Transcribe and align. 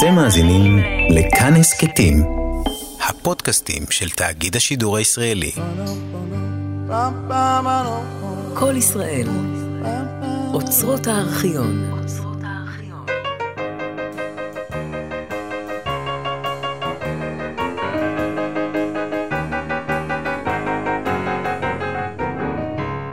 אתם 0.00 0.14
מאזינים 0.14 0.78
לכאן 1.10 1.54
הסכתים, 1.56 2.22
הפודקאסטים 3.08 3.82
של 3.90 4.10
תאגיד 4.10 4.56
השידור 4.56 4.96
הישראלי. 4.96 5.52
כל 8.54 8.76
ישראל, 8.76 9.28
אוצרות 10.54 11.06
הארכיון. 11.06 11.90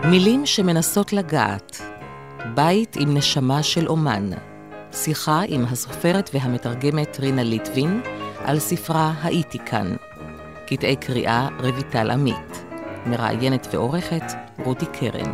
מילים 0.05 0.45
שמנסות 0.45 1.13
לגעת, 1.13 1.81
בית 2.55 2.95
עם 2.99 3.17
נשמה 3.17 3.63
של 3.63 3.87
אומן, 3.87 4.29
שיחה 4.91 5.41
עם 5.47 5.65
הסופרת 5.65 6.29
והמתרגמת 6.33 7.17
רינה 7.19 7.43
ליטבין 7.43 8.01
על 8.37 8.59
ספרה 8.59 9.13
"הייתי 9.23 9.59
כאן", 9.65 9.95
קטעי 10.67 10.95
קריאה 10.95 11.47
רויטל 11.59 12.11
עמית, 12.11 12.65
מראיינת 13.05 13.67
ועורכת 13.71 14.23
רותי 14.65 14.85
קרן. 14.85 15.33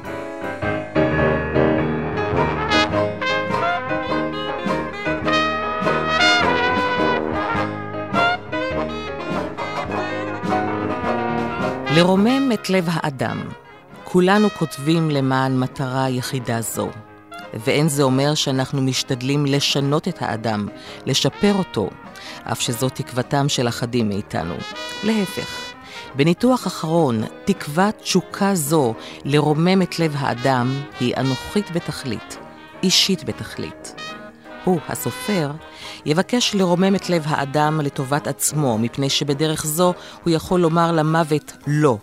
לרומם 11.96 12.52
את 12.54 12.70
לב 12.70 12.88
האדם. 12.92 13.40
כולנו 14.04 14.50
כותבים 14.50 15.12
למען 15.12 15.60
מטרה 15.60 16.10
יחידה 16.10 16.62
זו. 16.62 16.90
ואין 17.54 17.90
זה 17.90 18.04
אומר 18.04 18.36
שאנחנו 18.36 18.82
משתדלים 18.82 19.46
לשנות 19.46 20.08
את 20.08 20.22
האדם, 20.22 20.68
לשפר 21.06 21.54
אותו, 21.54 21.90
אף 22.44 22.62
שזו 22.62 22.90
תקוותם 22.90 23.50
של 23.50 23.68
אחדים 23.68 24.10
מאיתנו. 24.10 24.56
להפך, 25.04 25.74
בניתוח 26.16 26.68
אחרון, 26.68 27.24
תקוות 27.46 27.96
תשוקה 27.96 28.56
זו 28.56 28.94
לרומם 29.26 29.82
את 29.82 30.00
לב 30.00 30.16
האדם 30.18 30.74
היא 31.00 31.16
אנוכית 31.18 31.72
בתכלית, 31.72 32.38
אישית 32.84 33.24
בתכלית. 33.24 33.96
הוא, 34.64 34.80
הסופר, 34.88 35.52
יבקש 36.06 36.56
לרומם 36.56 36.96
את 36.96 37.10
לב 37.10 37.24
האדם 37.28 37.82
לטובת 37.82 38.28
עצמו, 38.28 38.78
מפני 38.78 39.10
שבדרך 39.10 39.66
זו 39.66 39.94
הוא 40.24 40.34
יכול 40.34 40.60
לומר 40.60 40.92
למוות 40.92 41.54
לא. 41.68 41.98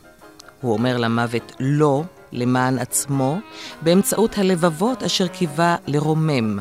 הוא 0.60 0.72
אומר 0.72 0.96
למוות 0.96 1.52
לא 1.60 2.02
למען 2.32 2.78
עצמו, 2.78 3.38
באמצעות 3.82 4.38
הלבבות 4.38 5.02
אשר 5.02 5.28
קיווה 5.28 5.76
לרומם. 5.86 6.58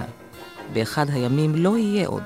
באחד 0.73 1.05
הימים 1.09 1.55
לא 1.55 1.77
יהיה 1.77 2.07
עוד. 2.07 2.23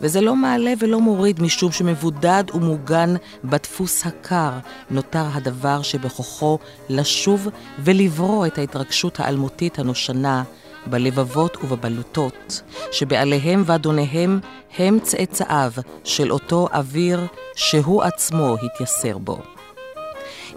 וזה 0.00 0.20
לא 0.20 0.36
מעלה 0.36 0.72
ולא 0.78 1.00
מוריד 1.00 1.42
משום 1.42 1.72
שמבודד 1.72 2.44
ומוגן 2.54 3.14
בדפוס 3.44 4.06
הקר, 4.06 4.50
נותר 4.90 5.24
הדבר 5.32 5.82
שבכוחו 5.82 6.58
לשוב 6.88 7.48
ולברוא 7.78 8.46
את 8.46 8.58
ההתרגשות 8.58 9.20
האלמותית 9.20 9.78
הנושנה 9.78 10.42
בלבבות 10.86 11.56
ובבלוטות, 11.56 12.62
שבעליהם 12.92 13.62
ואדוניהם 13.66 14.40
הם 14.78 14.98
צאצאיו 15.02 15.72
של 16.04 16.32
אותו 16.32 16.68
אוויר 16.72 17.26
שהוא 17.54 18.02
עצמו 18.02 18.56
התייסר 18.62 19.18
בו. 19.18 19.38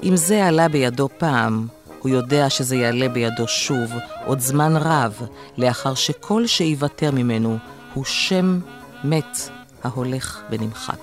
אם 0.03 0.15
זה 0.15 0.45
עלה 0.45 0.67
בידו 0.67 1.09
פעם, 1.17 1.67
הוא 2.03 2.11
יודע 2.11 2.49
שזה 2.49 2.75
יעלה 2.75 3.09
בידו 3.09 3.47
שוב, 3.47 3.91
עוד 4.25 4.39
זמן 4.39 4.73
רב, 4.77 5.21
לאחר 5.57 5.93
שכל 5.93 6.47
שייוותר 6.47 7.11
ממנו 7.11 7.57
הוא 7.93 8.05
שם 8.05 8.59
מת 9.03 9.37
ההולך 9.83 10.41
ונמחק. 10.49 10.99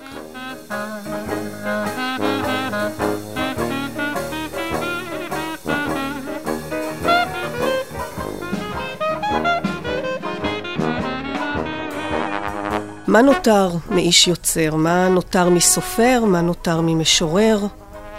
מה 13.07 13.21
נותר 13.21 13.69
מאיש 13.89 14.27
יוצר? 14.27 14.75
מה 14.75 15.09
נותר 15.09 15.49
מסופר? 15.49 16.23
מה 16.25 16.41
נותר 16.41 16.81
ממשורר? 16.81 17.59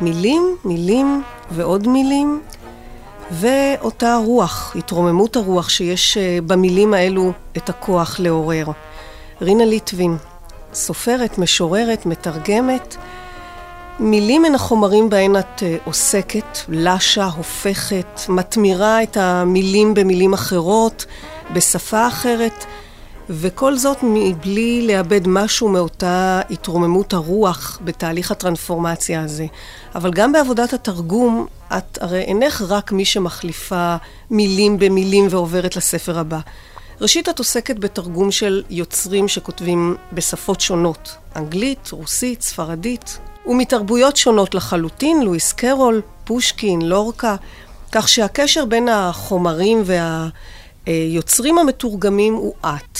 מילים, 0.01 0.57
מילים 0.65 1.23
ועוד 1.51 1.89
מילים, 1.89 2.41
ואותה 3.33 4.17
רוח, 4.25 4.77
התרוממות 4.79 5.37
הרוח 5.37 5.69
שיש 5.69 6.17
אה, 6.17 6.39
במילים 6.47 6.95
האלו 6.95 7.33
את 7.57 7.69
הכוח 7.69 8.21
לעורר. 8.21 8.67
רינה 9.41 9.65
ליטבין, 9.65 10.17
סופרת, 10.75 11.39
משוררת, 11.39 12.07
מתרגמת. 12.07 12.97
מילים 14.01 14.45
הן 14.45 14.55
החומרים 14.55 15.11
בהן 15.11 15.37
את 15.37 15.63
אה, 15.63 15.77
עוסקת, 15.85 16.59
לשה, 16.69 17.25
הופכת, 17.25 18.21
מתמירה 18.29 19.03
את 19.03 19.17
המילים 19.17 19.95
במילים 19.95 20.33
אחרות, 20.35 21.07
בשפה 21.53 22.09
אחרת. 22.09 22.65
וכל 23.35 23.77
זאת 23.77 23.99
מבלי 24.03 24.87
לאבד 24.87 25.29
משהו 25.29 25.69
מאותה 25.69 26.41
התרוממות 26.51 27.13
הרוח 27.13 27.79
בתהליך 27.85 28.31
הטרנספורמציה 28.31 29.23
הזה. 29.23 29.47
אבל 29.95 30.11
גם 30.11 30.33
בעבודת 30.33 30.73
התרגום, 30.73 31.47
את 31.79 31.99
הרי 32.01 32.21
אינך 32.21 32.63
רק 32.69 32.93
מי 32.93 33.05
שמחליפה 33.05 33.97
מילים 34.31 34.79
במילים 34.79 35.27
ועוברת 35.31 35.77
לספר 35.77 36.19
הבא. 36.19 36.39
ראשית, 37.01 37.29
את 37.29 37.39
עוסקת 37.39 37.79
בתרגום 37.79 38.31
של 38.31 38.63
יוצרים 38.71 39.29
שכותבים 39.29 39.97
בשפות 40.13 40.61
שונות, 40.61 41.17
אנגלית, 41.37 41.91
רוסית, 41.93 42.43
ספרדית, 42.43 43.19
ומתרבויות 43.47 44.17
שונות 44.17 44.55
לחלוטין, 44.55 45.23
לואיס 45.23 45.53
קרול, 45.53 46.01
פושקין, 46.25 46.83
לורקה, 46.83 47.37
כך 47.93 48.09
שהקשר 48.09 48.65
בין 48.65 48.89
החומרים 48.89 49.83
וה... 49.85 50.29
היוצרים 50.87 51.59
המתורגמים 51.59 52.35
הוא 52.35 52.55
את. 52.61 52.99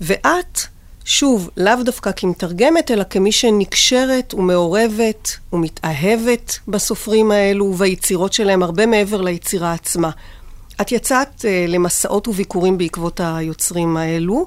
ואת, 0.00 0.60
שוב, 1.04 1.50
לאו 1.56 1.74
דווקא 1.84 2.10
כמתרגמת, 2.16 2.90
אלא 2.90 3.04
כמי 3.04 3.32
שנקשרת 3.32 4.34
ומעורבת 4.34 5.36
ומתאהבת 5.52 6.58
בסופרים 6.68 7.30
האלו 7.30 7.64
וביצירות 7.64 8.32
שלהם 8.32 8.62
הרבה 8.62 8.86
מעבר 8.86 9.20
ליצירה 9.20 9.72
עצמה. 9.72 10.10
את 10.80 10.92
יצאת 10.92 11.40
uh, 11.40 11.44
למסעות 11.68 12.28
וביקורים 12.28 12.78
בעקבות 12.78 13.20
היוצרים 13.24 13.96
האלו, 13.96 14.46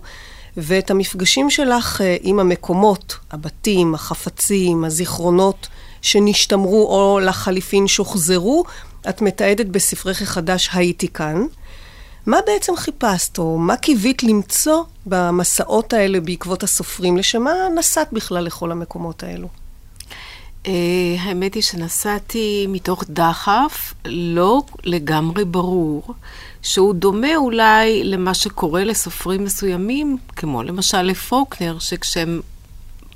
ואת 0.58 0.92
המפגשים 0.92 1.50
שלך 1.50 2.02
uh, 2.02 2.04
עם 2.22 2.40
המקומות, 2.40 3.16
הבתים, 3.32 3.96
החפצים, 3.96 4.86
הזיכרונות 4.86 5.68
שנשתמרו 6.02 6.88
או 6.88 7.20
לחליפין 7.20 7.88
שוחזרו, 7.88 8.64
את 9.10 9.22
מתעדת 9.22 9.66
בספרך 9.66 10.22
החדש 10.22 10.70
"הייתי 10.74 11.08
כאן". 11.08 11.46
מה 12.26 12.38
בעצם 12.46 12.76
חיפשת, 12.76 13.38
או 13.38 13.58
מה 13.58 13.78
קיווית 13.78 14.24
למצוא 14.24 14.84
במסעות 15.06 15.94
האלה 15.94 16.20
בעקבות 16.20 16.64
הסופרים? 16.64 17.18
לשם 17.18 17.44
מה 17.44 17.54
נסעת 17.78 18.14
בכלל 18.14 18.44
לכל 18.44 18.72
המקומות 18.72 19.24
האלו? 19.24 19.48
Uh, 20.64 20.68
האמת 21.20 21.54
היא 21.54 21.64
שנסעתי 21.64 22.66
מתוך 22.70 23.04
דחף 23.10 23.94
לא 24.06 24.62
לגמרי 24.84 25.46
ברור, 25.46 26.14
שהוא 26.62 26.94
דומה 26.94 27.36
אולי 27.36 28.04
למה 28.04 28.34
שקורה 28.34 28.84
לסופרים 28.84 29.44
מסוימים, 29.44 30.18
כמו 30.36 30.64
למשל 30.64 31.02
לפוקנר, 31.02 31.80
שכשהם 31.80 32.42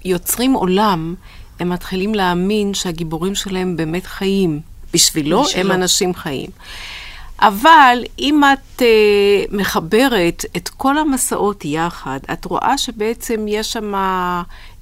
יוצרים 0.05 0.53
עולם, 0.53 1.15
הם 1.59 1.69
מתחילים 1.69 2.15
להאמין 2.15 2.73
שהגיבורים 2.73 3.35
שלהם 3.35 3.77
באמת 3.77 4.05
חיים. 4.05 4.61
בשבילו, 4.93 5.43
בשבילו. 5.43 5.65
הם 5.65 5.71
אנשים 5.71 6.13
חיים. 6.15 6.49
אבל 7.39 8.03
אם 8.19 8.41
את 8.53 8.81
uh, 8.81 9.55
מחברת 9.55 10.45
את 10.57 10.69
כל 10.69 10.97
המסעות 10.97 11.65
יחד, 11.65 12.19
את 12.33 12.45
רואה 12.45 12.77
שבעצם 12.77 13.45
יש 13.47 13.73
שם 13.73 13.93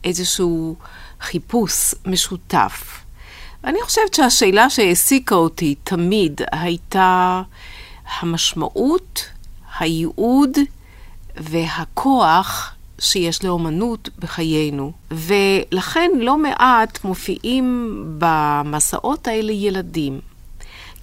איזשהו 0.03 0.75
חיפוש 1.21 1.95
משותף. 2.05 3.05
אני 3.63 3.81
חושבת 3.81 4.13
שהשאלה 4.13 4.69
שהעסיקה 4.69 5.35
אותי 5.35 5.75
תמיד 5.83 6.41
הייתה 6.51 7.41
המשמעות, 8.19 9.25
הייעוד 9.79 10.57
והכוח 11.37 12.75
שיש 12.99 13.43
לאומנות 13.43 14.09
בחיינו. 14.19 14.91
ולכן 15.11 16.11
לא 16.17 16.37
מעט 16.37 17.03
מופיעים 17.03 17.97
במסעות 18.17 19.27
האלה 19.27 19.51
ילדים. 19.51 20.19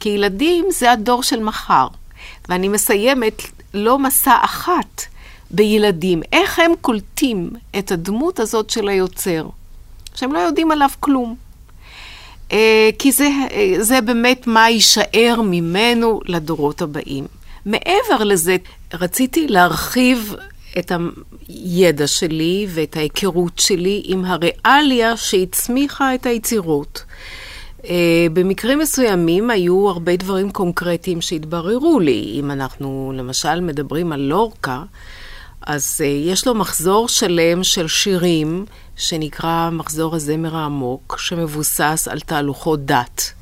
כי 0.02 0.08
ילדים 0.08 0.66
זה 0.70 0.92
הדור 0.92 1.22
של 1.22 1.40
מחר. 1.40 1.86
ואני 2.48 2.68
מסיימת 2.68 3.42
לא 3.74 3.98
מסע 3.98 4.36
אחת 4.40 5.02
בילדים. 5.50 6.22
איך 6.32 6.58
הם 6.58 6.72
קולטים 6.80 7.50
את 7.78 7.92
הדמות 7.92 8.40
הזאת 8.40 8.70
של 8.70 8.88
היוצר, 8.88 9.48
שהם 10.14 10.32
לא 10.32 10.38
יודעים 10.38 10.70
עליו 10.70 10.88
כלום. 11.00 11.36
Uh, 12.48 12.54
כי 12.98 13.12
זה, 13.12 13.28
uh, 13.48 13.52
זה 13.80 14.00
באמת 14.00 14.46
מה 14.46 14.70
יישאר 14.70 15.40
ממנו 15.44 16.20
לדורות 16.24 16.82
הבאים. 16.82 17.26
מעבר 17.66 18.24
לזה, 18.24 18.56
רציתי 18.94 19.48
להרחיב 19.48 20.34
את 20.78 20.92
הידע 21.48 22.06
שלי 22.06 22.66
ואת 22.70 22.96
ההיכרות 22.96 23.58
שלי 23.58 24.02
עם 24.04 24.24
הריאליה 24.24 25.16
שהצמיחה 25.16 26.14
את 26.14 26.26
היצירות. 26.26 27.04
Uh, 27.82 27.88
במקרים 28.32 28.78
מסוימים 28.78 29.50
היו 29.50 29.88
הרבה 29.88 30.16
דברים 30.16 30.50
קונקרטיים 30.50 31.20
שהתבררו 31.20 32.00
לי. 32.00 32.32
אם 32.40 32.50
אנחנו 32.50 33.12
למשל 33.16 33.60
מדברים 33.60 34.12
על 34.12 34.20
לורקה, 34.20 34.82
אז 35.62 36.00
uh, 36.00 36.04
יש 36.04 36.46
לו 36.46 36.54
מחזור 36.54 37.08
שלם 37.08 37.64
של 37.64 37.88
שירים 37.88 38.64
שנקרא 38.96 39.70
מחזור 39.72 40.16
הזמר 40.16 40.56
העמוק, 40.56 41.16
שמבוסס 41.18 42.08
על 42.10 42.20
תהלוכות 42.20 42.86
דת. 42.86 43.32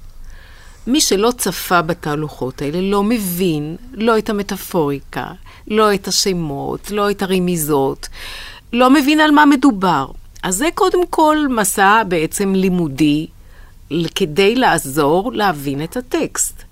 מי 0.87 1.01
שלא 1.01 1.33
צפה 1.39 1.83
בתהלוכות 1.83 2.63
האלה 2.63 2.81
לא 2.81 3.03
מבין 3.03 3.77
לא 3.93 4.19
את 4.19 4.31
המטאפוריקה, 4.31 5.27
לא 5.69 5.95
את 5.95 6.09
השמות, 6.09 6.91
לא 6.91 7.11
את 7.11 7.23
הרמיזות, 7.23 8.09
לא 8.73 8.91
מבין 8.91 9.21
על 9.21 9.31
מה 9.31 9.47
מדובר. 9.47 10.07
אז 10.43 10.57
זה 10.57 10.69
קודם 10.75 11.07
כל 11.07 11.37
מסע 11.51 12.03
בעצם 12.09 12.55
לימודי 12.55 13.27
כדי 14.15 14.55
לעזור 14.55 15.33
להבין 15.33 15.83
את 15.83 15.97
הטקסט. 15.97 16.63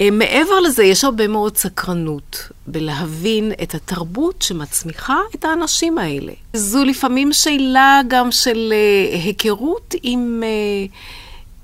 אה, 0.00 0.10
מעבר 0.10 0.60
לזה, 0.60 0.84
יש 0.84 1.04
הרבה 1.04 1.28
מאוד 1.28 1.56
סקרנות 1.56 2.48
בלהבין 2.66 3.52
את 3.62 3.74
התרבות 3.74 4.42
שמצמיחה 4.42 5.18
את 5.34 5.44
האנשים 5.44 5.98
האלה. 5.98 6.32
זו 6.54 6.84
לפעמים 6.84 7.32
שאלה 7.32 8.00
גם 8.08 8.30
של 8.30 8.72
uh, 8.72 9.14
היכרות 9.24 9.94
עם, 10.02 10.42
uh, 10.42 10.94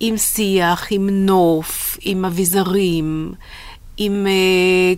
עם 0.00 0.16
שיח, 0.16 0.87
עם 0.90 1.10
נוף, 1.10 1.98
עם 2.00 2.25
אביזרים, 2.25 3.32
עם 3.96 4.26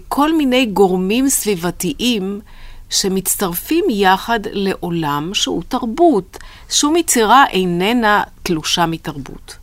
כל 0.09 0.37
מיני 0.37 0.67
גורמים 0.67 1.29
סביבתיים 1.29 2.41
שמצטרפים 2.91 3.85
יחד 3.91 4.41
לעולם 4.53 5.31
שהוא 5.35 5.63
תרבות. 5.69 6.39
שום 6.71 6.97
יצירה 6.97 7.45
איננה 7.51 8.23
תלושה 8.49 8.87
מתרבות. 8.87 9.57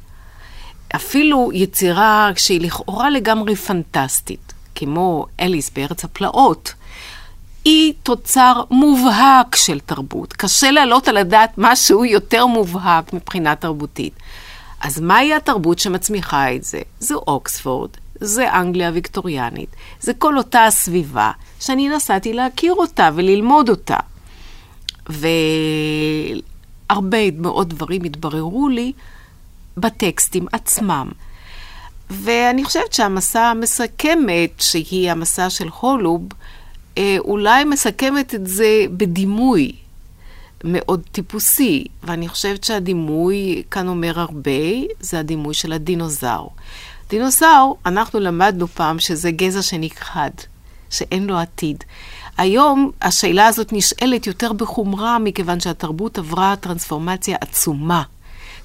אפילו 0.96 1.50
יצירה 1.54 2.32
שהיא 2.36 2.62
לכאורה 2.62 3.10
לגמרי 3.10 3.56
פנטסטית, 3.56 4.54
כמו 4.76 5.26
אליס 5.40 5.70
בארץ 5.70 6.04
הפלאות, 6.04 6.74
היא 7.66 7.94
תוצר 8.04 8.64
מובהק 8.72 9.56
של 9.56 9.80
תרבות. 9.80 10.34
קשה 10.34 10.72
להעלות 10.72 11.08
על 11.08 11.18
הדעת 11.18 11.54
משהו 11.58 12.06
יותר 12.06 12.46
מובהק 12.46 13.14
מבחינה 13.14 13.56
תרבותית. 13.56 14.14
אז 14.82 15.00
מהי 15.00 15.34
התרבות 15.34 15.80
שמצמיחה 15.80 16.56
את 16.56 16.64
זה? 16.64 16.82
זו 17.00 17.22
אוקספורד, 17.28 17.90
זה 18.16 18.54
אנגליה 18.54 18.88
הוויקטוריאנית, 18.88 19.70
זה 20.00 20.14
כל 20.14 20.38
אותה 20.38 20.66
הסביבה 20.66 21.32
שאני 21.60 21.90
נסעתי 21.90 22.34
להכיר 22.34 22.74
אותה 22.74 23.10
וללמוד 23.16 23.70
אותה. 23.70 23.98
והרבה 26.90 27.32
מאוד 27.32 27.70
דברים 27.70 28.04
התבררו 28.04 28.70
לי 28.70 28.94
בטקסטים 29.78 30.46
עצמם. 30.52 31.12
ואני 32.10 32.64
חושבת 32.64 32.94
שהמסע 32.94 33.42
המסכמת, 33.42 34.52
שהיא 34.58 35.12
המסע 35.12 35.50
של 35.50 35.70
הולוב, 35.80 36.22
אה, 36.98 37.16
אולי 37.20 37.64
מסכמת 37.64 38.36
את 38.36 38.48
זה 38.48 38.86
בדימוי 38.98 39.72
מאוד 40.64 41.02
טיפוסי, 41.12 41.86
ואני 42.04 42.28
חושבת 42.28 42.64
שהדימוי 42.64 43.64
כאן 43.72 43.88
אומר 43.88 44.20
הרבה, 44.20 44.52
זה 45.00 45.20
הדימוי 45.20 45.54
של 45.54 45.74
הדינוזאור. 45.74 46.52
דינוזאור, 47.10 47.78
אנחנו 47.86 48.20
למדנו 48.20 48.68
פעם 48.68 49.00
שזה 49.00 49.32
גזע 49.32 49.62
שנכחד, 49.62 50.32
שאין 50.90 51.28
לו 51.28 51.38
עתיד. 51.38 51.84
היום 52.38 52.92
השאלה 53.02 53.48
הזאת 53.48 53.74
נשאלת 53.74 54.28
יותר 54.28 54.54
בחומרה, 54.54 55.20
מכיוון 55.20 55.60
שהתרבות 55.60 56.18
עברה 56.18 56.56
טרנספורמציה 56.60 57.38
עצומה. 57.42 58.04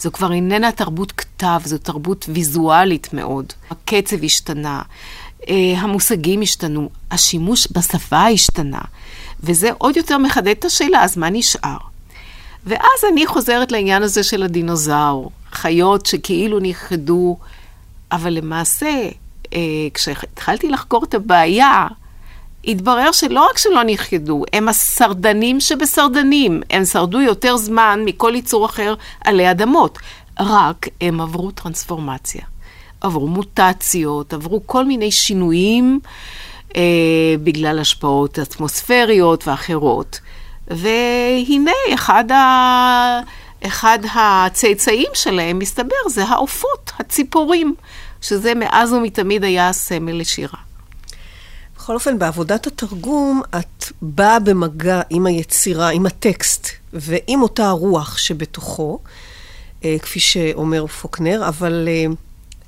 זו 0.01 0.13
כבר 0.13 0.33
איננה 0.33 0.73
תרבות 0.73 1.13
כתב, 1.13 1.61
זו 1.65 1.79
תרבות 1.79 2.27
ויזואלית 2.29 3.13
מאוד. 3.13 3.53
הקצב 3.71 4.25
השתנה, 4.25 4.83
אה, 5.49 5.75
המושגים 5.79 6.43
השתנו, 6.43 6.91
השימוש 7.11 7.69
בשפה 7.73 8.27
השתנה, 8.27 8.81
וזה 9.41 9.71
עוד 9.79 9.97
יותר 9.97 10.19
מחדד 10.19 10.49
את 10.49 10.65
השאלה, 10.65 11.05
אז 11.05 11.19
מה 11.19 11.31
נשאר? 11.31 11.77
ואז 12.67 13.05
אני 13.13 13.27
חוזרת 13.27 13.73
לעניין 13.73 14.03
הזה 14.03 14.23
של 14.23 14.43
הדינוזאור, 14.43 15.31
חיות 15.53 16.07
שכאילו 16.07 16.59
נכחדו, 16.59 17.37
אבל 18.13 18.33
למעשה, 18.33 19.09
אה, 19.55 19.59
כשהתחלתי 19.95 20.69
לחקור 20.69 21.05
את 21.05 21.15
הבעיה, 21.15 21.87
התברר 22.65 23.13
שלא 23.13 23.47
רק 23.51 23.59
שלא 23.59 23.83
נכחדו, 23.85 24.45
הם 24.53 24.69
השרדנים 24.69 25.61
שבשרדנים. 25.61 26.63
הם 26.71 26.85
שרדו 26.85 27.21
יותר 27.21 27.57
זמן 27.57 28.03
מכל 28.05 28.33
יצור 28.37 28.67
אחר 28.67 28.95
עלי 29.25 29.51
אדמות. 29.51 29.99
רק 30.41 30.89
הם 31.01 31.21
עברו 31.21 31.51
טרנספורמציה. 31.51 32.43
עברו 33.01 33.29
מוטציות, 33.29 34.33
עברו 34.33 34.61
כל 34.67 34.85
מיני 34.85 35.11
שינויים 35.11 36.01
אה, 36.77 37.35
בגלל 37.43 37.79
השפעות 37.79 38.39
אטמוספריות 38.39 39.49
ואחרות. 39.49 40.21
והנה, 40.69 41.73
אחד, 41.95 42.33
ה... 42.33 43.21
אחד 43.67 43.99
הצאצאים 44.15 45.11
שלהם, 45.15 45.59
מסתבר, 45.59 46.09
זה 46.09 46.25
העופות, 46.25 46.93
הציפורים, 46.99 47.75
שזה 48.21 48.55
מאז 48.55 48.93
ומתמיד 48.93 49.45
היה 49.45 49.69
הסמל 49.69 50.13
לשירה. 50.13 50.70
בכל 51.91 51.95
אופן, 51.95 52.19
בעבודת 52.19 52.67
התרגום 52.67 53.43
את 53.59 53.85
באה 54.03 54.39
במגע 54.39 55.01
עם 55.11 55.27
היצירה, 55.27 55.89
עם 55.89 56.07
הטקסט, 56.07 56.69
ועם 56.93 57.43
אותה 57.43 57.69
הרוח 57.69 58.19
שבתוכו, 58.19 58.99
אה, 59.85 59.97
כפי 60.03 60.21
שאומר 60.21 60.87
פוקנר, 60.87 61.45
אבל 61.49 61.89
אה, 61.89 62.07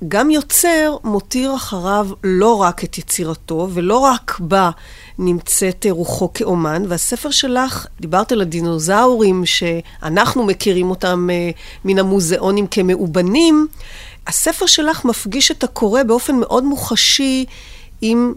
גם 0.07 0.29
יוצר 0.29 0.97
מותיר 1.03 1.55
אחריו 1.55 2.07
לא 2.23 2.55
רק 2.55 2.83
את 2.83 2.97
יצירתו, 2.97 3.69
ולא 3.73 3.97
רק 3.97 4.37
בה 4.39 4.69
נמצאת 5.19 5.85
רוחו 5.89 6.33
כאומן, 6.33 6.83
והספר 6.87 7.31
שלך, 7.31 7.87
דיברת 7.99 8.31
על 8.31 8.41
הדינוזאורים 8.41 9.45
שאנחנו 9.45 10.43
מכירים 10.43 10.89
אותם 10.89 11.29
אה, 11.31 11.49
מן 11.85 11.99
המוזיאונים 11.99 12.67
כמאובנים, 12.67 13.67
הספר 14.27 14.65
שלך 14.65 15.05
מפגיש 15.05 15.51
את 15.51 15.63
הקורא 15.63 16.03
באופן 16.03 16.35
מאוד 16.35 16.63
מוחשי 16.63 17.45
עם 18.01 18.33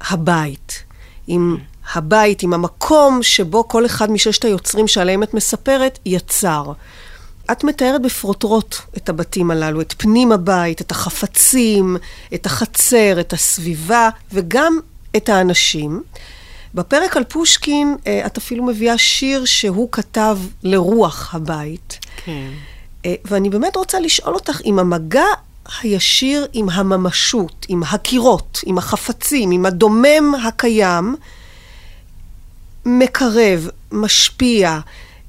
הבית. 0.00 0.82
עם 1.26 1.56
הבית, 1.94 2.42
עם 2.42 2.52
המקום 2.52 3.22
שבו 3.22 3.68
כל 3.68 3.86
אחד 3.86 4.10
מששת 4.10 4.44
היוצרים 4.44 4.88
שעליהם 4.88 5.22
את 5.22 5.34
מספרת, 5.34 5.98
יצר. 6.06 6.72
את 7.52 7.64
מתארת 7.64 8.02
בפרוטרוט 8.02 8.76
את 8.96 9.08
הבתים 9.08 9.50
הללו, 9.50 9.80
את 9.80 9.94
פנים 9.98 10.32
הבית, 10.32 10.80
את 10.80 10.90
החפצים, 10.90 11.96
את 12.34 12.46
החצר, 12.46 13.20
את 13.20 13.32
הסביבה, 13.32 14.08
וגם 14.32 14.78
את 15.16 15.28
האנשים. 15.28 16.02
בפרק 16.74 17.16
על 17.16 17.24
פושקין 17.24 17.96
אה, 18.06 18.26
את 18.26 18.36
אפילו 18.36 18.64
מביאה 18.64 18.98
שיר 18.98 19.44
שהוא 19.44 19.88
כתב 19.92 20.38
לרוח 20.62 21.34
הבית. 21.34 21.98
כן. 22.24 22.50
אה, 23.04 23.14
ואני 23.24 23.50
באמת 23.50 23.76
רוצה 23.76 24.00
לשאול 24.00 24.34
אותך 24.34 24.60
אם 24.64 24.78
המגע 24.78 25.26
הישיר 25.80 26.46
עם 26.52 26.70
הממשות, 26.70 27.66
עם 27.68 27.82
הקירות, 27.82 28.60
עם 28.66 28.78
החפצים, 28.78 29.50
עם 29.50 29.66
הדומם 29.66 30.34
הקיים, 30.44 31.16
מקרב, 32.86 33.68
משפיע, 33.92 34.78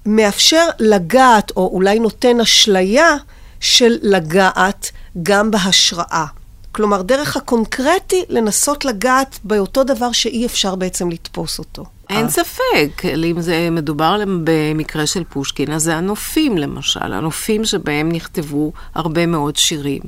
מאפשר 0.06 0.66
לגעת, 0.80 1.52
או 1.56 1.70
אולי 1.74 2.00
נותן 2.00 2.40
אשליה 2.40 3.16
של 3.60 3.98
לגעת 4.02 4.92
גם 5.24 5.52
בהשראה. 5.52 6.26
כלומר, 6.72 7.02
דרך 7.02 7.38
הקונקרטי 7.38 8.24
לנסות 8.30 8.86
לגעת 8.86 9.40
באותו 9.44 9.84
דבר 9.84 10.12
שאי 10.12 10.46
אפשר 10.46 10.76
בעצם 10.76 11.10
לתפוס 11.10 11.60
אותו. 11.60 11.86
אין 12.10 12.26
אה. 12.26 12.30
ספק, 12.30 13.06
אם 13.32 13.42
זה 13.42 13.70
מדובר 13.72 14.22
במקרה 14.44 15.08
של 15.08 15.24
פושקין, 15.24 15.72
אז 15.72 15.84
זה 15.84 15.96
הנופים 15.96 16.58
למשל, 16.58 17.14
הנופים 17.14 17.66
שבהם 17.66 18.12
נכתבו 18.12 18.72
הרבה 18.96 19.26
מאוד 19.26 19.56
שירים. 19.56 20.02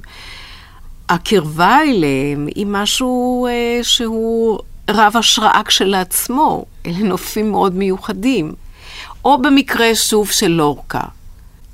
הקרבה 1.09 1.79
אליהם 1.81 2.47
היא 2.55 2.65
משהו 2.69 3.47
אה, 3.47 3.79
שהוא 3.83 4.59
רב 4.89 5.17
השראה 5.17 5.61
כשלעצמו, 5.65 6.65
אלה 6.85 6.99
נופים 6.99 7.51
מאוד 7.51 7.75
מיוחדים. 7.75 8.53
או 9.25 9.41
במקרה 9.41 9.95
שוב 9.95 10.31
של 10.31 10.47
לורקה. 10.47 11.03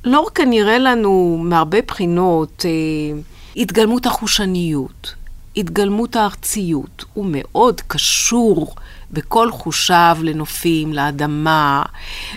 לורקה 0.03 0.46
נראה 0.46 0.77
לנו 0.77 1.39
מהרבה 1.44 1.82
בחינות 1.88 2.65
אה, 2.65 3.20
התגלמות 3.57 4.05
החושניות, 4.05 5.15
התגלמות 5.57 6.15
הארציות. 6.15 7.05
הוא 7.13 7.25
מאוד 7.29 7.81
קשור 7.87 8.75
בכל 9.11 9.51
חושיו 9.51 10.17
לנופים, 10.21 10.93
לאדמה, 10.93 11.83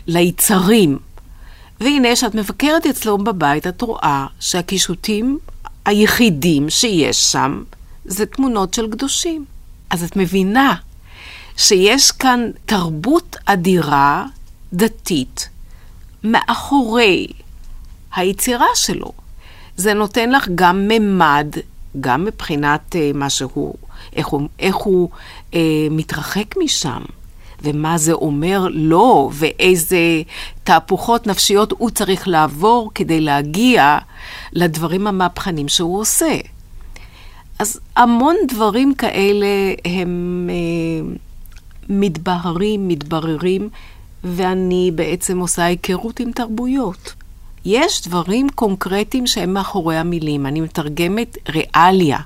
ליצרים. 0.07 0.99
והנה, 1.81 2.09
כשאת 2.13 2.35
מבקרת 2.35 2.87
אצלו 2.87 3.19
בבית, 3.19 3.67
את 3.67 3.83
רואה 3.83 4.27
שהקישוטים 4.41 5.39
היחידים 5.85 6.71
שיש 6.71 7.33
שם 7.33 7.63
זה 8.05 8.27
תמונות 8.27 8.75
של 8.75 8.91
קדושים. 8.91 9.45
אז 9.91 10.05
את 10.05 10.17
מבינה 10.17 10.75
שיש 11.57 12.11
כאן 12.11 12.51
תרבות 12.67 13.37
אדירה, 13.45 14.27
דתית, 14.73 15.49
מאחורי 16.25 17.27
היצירה 18.15 18.67
שלו. 18.75 19.13
זה 19.81 19.95
נותן 19.95 20.31
לך 20.31 20.49
גם 20.55 20.89
ממד, 20.89 21.47
גם 22.01 22.25
מבחינת 22.25 22.95
uh, 22.95 23.17
מה 23.17 23.31
שהוא, 23.31 23.75
איך 24.17 24.27
הוא, 24.27 24.49
איך 24.59 24.77
הוא 24.77 25.09
uh, 25.51 25.55
מתרחק 25.91 26.55
משם, 26.57 27.03
ומה 27.63 27.99
זה 27.99 28.13
אומר 28.13 28.67
לו, 28.71 29.31
ואיזה 29.35 30.23
תהפוכות 30.65 31.27
נפשיות 31.27 31.73
הוא 31.79 31.91
צריך 31.91 32.29
לעבור 32.29 32.91
כדי 32.95 33.21
להגיע 33.21 33.99
לדברים 34.53 35.07
המהפכנים 35.07 35.69
שהוא 35.69 36.01
עושה. 36.01 36.37
אז 37.59 37.81
המון 37.97 38.37
דברים 38.49 38.95
כאלה 38.95 39.47
הם 39.85 40.51
uh, 40.51 41.19
מתבהרים, 41.89 42.89
מתבררים, 42.89 43.69
ואני 44.25 44.91
בעצם 44.95 45.39
עושה 45.39 45.65
היכרות 45.65 46.21
עם 46.21 46.33
תרבויות. 46.33 47.15
יש 47.65 48.03
דברים 48.03 48.49
קונקרטיים 48.55 49.27
שהם 49.27 49.55
מאחורי 49.55 49.97
המילים. 49.97 50.47
אני 50.47 50.61
מתרגמת 50.61 51.39
ריאליה, 51.49 52.19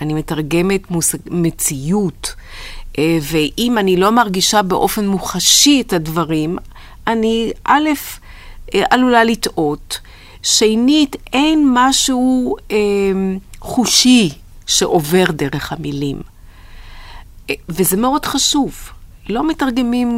אני 0.00 0.14
מתרגמת 0.14 0.90
מושג, 0.90 1.18
מציאות, 1.30 2.34
אה, 2.98 3.18
ואם 3.22 3.78
אני 3.78 3.96
לא 3.96 4.10
מרגישה 4.10 4.62
באופן 4.62 5.08
מוחשי 5.08 5.80
את 5.80 5.92
הדברים, 5.92 6.58
אני 7.06 7.52
א', 7.64 7.88
אה, 8.74 8.82
עלולה 8.90 9.24
לטעות. 9.24 10.00
שנית, 10.42 11.16
אין 11.32 11.70
משהו 11.74 12.56
אה, 12.70 12.76
חושי 13.60 14.30
שעובר 14.66 15.24
דרך 15.30 15.72
המילים. 15.72 16.22
וזה 17.68 17.96
מאוד 17.96 18.24
חשוב. 18.24 18.90
לא 19.28 19.48
מתרגמים 19.48 20.08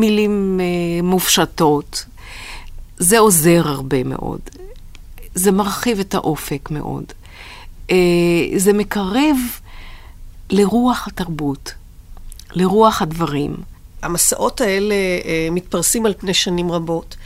מילים 0.00 0.60
אה, 0.60 1.02
מופשטות, 1.02 2.04
זה 2.98 3.18
עוזר 3.18 3.62
הרבה 3.64 4.04
מאוד. 4.04 4.40
זה 5.34 5.52
מרחיב 5.52 6.00
את 6.00 6.14
האופק 6.14 6.70
מאוד. 6.70 7.04
אה, 7.90 7.96
זה 8.56 8.72
מקרב 8.72 9.36
לרוח 10.50 11.08
התרבות, 11.08 11.74
לרוח 12.52 13.02
הדברים. 13.02 13.56
המסעות 14.02 14.60
האלה 14.60 14.94
אה, 14.94 15.48
מתפרסים 15.50 16.06
על 16.06 16.14
פני 16.18 16.34
שנים 16.34 16.72
רבות. 16.72 17.16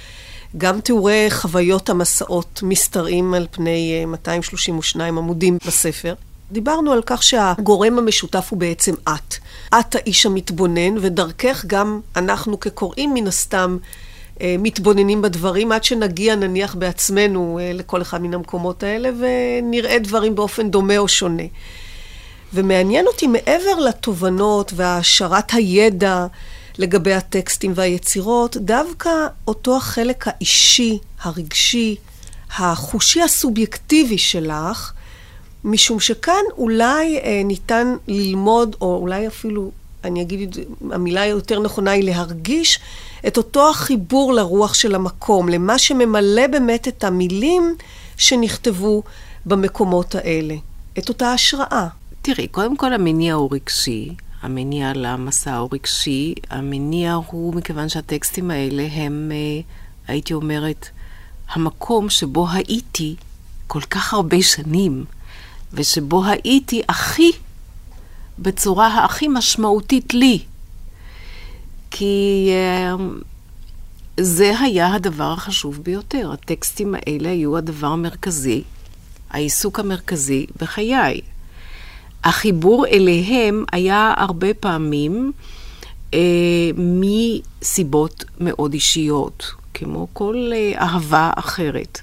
גם 0.56 0.80
תיאורי 0.80 1.26
חוויות 1.30 1.90
המסעות 1.90 2.60
משתרעים 2.62 3.34
על 3.34 3.46
פני 3.50 4.04
232 4.06 5.18
אה, 5.18 5.22
עמודים 5.22 5.58
בספר. 5.66 6.14
דיברנו 6.52 6.92
על 6.92 7.02
כך 7.06 7.22
שהגורם 7.22 7.98
המשותף 7.98 8.46
הוא 8.50 8.58
בעצם 8.58 8.94
את. 9.08 9.34
את 9.80 9.94
האיש 9.94 10.26
המתבונן, 10.26 10.98
ודרכך 11.00 11.64
גם 11.66 12.00
אנחנו 12.16 12.60
כקוראים 12.60 13.14
מן 13.14 13.26
הסתם 13.26 13.78
מתבוננים 14.58 15.22
בדברים 15.22 15.72
עד 15.72 15.84
שנגיע 15.84 16.34
נניח 16.34 16.74
בעצמנו 16.74 17.58
אה, 17.62 17.72
לכל 17.74 18.02
אחד 18.02 18.22
מן 18.22 18.34
המקומות 18.34 18.82
האלה 18.82 19.10
ונראה 19.18 19.98
דברים 19.98 20.34
באופן 20.34 20.70
דומה 20.70 20.98
או 20.98 21.08
שונה. 21.08 21.42
ומעניין 22.54 23.06
אותי 23.06 23.26
מעבר 23.26 23.78
לתובנות 23.88 24.72
והעשרת 24.76 25.50
הידע 25.52 26.26
לגבי 26.78 27.12
הטקסטים 27.12 27.72
והיצירות, 27.74 28.56
דווקא 28.56 29.10
אותו 29.48 29.76
החלק 29.76 30.24
האישי, 30.28 30.98
הרגשי, 31.20 31.96
החושי 32.58 33.22
הסובייקטיבי 33.22 34.18
שלך, 34.18 34.92
משום 35.64 36.00
שכאן 36.00 36.42
אולי 36.56 37.18
אה, 37.18 37.42
ניתן 37.44 37.94
ללמוד, 38.08 38.76
או 38.80 38.96
אולי 38.96 39.26
אפילו, 39.26 39.70
אני 40.04 40.22
אגיד, 40.22 40.56
המילה 40.90 41.20
היותר 41.20 41.60
נכונה 41.60 41.90
היא 41.90 42.04
להרגיש 42.04 42.80
את 43.26 43.36
אותו 43.36 43.70
החיבור 43.70 44.32
לרוח 44.32 44.74
של 44.74 44.94
המקום, 44.94 45.48
למה 45.48 45.78
שממלא 45.78 46.46
באמת 46.46 46.88
את 46.88 47.04
המילים 47.04 47.74
שנכתבו 48.16 49.02
במקומות 49.46 50.14
האלה, 50.14 50.54
את 50.98 51.08
אותה 51.08 51.32
השראה. 51.32 51.88
תראי, 52.22 52.48
קודם 52.48 52.76
כל 52.76 52.92
המניע 52.92 53.34
הוא 53.34 53.48
רגשי. 53.52 54.14
המניע 54.42 54.92
למסע 54.94 55.56
הוא 55.56 55.68
רגשי. 55.72 56.34
המניע 56.50 57.14
הוא 57.14 57.54
מכיוון 57.54 57.88
שהטקסטים 57.88 58.50
האלה 58.50 58.86
הם, 58.92 59.32
אה, 59.32 59.60
הייתי 60.08 60.34
אומרת, 60.34 60.88
המקום 61.50 62.10
שבו 62.10 62.46
הייתי 62.50 63.16
כל 63.66 63.80
כך 63.80 64.14
הרבה 64.14 64.42
שנים, 64.42 65.04
ושבו 65.72 66.24
הייתי 66.24 66.82
הכי, 66.88 67.32
בצורה 68.38 69.04
הכי 69.04 69.28
משמעותית 69.28 70.14
לי. 70.14 70.42
כי 71.90 72.50
uh, 72.50 73.00
זה 74.20 74.52
היה 74.60 74.94
הדבר 74.94 75.32
החשוב 75.32 75.80
ביותר. 75.82 76.30
הטקסטים 76.32 76.94
האלה 76.94 77.30
היו 77.30 77.56
הדבר 77.56 77.86
המרכזי, 77.86 78.62
העיסוק 79.30 79.80
המרכזי 79.80 80.46
בחיי. 80.58 81.20
החיבור 82.24 82.86
אליהם 82.86 83.64
היה 83.72 84.14
הרבה 84.16 84.54
פעמים 84.54 85.32
uh, 86.10 86.14
מסיבות 86.76 88.24
מאוד 88.40 88.72
אישיות, 88.72 89.50
כמו 89.74 90.08
כל 90.12 90.50
uh, 90.52 90.78
אהבה 90.78 91.30
אחרת. 91.36 92.00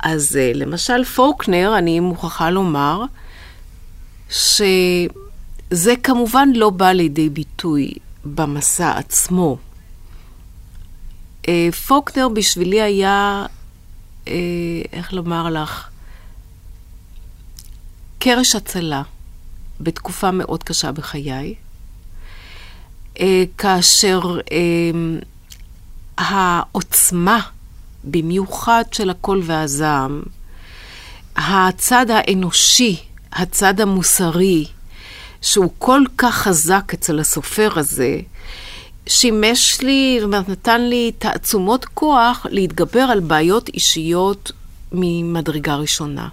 אז 0.00 0.38
uh, 0.38 0.56
למשל 0.56 1.04
פולקנר, 1.04 1.74
אני 1.78 2.00
מוכרחה 2.00 2.50
לומר, 2.50 3.02
שזה 4.30 5.08
כמובן 6.02 6.48
לא 6.54 6.70
בא 6.70 6.92
לידי 6.92 7.28
ביטוי 7.28 7.92
במסע 8.34 8.98
עצמו. 8.98 9.58
אה, 11.48 11.68
פוקנר 11.86 12.28
בשבילי 12.28 12.82
היה, 12.82 13.46
אה, 14.28 14.32
איך 14.92 15.12
לומר 15.12 15.50
לך, 15.50 15.88
קרש 18.18 18.56
הצלה 18.56 19.02
בתקופה 19.80 20.30
מאוד 20.30 20.62
קשה 20.62 20.92
בחיי, 20.92 21.54
אה, 23.20 23.44
כאשר 23.58 24.20
העוצמה, 26.18 27.40
במיוחד 28.04 28.84
של 28.92 29.10
הקול 29.10 29.42
והזעם, 29.44 30.22
הצד 31.36 32.06
האנושי, 32.10 32.96
הצד 33.32 33.80
המוסרי, 33.80 34.66
שהוא 35.42 35.70
כל 35.78 36.02
כך 36.18 36.34
חזק 36.34 36.92
אצל 36.94 37.18
הסופר 37.18 37.78
הזה, 37.78 38.20
שימש 39.06 39.80
לי, 39.80 40.16
זאת 40.20 40.26
אומרת, 40.26 40.48
נתן 40.48 40.80
לי 40.80 41.12
תעצומות 41.18 41.84
כוח 41.84 42.46
להתגבר 42.50 43.00
על 43.00 43.20
בעיות 43.20 43.68
אישיות 43.68 44.52
ממדרגה 44.92 45.76
ראשונה. 45.76 46.28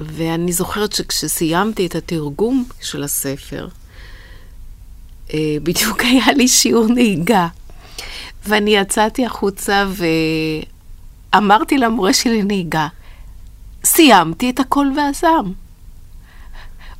ואני 0.00 0.52
זוכרת 0.52 0.92
שכשסיימתי 0.92 1.86
את 1.86 1.94
התרגום 1.94 2.64
של 2.80 3.02
הספר, 3.02 3.68
אה, 5.34 5.56
בדיוק 5.62 6.00
היה 6.10 6.32
לי 6.32 6.48
שיעור 6.48 6.86
נהיגה. 6.86 7.48
ואני 8.46 8.76
יצאתי 8.76 9.26
החוצה 9.26 9.86
ואמרתי 11.32 11.78
למורה 11.78 12.12
שלי 12.12 12.42
לנהיגה, 12.42 12.88
סיימתי 13.84 14.50
את 14.50 14.60
הקול 14.60 14.92
והזעם. 14.96 15.61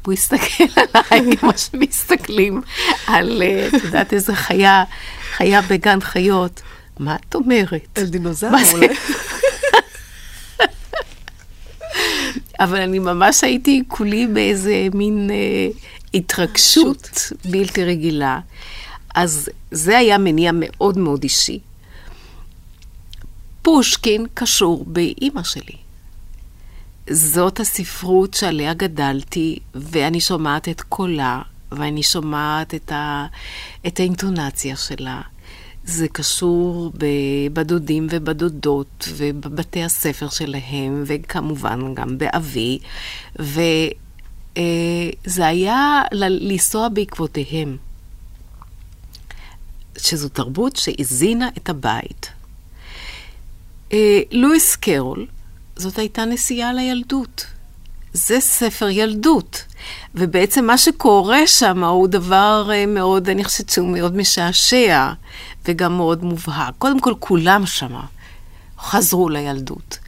והוא 0.05 0.13
הסתכל 0.13 0.65
עליי 0.75 1.37
כמו 1.37 1.51
שמסתכלים 1.57 2.63
על, 3.07 3.43
אה, 3.43 3.69
את 3.69 3.85
יודעת, 3.85 4.13
איזה 4.13 4.35
חיה, 4.35 4.85
חיה 5.37 5.63
בגן 5.63 6.01
חיות. 6.01 6.63
מה 6.99 7.17
את 7.17 7.35
אומרת? 7.35 7.99
על 7.99 8.05
דינוזאור 8.05 8.53
אולי. 8.73 8.89
אבל 12.61 12.81
אני 12.81 12.99
ממש 12.99 13.45
הייתי 13.45 13.83
כולי 13.89 14.27
באיזה 14.27 14.89
מין 14.95 15.31
אה, 15.31 15.69
התרגשות 16.15 17.33
בלתי 17.45 17.85
רגילה. 17.85 18.41
אז 19.15 19.49
זה 19.71 19.99
היה 19.99 20.19
מניע 20.19 20.51
מאוד 20.55 20.99
מאוד 20.99 21.23
אישי. 21.23 21.59
פושקין 23.63 24.27
קשור 24.35 24.85
באימא 24.87 25.43
שלי. 25.43 25.82
זאת 27.11 27.61
הספרות 27.61 28.35
שעליה 28.35 28.75
גדלתי, 28.75 29.59
ואני 29.75 30.21
שומעת 30.21 30.69
את 30.69 30.81
קולה, 30.81 31.43
ואני 31.73 32.03
שומעת 32.03 32.75
את, 32.75 32.93
ה, 32.93 33.27
את 33.87 34.01
האינטונציה 34.01 34.77
שלה. 34.77 35.21
זה 35.85 36.09
קשור 36.09 36.93
בדודים 37.53 38.07
ובדודות 38.11 39.09
ובבתי 39.17 39.85
הספר 39.85 40.29
שלהם, 40.29 41.03
וכמובן 41.07 41.95
גם 41.95 42.19
באבי, 42.19 42.79
וזה 43.39 43.73
אה, 45.43 45.47
היה 45.47 46.03
לנסוע 46.13 46.89
בעקבותיהם. 46.89 47.77
שזו 49.99 50.29
תרבות 50.29 50.77
שהזינה 50.77 51.49
את 51.59 51.69
הבית. 51.69 52.33
אה, 53.93 54.21
לואיס 54.31 54.77
קרול 54.77 55.27
זאת 55.77 55.99
הייתה 55.99 56.25
נסיעה 56.25 56.73
לילדות. 56.73 57.47
זה 58.13 58.41
ספר 58.41 58.89
ילדות. 58.89 59.65
ובעצם 60.15 60.67
מה 60.67 60.79
שקורה 60.79 61.47
שם 61.47 61.85
הוא 61.85 62.09
דבר 62.09 62.71
אה, 62.73 62.87
מאוד, 62.87 63.29
אני 63.29 63.45
חושבת 63.45 63.69
שהוא 63.69 63.89
מאוד 63.89 64.17
משעשע 64.17 65.13
וגם 65.65 65.97
מאוד 65.97 66.25
מובהק. 66.25 66.75
קודם 66.79 67.01
כל, 67.01 67.15
כולם 67.19 67.67
שם 67.67 67.95
חזרו 68.79 69.29
לילדות. 69.29 69.99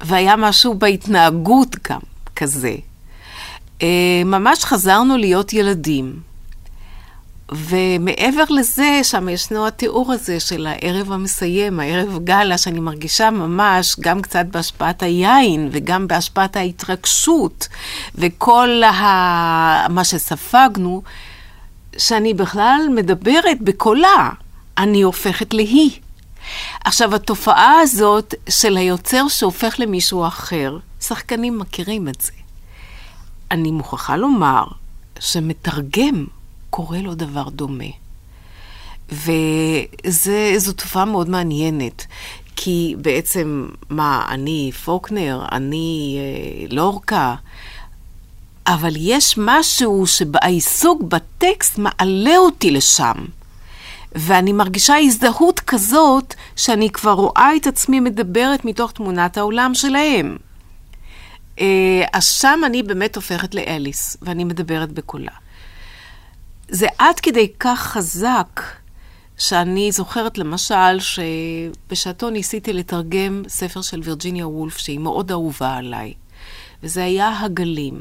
והיה 0.00 0.36
משהו 0.36 0.74
בהתנהגות 0.74 1.76
גם 1.90 2.00
כזה. 2.36 2.74
אה, 3.82 4.22
ממש 4.24 4.64
חזרנו 4.64 5.16
להיות 5.16 5.52
ילדים. 5.52 6.20
ומעבר 7.52 8.44
לזה, 8.48 9.00
שם 9.02 9.28
ישנו 9.28 9.66
התיאור 9.66 10.12
הזה 10.12 10.40
של 10.40 10.66
הערב 10.66 11.12
המסיים, 11.12 11.80
הערב 11.80 12.18
גאלה, 12.24 12.58
שאני 12.58 12.80
מרגישה 12.80 13.30
ממש 13.30 13.96
גם 14.00 14.22
קצת 14.22 14.46
בהשפעת 14.50 15.02
היין 15.02 15.68
וגם 15.72 16.08
בהשפעת 16.08 16.56
ההתרגשות 16.56 17.68
וכל 18.14 18.82
ה... 18.82 19.88
מה 19.88 20.04
שספגנו, 20.04 21.02
שאני 21.98 22.34
בכלל 22.34 22.80
מדברת 22.94 23.60
בקולה, 23.60 24.30
אני 24.78 25.02
הופכת 25.02 25.54
להיא. 25.54 25.90
עכשיו, 26.84 27.14
התופעה 27.14 27.80
הזאת 27.80 28.34
של 28.48 28.76
היוצר 28.76 29.28
שהופך 29.28 29.74
למישהו 29.78 30.26
אחר, 30.26 30.78
שחקנים 31.00 31.58
מכירים 31.58 32.08
את 32.08 32.20
זה. 32.20 32.32
אני 33.50 33.70
מוכרחה 33.70 34.16
לומר 34.16 34.64
שמתרגם 35.20 36.24
קורה 36.74 36.98
לו 36.98 37.14
דבר 37.14 37.48
דומה. 37.48 37.84
וזו 39.12 40.72
תופעה 40.76 41.04
מאוד 41.04 41.28
מעניינת, 41.28 42.06
כי 42.56 42.94
בעצם, 42.98 43.68
מה, 43.90 44.26
אני 44.28 44.72
פוקנר, 44.84 45.44
אני 45.52 46.18
אה, 46.18 46.66
לורקה, 46.70 47.34
אבל 48.66 48.92
יש 48.96 49.34
משהו 49.38 50.06
שהעיסוק 50.06 51.02
בטקסט 51.02 51.78
מעלה 51.78 52.36
אותי 52.36 52.70
לשם. 52.70 53.24
ואני 54.12 54.52
מרגישה 54.52 54.96
הזדהות 54.96 55.60
כזאת, 55.60 56.34
שאני 56.56 56.90
כבר 56.90 57.12
רואה 57.12 57.56
את 57.56 57.66
עצמי 57.66 58.00
מדברת 58.00 58.64
מתוך 58.64 58.92
תמונת 58.92 59.36
העולם 59.36 59.74
שלהם. 59.74 60.36
אה, 61.60 62.04
אז 62.12 62.24
שם 62.26 62.60
אני 62.66 62.82
באמת 62.82 63.16
הופכת 63.16 63.54
לאליס, 63.54 64.16
ואני 64.22 64.44
מדברת 64.44 64.92
בקולה. 64.92 65.43
זה 66.68 66.86
עד 66.98 67.20
כדי 67.20 67.52
כך 67.60 67.80
חזק, 67.80 68.60
שאני 69.38 69.92
זוכרת 69.92 70.38
למשל 70.38 70.98
שבשעתו 70.98 72.30
ניסיתי 72.30 72.72
לתרגם 72.72 73.42
ספר 73.48 73.82
של 73.82 74.00
וירג'יניה 74.04 74.48
וולף, 74.48 74.76
שהיא 74.76 74.98
מאוד 74.98 75.30
אהובה 75.30 75.76
עליי, 75.76 76.14
וזה 76.82 77.04
היה 77.04 77.40
הגלים. 77.40 78.00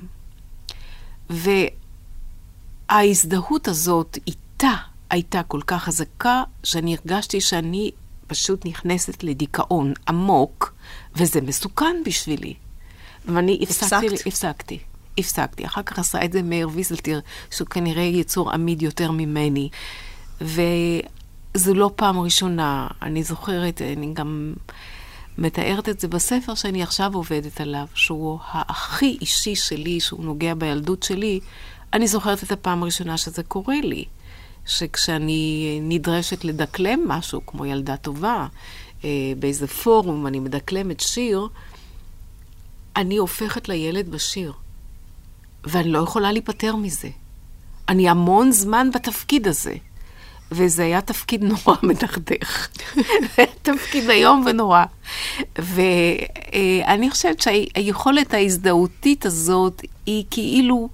וההזדהות 2.89 3.67
הזאת 3.67 4.17
איתה 4.27 4.73
הייתה 5.09 5.43
כל 5.43 5.61
כך 5.67 5.83
חזקה, 5.83 6.43
שאני 6.63 6.95
הרגשתי 6.95 7.41
שאני 7.41 7.91
פשוט 8.27 8.65
נכנסת 8.65 9.23
לדיכאון 9.23 9.93
עמוק, 10.07 10.73
וזה 11.15 11.41
מסוכן 11.41 11.95
בשבילי. 12.05 12.53
ואני 13.25 13.59
הפסקתי, 13.61 14.07
הפסקתי. 14.25 14.79
הפסקתי. 15.17 15.65
אחר 15.65 15.83
כך 15.83 15.99
עשה 15.99 16.25
את 16.25 16.31
זה 16.31 16.41
מאיר 16.41 16.69
ויזלטיר, 16.73 17.21
שהוא 17.51 17.67
כנראה 17.67 18.03
יצור 18.03 18.51
עמיד 18.51 18.81
יותר 18.81 19.11
ממני. 19.11 19.69
וזו 20.41 21.73
לא 21.73 21.91
פעם 21.95 22.19
ראשונה, 22.19 22.87
אני 23.01 23.23
זוכרת, 23.23 23.81
אני 23.81 24.13
גם 24.13 24.53
מתארת 25.37 25.89
את 25.89 25.99
זה 25.99 26.07
בספר 26.07 26.55
שאני 26.55 26.83
עכשיו 26.83 27.13
עובדת 27.13 27.61
עליו, 27.61 27.85
שהוא 27.93 28.39
הכי 28.51 29.17
אישי 29.21 29.55
שלי, 29.55 29.99
שהוא 29.99 30.25
נוגע 30.25 30.53
בילדות 30.53 31.03
שלי. 31.03 31.39
אני 31.93 32.07
זוכרת 32.07 32.43
את 32.43 32.51
הפעם 32.51 32.83
הראשונה 32.83 33.17
שזה 33.17 33.43
קורה 33.43 33.81
לי. 33.83 34.05
שכשאני 34.65 35.79
נדרשת 35.81 36.43
לדקלם 36.43 36.99
משהו, 37.07 37.45
כמו 37.45 37.65
ילדה 37.65 37.97
טובה, 37.97 38.47
אה, 39.03 39.09
באיזה 39.39 39.67
פורום 39.67 40.27
אני 40.27 40.39
מדקלמת 40.39 40.99
שיר, 40.99 41.47
אני 42.95 43.17
הופכת 43.17 43.69
לילד 43.69 44.09
בשיר. 44.09 44.53
ואני 45.63 45.91
לא 45.91 45.99
יכולה 45.99 46.31
להיפטר 46.31 46.75
מזה. 46.75 47.09
אני 47.89 48.09
המון 48.09 48.51
זמן 48.51 48.89
בתפקיד 48.93 49.47
הזה. 49.47 49.75
וזה 50.51 50.83
היה 50.83 51.01
תפקיד 51.01 51.43
נורא 51.51 51.75
מדכדך. 51.83 52.67
זה 52.95 53.01
היה 53.37 53.47
תפקיד 53.61 54.09
איום 54.09 54.43
ונורא. 54.45 54.83
ואני 55.57 57.11
חושבת 57.11 57.41
שהיכולת 57.41 58.33
ההזדהותית 58.33 59.25
הזאת 59.25 59.81
היא 60.05 60.25
כאילו, 60.31 60.89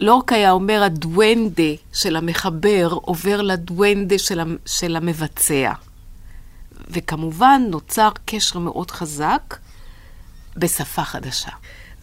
לורק 0.00 0.32
היה 0.32 0.50
אומר, 0.50 0.82
הדואנדה 0.82 1.72
של 1.92 2.16
המחבר 2.16 2.88
עובר 3.02 3.42
לדואנדה 3.42 4.18
של, 4.18 4.56
של 4.66 4.96
המבצע. 4.96 5.72
וכמובן 6.88 7.62
נוצר 7.70 8.08
קשר 8.24 8.58
מאוד 8.58 8.90
חזק 8.90 9.56
בשפה 10.56 11.04
חדשה. 11.04 11.50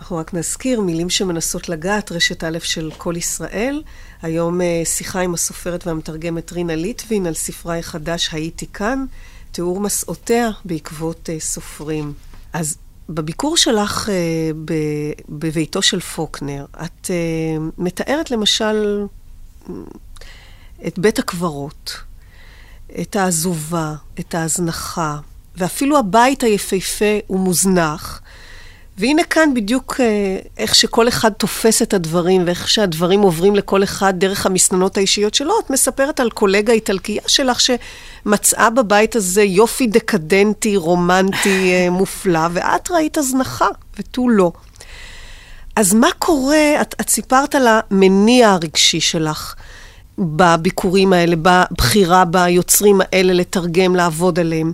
אנחנו 0.02 0.18
רק 0.18 0.34
נזכיר 0.34 0.82
מילים 0.82 1.10
שמנסות 1.10 1.70
לגעת, 1.70 2.12
רשת 2.12 2.44
א' 2.44 2.58
של 2.60 2.92
כל 2.98 3.14
ישראל. 3.18 3.84
היום 4.22 4.62
אה, 4.62 4.82
שיחה 4.86 5.20
עם 5.20 5.34
הסופרת 5.34 5.88
והמתרגמת 5.88 6.52
רינה 6.52 6.76
ליטבין 6.76 7.26
על 7.26 7.34
ספרה 7.34 7.78
החדש 7.78 8.30
"הייתי 8.32 8.68
כאן", 8.68 9.06
תיאור 9.52 9.80
מסעותיה 9.80 10.50
בעקבות 10.66 11.30
uh, 11.30 11.44
סופרים. 11.44 12.14
אז 12.54 12.78
בביקור 13.10 13.58
שלך 13.58 14.10
uh, 14.10 14.12
בביתו 15.30 15.82
של 15.82 16.00
פוקנר, 16.00 16.66
את 16.84 17.10
מתארת 17.78 18.32
למשל 18.32 19.06
את 20.88 21.00
בית 21.00 21.20
הקברות, 21.20 21.98
את 23.02 23.16
העזובה, 23.16 23.96
את 24.20 24.36
ההזנחה, 24.36 25.20
ואפילו 25.58 26.00
הבית 26.00 26.44
היפהפה 26.44 27.16
ומוזנח. 27.30 28.22
והנה 28.98 29.24
כאן 29.24 29.54
בדיוק 29.54 29.96
אה, 30.00 30.38
איך 30.58 30.76
שכל 30.76 31.08
אחד 31.08 31.32
תופס 31.32 31.82
את 31.82 31.94
הדברים, 31.94 32.44
ואיך 32.46 32.70
שהדברים 32.70 33.22
עוברים 33.22 33.56
לכל 33.56 33.84
אחד 33.84 34.14
דרך 34.18 34.46
המסננות 34.46 34.98
האישיות 34.98 35.34
שלו. 35.34 35.60
את 35.66 35.70
מספרת 35.70 36.20
על 36.20 36.30
קולגה 36.30 36.74
איטלקייה 36.74 37.22
שלך 37.28 37.60
שמצאה 37.62 38.70
בבית 38.70 39.16
הזה 39.16 39.44
יופי 39.44 39.88
דקדנטי, 39.88 40.76
רומנטי, 40.76 41.72
אה, 41.74 41.90
מופלא, 41.90 42.48
ואת 42.54 42.92
ראית 42.92 43.18
הזנחה, 43.18 43.68
ותו 44.00 44.30
לא. 44.30 44.52
אז 45.76 45.94
מה 45.94 46.08
קורה, 46.20 46.82
את, 46.82 46.96
את 47.02 47.10
סיפרת 47.10 47.56
על 47.56 47.68
המניע 47.68 48.50
הרגשי 48.50 49.00
שלך 49.00 49.56
בביקורים 50.20 51.14
האלה, 51.14 51.36
בבחירה 51.42 52.26
ביוצרים 52.26 53.02
האלה 53.02 53.34
לתרגם, 53.34 53.96
לעבוד 53.96 54.40
עליהם. 54.40 54.72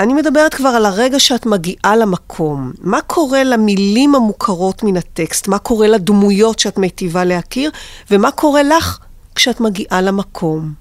אני 0.00 0.14
מדברת 0.14 0.54
כבר 0.54 0.68
על 0.68 0.86
הרגע 0.86 1.20
שאת 1.20 1.46
מגיעה 1.46 1.96
למקום. 1.96 2.72
מה 2.80 3.00
קורה 3.00 3.44
למילים 3.44 4.14
המוכרות 4.14 4.82
מן 4.82 4.96
הטקסט? 4.96 5.48
מה 5.48 5.58
קורה 5.58 5.88
לדמויות 5.88 6.58
שאת 6.58 6.78
מיטיבה 6.78 7.24
להכיר? 7.24 7.70
ומה 8.10 8.30
קורה 8.30 8.62
לך 8.62 8.98
כשאת 9.34 9.60
מגיעה 9.60 10.00
למקום? 10.00 10.74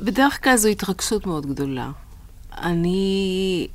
בדרך 0.00 0.44
כלל 0.44 0.56
זו 0.56 0.68
התרגשות 0.68 1.26
מאוד 1.26 1.46
גדולה. 1.46 1.90
אני 2.62 3.68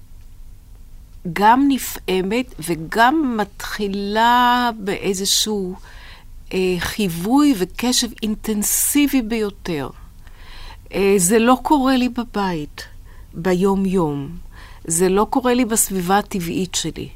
גם 1.34 1.66
נפעמת 1.68 2.54
וגם 2.68 3.38
מתחילה 3.38 4.70
באיזשהו 4.80 5.76
אה, 6.54 6.76
חיווי 6.80 7.54
וקשב 7.58 8.08
אינטנסיבי 8.24 9.22
ביותר. 9.22 9.90
אה, 10.94 11.14
זה 11.18 11.40
לא 11.40 11.58
קורה 11.64 11.98
לי 11.98 12.10
בבית, 12.10 12.84
ביום-יום. 13.34 14.49
זה 14.88 15.10
לא 15.10 15.28
קורה 15.30 15.54
לי 15.54 15.66
בסביבה 15.66 16.18
הטבעית 16.18 16.76
שלי. 16.76 17.10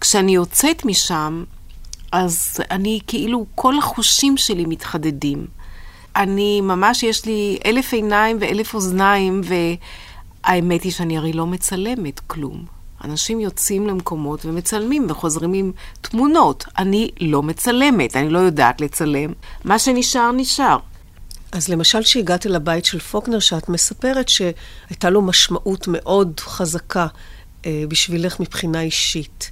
כשאני 0.00 0.34
יוצאת 0.34 0.84
משם, 0.84 1.44
אז 2.12 2.60
אני 2.70 3.00
כאילו, 3.06 3.46
כל 3.54 3.78
החושים 3.78 4.36
שלי 4.36 4.66
מתחדדים. 4.66 5.46
אני 6.16 6.60
ממש, 6.60 7.02
יש 7.02 7.24
לי 7.26 7.58
אלף 7.66 7.92
עיניים 7.92 8.36
ואלף 8.40 8.74
אוזניים, 8.74 9.40
והאמת 9.44 10.82
היא 10.82 10.92
שאני 10.92 11.16
הרי 11.18 11.32
לא 11.32 11.46
מצלמת 11.46 12.20
כלום. 12.26 12.64
אנשים 13.04 13.40
יוצאים 13.40 13.86
למקומות 13.86 14.44
ומצלמים 14.44 15.06
וחוזרים 15.08 15.52
עם 15.52 15.72
תמונות. 16.00 16.64
אני 16.78 17.10
לא 17.20 17.42
מצלמת, 17.42 18.16
אני 18.16 18.30
לא 18.30 18.38
יודעת 18.38 18.80
לצלם. 18.80 19.32
מה 19.64 19.78
שנשאר, 19.78 20.32
נשאר. 20.32 20.78
אז 21.52 21.68
למשל, 21.68 22.02
כשהגעת 22.02 22.46
אל 22.46 22.54
הבית 22.54 22.84
של 22.84 22.98
פוקנר, 22.98 23.38
שאת 23.38 23.68
מספרת 23.68 24.28
שהייתה 24.28 25.10
לו 25.10 25.22
משמעות 25.22 25.88
מאוד 25.88 26.40
חזקה 26.40 27.06
אה, 27.66 27.84
בשבילך 27.88 28.40
מבחינה 28.40 28.80
אישית, 28.80 29.50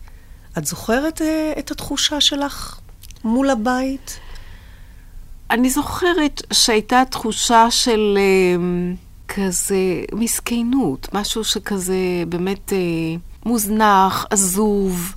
את 0.59 0.67
זוכרת 0.67 1.23
אה, 1.23 1.53
את 1.59 1.71
התחושה 1.71 2.21
שלך 2.21 2.81
מול 3.25 3.51
הבית? 3.51 4.19
אני 5.51 5.71
זוכרת 5.71 6.43
שהייתה 6.53 7.03
תחושה 7.11 7.71
של 7.71 8.19
אה, 8.19 8.57
כזה 9.29 10.03
מסכנות, 10.13 11.15
משהו 11.15 11.45
שכזה 11.45 11.97
באמת 12.29 12.73
אה, 12.73 12.79
מוזנח, 13.45 14.27
עזוב. 14.31 15.15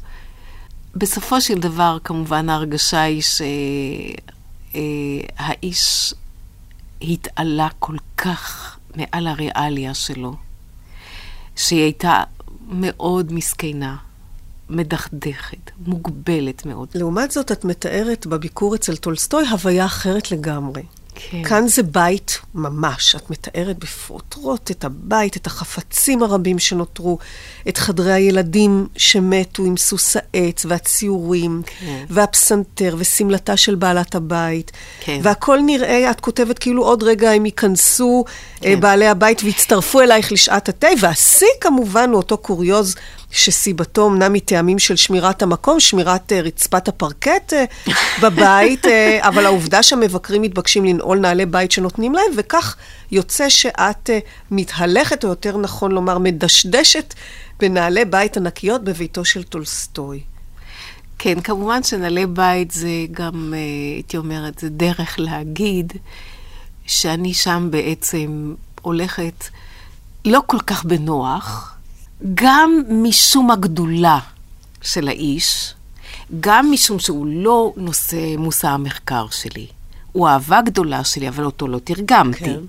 בסופו 0.96 1.42
של 1.42 1.60
דבר, 1.60 1.98
כמובן, 2.04 2.50
ההרגשה 2.50 3.02
היא 3.02 3.22
שהאיש 4.74 6.14
התעלה 7.02 7.68
כל 7.80 7.96
כך 8.18 8.78
מעל 8.96 9.28
הריאליה 9.28 9.94
שלו, 9.94 10.36
שהיא 11.56 11.82
הייתה 11.82 12.24
מאוד 12.70 13.34
מסכנה, 13.34 13.98
מדכדכת, 14.70 15.72
מוגבלת 15.86 16.66
מאוד. 16.66 16.88
לעומת 16.96 17.32
זאת, 17.32 17.52
את 17.52 17.66
מתארת 17.66 18.28
בביקור 18.28 18.76
אצל 18.76 18.96
טולסטוי 18.96 19.48
הוויה 19.48 19.86
אחרת 19.86 20.32
לגמרי. 20.32 20.82
כן. 21.16 21.44
כאן 21.44 21.68
זה 21.68 21.84
בית 21.84 22.40
ממש. 22.56 23.16
את 23.16 23.30
מתארת 23.30 23.80
בפרוטרוט 23.80 24.72
את 24.72 24.84
הבית, 24.84 25.38
את 25.38 25.48
החפצים 25.48 26.24
הרבים 26.24 26.60
שנותרו, 26.60 27.18
את 27.70 27.78
חדרי 27.78 28.14
הילדים 28.14 28.88
שמתו 28.98 29.64
עם 29.64 29.78
סוס 29.78 30.16
העץ, 30.18 30.66
והציורים, 30.66 31.62
כן. 31.66 32.06
והפסנתר, 32.10 32.96
ושמלתה 32.98 33.58
של 33.58 33.76
בעלת 33.76 34.16
הבית. 34.16 34.72
כן. 35.00 35.20
והכל 35.24 35.60
נראה, 35.66 36.12
את 36.12 36.20
כותבת 36.20 36.60
כאילו 36.60 36.84
עוד 36.84 37.04
רגע 37.04 37.32
הם 37.32 37.46
ייכנסו, 37.46 38.26
כן. 38.28 38.62
כן. 38.62 38.80
בעלי 38.80 39.08
הבית, 39.08 39.44
ויצטרפו 39.44 40.02
אלייך 40.02 40.32
לשעת 40.32 40.70
התה. 40.70 40.88
והשיא 41.00 41.48
כמובן 41.62 42.10
הוא 42.10 42.18
אותו 42.18 42.38
קוריוז. 42.38 42.96
שסיבתו 43.32 44.08
אמנם 44.08 44.34
מטעמים 44.34 44.80
של 44.80 44.96
שמירת 44.96 45.42
המקום, 45.42 45.80
שמירת 45.80 46.32
uh, 46.32 46.36
רצפת 46.36 46.88
הפרקט 46.88 47.54
uh, 47.54 47.92
בבית, 48.22 48.86
uh, 48.86 48.90
אבל 49.28 49.46
העובדה 49.46 49.84
שהמבקרים 49.84 50.42
מתבקשים 50.42 50.86
לנעול 50.86 51.20
נעלי 51.20 51.46
בית 51.46 51.72
שנותנים 51.72 52.14
להם, 52.14 52.32
וכך 52.38 52.76
יוצא 53.12 53.50
שאת 53.50 54.10
uh, 54.10 54.28
מתהלכת, 54.52 55.24
או 55.24 55.30
יותר 55.30 55.58
נכון 55.58 55.92
לומר, 55.92 56.18
מדשדשת 56.18 57.14
בנעלי 57.60 58.06
בית 58.06 58.38
ענקיות 58.38 58.84
בביתו 58.84 59.26
של 59.26 59.44
טולסטוי. 59.44 60.22
כן, 61.18 61.42
כמובן 61.42 61.84
שנעלי 61.84 62.26
בית 62.26 62.72
זה 62.72 62.90
גם, 63.12 63.54
הייתי 63.96 64.18
אומרת, 64.18 64.60
זה 64.60 64.70
דרך 64.70 65.16
להגיד 65.20 65.94
שאני 66.88 67.34
שם 67.34 67.68
בעצם 67.72 68.54
הולכת 68.82 69.44
לא 70.26 70.42
כל 70.48 70.60
כך 70.60 70.86
בנוח. 70.86 71.78
גם 72.34 72.82
משום 72.90 73.52
הגדולה 73.52 74.20
של 74.82 75.08
האיש, 75.08 75.74
גם 76.40 76.72
משום 76.72 77.00
שהוא 77.00 77.26
לא 77.30 77.74
נושא 77.78 78.36
מושא 78.38 78.68
המחקר 78.68 79.26
שלי. 79.30 79.68
הוא 80.12 80.28
אהבה 80.28 80.62
גדולה 80.62 81.04
שלי, 81.04 81.30
אבל 81.30 81.46
אותו 81.46 81.68
לא 81.68 81.80
תרגמתי. 81.84 82.40
כן. 82.46 82.60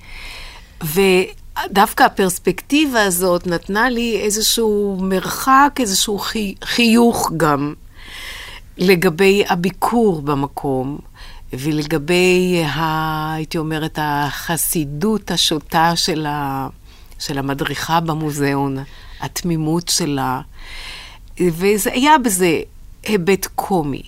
ודווקא 1.68 2.02
הפרספקטיבה 2.02 3.02
הזאת 3.02 3.46
נתנה 3.46 3.90
לי 3.90 4.20
איזשהו 4.20 4.98
מרחק, 5.00 5.76
איזשהו 5.80 6.18
חי... 6.18 6.54
חיוך 6.64 7.32
גם 7.36 7.74
לגבי 8.78 9.44
הביקור 9.48 10.22
במקום. 10.22 10.98
ולגבי, 11.52 12.62
ה, 12.64 13.34
הייתי 13.34 13.58
אומרת, 13.58 13.98
החסידות 14.02 15.30
השוטה 15.30 15.96
של, 15.96 16.26
ה, 16.26 16.68
של 17.18 17.38
המדריכה 17.38 18.00
במוזיאון. 18.00 18.78
התמימות 19.22 19.88
שלה, 19.88 20.40
וזה 21.40 21.92
היה 21.92 22.18
בזה 22.18 22.60
היבט 23.02 23.46
קומי. 23.54 24.02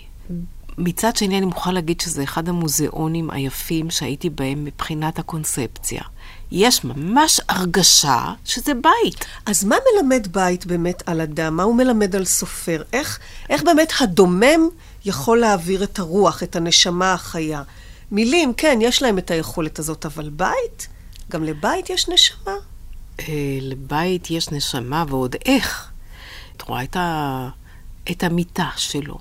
מצד 0.78 1.16
שני, 1.16 1.38
אני 1.38 1.46
מוכרחה 1.46 1.72
להגיד 1.72 2.00
שזה 2.00 2.22
אחד 2.22 2.48
המוזיאונים 2.48 3.30
היפים 3.30 3.90
שהייתי 3.90 4.30
בהם 4.30 4.64
מבחינת 4.64 5.18
הקונספציה. 5.18 6.02
יש 6.50 6.84
ממש 6.84 7.40
הרגשה 7.48 8.32
שזה 8.44 8.72
בית. 8.74 9.24
אז 9.46 9.64
מה 9.64 9.76
מלמד 9.92 10.26
בית 10.32 10.66
באמת 10.66 11.02
על 11.06 11.20
אדם? 11.20 11.56
מה 11.56 11.62
הוא 11.62 11.74
מלמד 11.74 12.16
על 12.16 12.24
סופר? 12.24 12.82
איך, 12.92 13.18
איך 13.50 13.62
באמת 13.62 13.92
הדומם 14.00 14.68
יכול 15.04 15.40
להעביר 15.40 15.84
את 15.84 15.98
הרוח, 15.98 16.42
את 16.42 16.56
הנשמה 16.56 17.12
החיה? 17.12 17.62
מילים, 18.10 18.54
כן, 18.54 18.78
יש 18.82 19.02
להם 19.02 19.18
את 19.18 19.30
היכולת 19.30 19.78
הזאת, 19.78 20.06
אבל 20.06 20.28
בית? 20.28 20.88
גם 21.30 21.44
לבית 21.44 21.90
יש 21.90 22.08
נשמה? 22.08 22.54
אה, 23.20 23.58
לבית 23.60 24.30
יש 24.30 24.50
נשמה, 24.50 25.04
ועוד 25.08 25.36
איך. 25.46 25.90
את 26.56 26.62
רואה 26.62 26.82
את, 26.82 26.96
ה... 26.96 27.48
את 28.10 28.22
המיטה 28.22 28.68
שלו. 28.76 29.18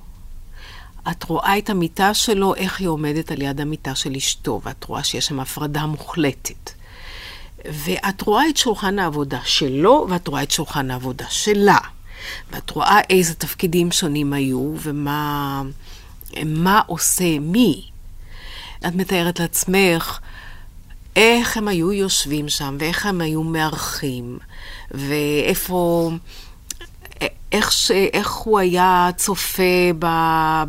את 1.11 1.23
רואה 1.23 1.57
את 1.57 1.69
המיטה 1.69 2.13
שלו, 2.13 2.55
איך 2.55 2.79
היא 2.79 2.87
עומדת 2.87 3.31
על 3.31 3.41
יד 3.41 3.61
המיטה 3.61 3.95
של 3.95 4.15
אשתו, 4.15 4.61
ואת 4.63 4.83
רואה 4.83 5.03
שיש 5.03 5.25
שם 5.25 5.39
הפרדה 5.39 5.85
מוחלטת. 5.85 6.71
ואת 7.65 8.21
רואה 8.21 8.49
את 8.49 8.57
שולחן 8.57 8.99
העבודה 8.99 9.39
שלו, 9.45 10.07
ואת 10.09 10.27
רואה 10.27 10.43
את 10.43 10.51
שולחן 10.51 10.91
העבודה 10.91 11.25
שלה. 11.29 11.77
ואת 12.51 12.69
רואה 12.69 12.99
איזה 13.09 13.33
תפקידים 13.33 13.91
שונים 13.91 14.33
היו, 14.33 14.73
ומה 14.77 15.61
מה 16.45 16.81
עושה 16.87 17.39
מי. 17.39 17.89
את 18.87 18.95
מתארת 18.95 19.39
לעצמך 19.39 20.19
איך 21.15 21.57
הם 21.57 21.67
היו 21.67 21.93
יושבים 21.93 22.49
שם, 22.49 22.77
ואיך 22.79 23.05
הם 23.05 23.21
היו 23.21 23.43
מארחים, 23.43 24.37
ואיפה... 24.91 26.11
איך, 27.53 27.71
ש, 27.71 27.91
איך 27.91 28.31
הוא 28.31 28.59
היה 28.59 29.09
צופה 29.17 29.63
ב, 29.99 30.07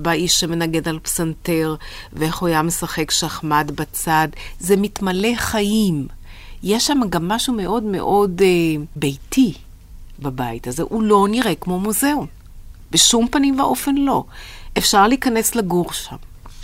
באיש 0.02 0.40
שמנגד 0.40 0.88
על 0.88 0.98
פסנתר, 0.98 1.74
ואיך 2.12 2.38
הוא 2.38 2.48
היה 2.48 2.62
משחק 2.62 3.10
שחמט 3.10 3.70
בצד. 3.70 4.28
זה 4.60 4.76
מתמלא 4.76 5.28
חיים. 5.36 6.08
יש 6.62 6.86
שם 6.86 7.00
גם 7.10 7.28
משהו 7.28 7.54
מאוד 7.54 7.82
מאוד 7.82 8.42
אה, 8.44 8.82
ביתי 8.96 9.54
בבית 10.18 10.66
הזה. 10.66 10.82
הוא 10.82 11.02
לא 11.02 11.26
נראה 11.30 11.54
כמו 11.54 11.80
מוזיאון. 11.80 12.26
בשום 12.90 13.28
פנים 13.28 13.60
ואופן 13.60 13.94
לא. 13.94 14.24
אפשר 14.78 15.08
להיכנס 15.08 15.54
לגור 15.54 15.92
שם. 15.92 16.16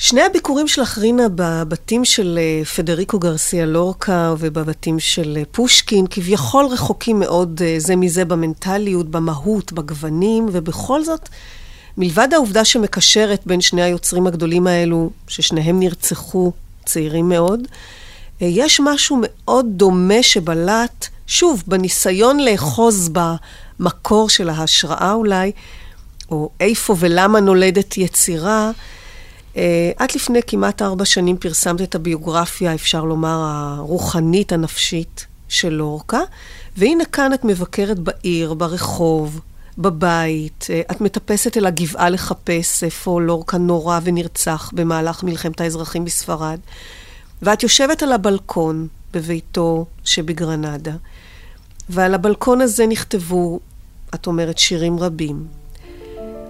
שני 0.03 0.23
הביקורים 0.23 0.69
שלך, 0.69 0.99
רינה, 0.99 1.27
בבתים 1.35 2.05
של 2.05 2.39
אה, 2.43 2.65
פדריקו 2.65 3.19
גרסיה 3.19 3.67
לורקה 3.67 4.35
ובבתים 4.39 5.01
של 5.01 5.37
אה, 5.37 5.43
פושקין, 5.53 6.07
כביכול 6.11 6.67
רחוקים 6.67 7.21
מאוד 7.21 7.63
אה, 7.65 7.75
זה 7.79 7.97
מזה 7.97 8.25
במנטליות, 8.25 9.11
במהות, 9.11 9.73
בגוונים, 9.73 10.47
ובכל 10.53 11.05
זאת, 11.05 11.29
מלבד 11.97 12.29
העובדה 12.35 12.65
שמקשרת 12.65 13.43
בין 13.47 13.61
שני 13.61 13.83
היוצרים 13.83 14.27
הגדולים 14.27 14.67
האלו, 14.67 15.11
ששניהם 15.29 15.81
נרצחו 15.81 16.53
צעירים 16.85 17.29
מאוד, 17.29 17.61
יש 18.41 18.81
משהו 18.85 19.21
מאוד 19.23 19.67
דומה 19.69 20.23
שבלט, 20.23 21.09
שוב, 21.27 21.63
בניסיון 21.67 22.41
לאחוז 22.41 23.11
במקור 23.13 24.29
של 24.29 24.49
ההשראה 24.49 25.13
אולי, 25.13 25.53
או 26.31 26.51
איפה 26.61 26.97
ולמה 26.99 27.41
נולדת 27.41 27.97
יצירה, 27.99 28.71
את 30.05 30.15
לפני 30.15 30.41
כמעט 30.47 30.83
ארבע 30.83 31.05
שנים 31.05 31.37
פרסמת 31.37 31.83
את 31.83 31.95
הביוגרפיה, 31.95 32.75
אפשר 32.75 33.05
לומר, 33.05 33.45
הרוחנית, 33.45 34.53
הנפשית 34.53 35.27
של 35.49 35.69
לורקה, 35.69 36.21
והנה 36.77 37.05
כאן 37.05 37.35
את 37.35 37.45
מבקרת 37.45 37.99
בעיר, 37.99 38.55
ברחוב, 38.55 39.41
בבית, 39.79 40.67
אה, 40.71 40.81
את 40.91 41.01
מטפסת 41.01 41.57
אל 41.57 41.67
הגבעה 41.67 42.11
לחפש 42.11 42.85
איפה 42.85 43.21
לורקה 43.21 43.59
נורא 43.59 44.01
ונרצח 44.03 44.71
במהלך 44.75 45.23
מלחמת 45.23 45.61
האזרחים 45.61 46.05
בספרד, 46.05 46.59
ואת 47.43 47.63
יושבת 47.63 48.03
על 48.03 48.13
הבלקון 48.13 48.89
בביתו 49.13 49.87
שבגרנדה, 50.05 50.95
ועל 51.89 52.15
הבלקון 52.15 52.61
הזה 52.61 52.87
נכתבו, 52.87 53.61
את 54.15 54.27
אומרת, 54.27 54.59
שירים 54.59 54.99
רבים. 54.99 55.47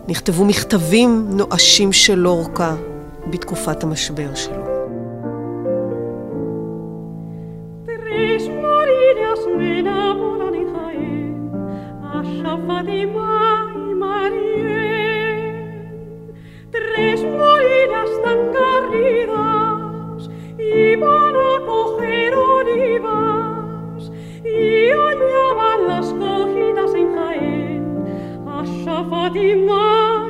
נכתבו 0.08 0.44
מכתבים 0.44 1.26
נואשים 1.30 1.92
של 1.92 2.14
לורקה 2.14 2.76
בתקופת 3.26 3.82
המשבר 3.82 4.34
שלו. 4.34 4.80
Tres 16.72 17.20
molinas 17.42 18.12
tan 18.24 18.40
garridas 18.56 20.22
iban 20.82 21.34
a 21.50 21.52
coger 21.68 22.32
olivas 22.54 24.02
y 24.44 24.90
Shafatimah 28.84 30.20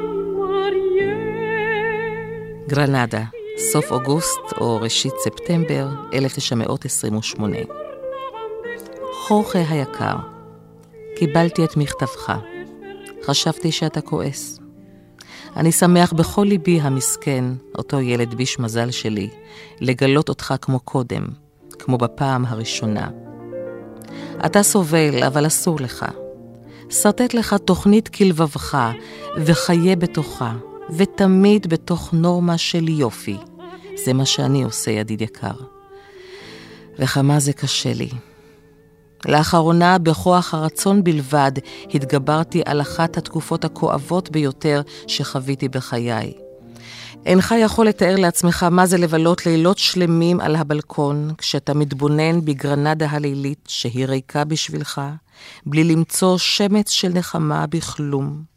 גרנדה, 2.71 3.25
סוף 3.73 3.93
אוגוסט 3.93 4.41
או 4.61 4.81
ראשית 4.81 5.13
ספטמבר 5.25 5.89
1928. 6.15 7.57
חורכה 9.27 9.59
היקר, 9.59 10.17
קיבלתי 11.17 11.65
את 11.65 11.77
מכתבך. 11.77 12.33
חשבתי 13.25 13.73
שאתה 13.73 14.01
כועס. 14.01 14.59
אני 15.57 15.73
שמח 15.73 16.13
בכל 16.13 16.47
ליבי 16.49 16.81
המסכן, 16.81 17.45
אותו 17.79 18.01
ילד 18.01 18.35
ביש 18.35 18.59
מזל 18.59 18.91
שלי, 18.91 19.29
לגלות 19.81 20.29
אותך 20.29 20.55
כמו 20.61 20.81
קודם, 20.81 21.25
כמו 21.79 21.99
בפעם 21.99 22.45
הראשונה. 22.47 23.09
אתה 24.47 24.63
סובל, 24.63 25.23
אבל 25.27 25.47
אסור 25.47 25.81
לך. 25.81 26.07
שרטט 26.91 27.35
לך 27.35 27.55
תוכנית 27.55 28.09
כלבבך, 28.09 28.91
וחיה 29.37 29.97
בתוכה. 29.97 30.53
ותמיד 30.97 31.67
בתוך 31.67 32.13
נורמה 32.13 32.59
של 32.59 32.89
יופי. 32.89 33.37
זה 34.05 34.13
מה 34.13 34.27
שאני 34.27 34.63
עושה, 34.63 34.91
ידיד 34.91 35.21
יקר. 35.21 35.55
וכמה 36.99 37.41
זה 37.41 37.53
קשה 37.53 37.93
לי. 37.93 38.11
לאחרונה, 39.27 39.99
בכוח 39.99 40.55
הרצון 40.55 41.05
בלבד, 41.05 41.53
התגברתי 41.95 42.63
על 42.65 42.81
אחת 42.81 43.17
התקופות 43.17 43.65
הכואבות 43.65 44.31
ביותר 44.31 44.83
שחוויתי 45.07 45.69
בחיי. 45.69 46.33
אינך 47.27 47.55
יכול 47.59 47.87
לתאר 47.87 48.17
לעצמך 48.17 48.63
מה 48.63 48.87
זה 48.87 48.99
לבלות 48.99 49.47
לילות 49.47 49.79
שלמים 49.79 50.41
על 50.41 50.57
הבלקון, 50.57 51.31
כשאתה 51.39 51.75
מתבונן 51.75 52.45
בגרנדה 52.45 53.07
הלילית 53.11 53.65
שהיא 53.69 54.07
ריקה 54.07 54.45
בשבילך, 54.45 55.01
בלי 55.67 55.85
למצוא 55.85 56.39
שמץ 56.39 56.91
של 56.91 57.09
נחמה 57.09 57.67
בכלום. 57.67 58.50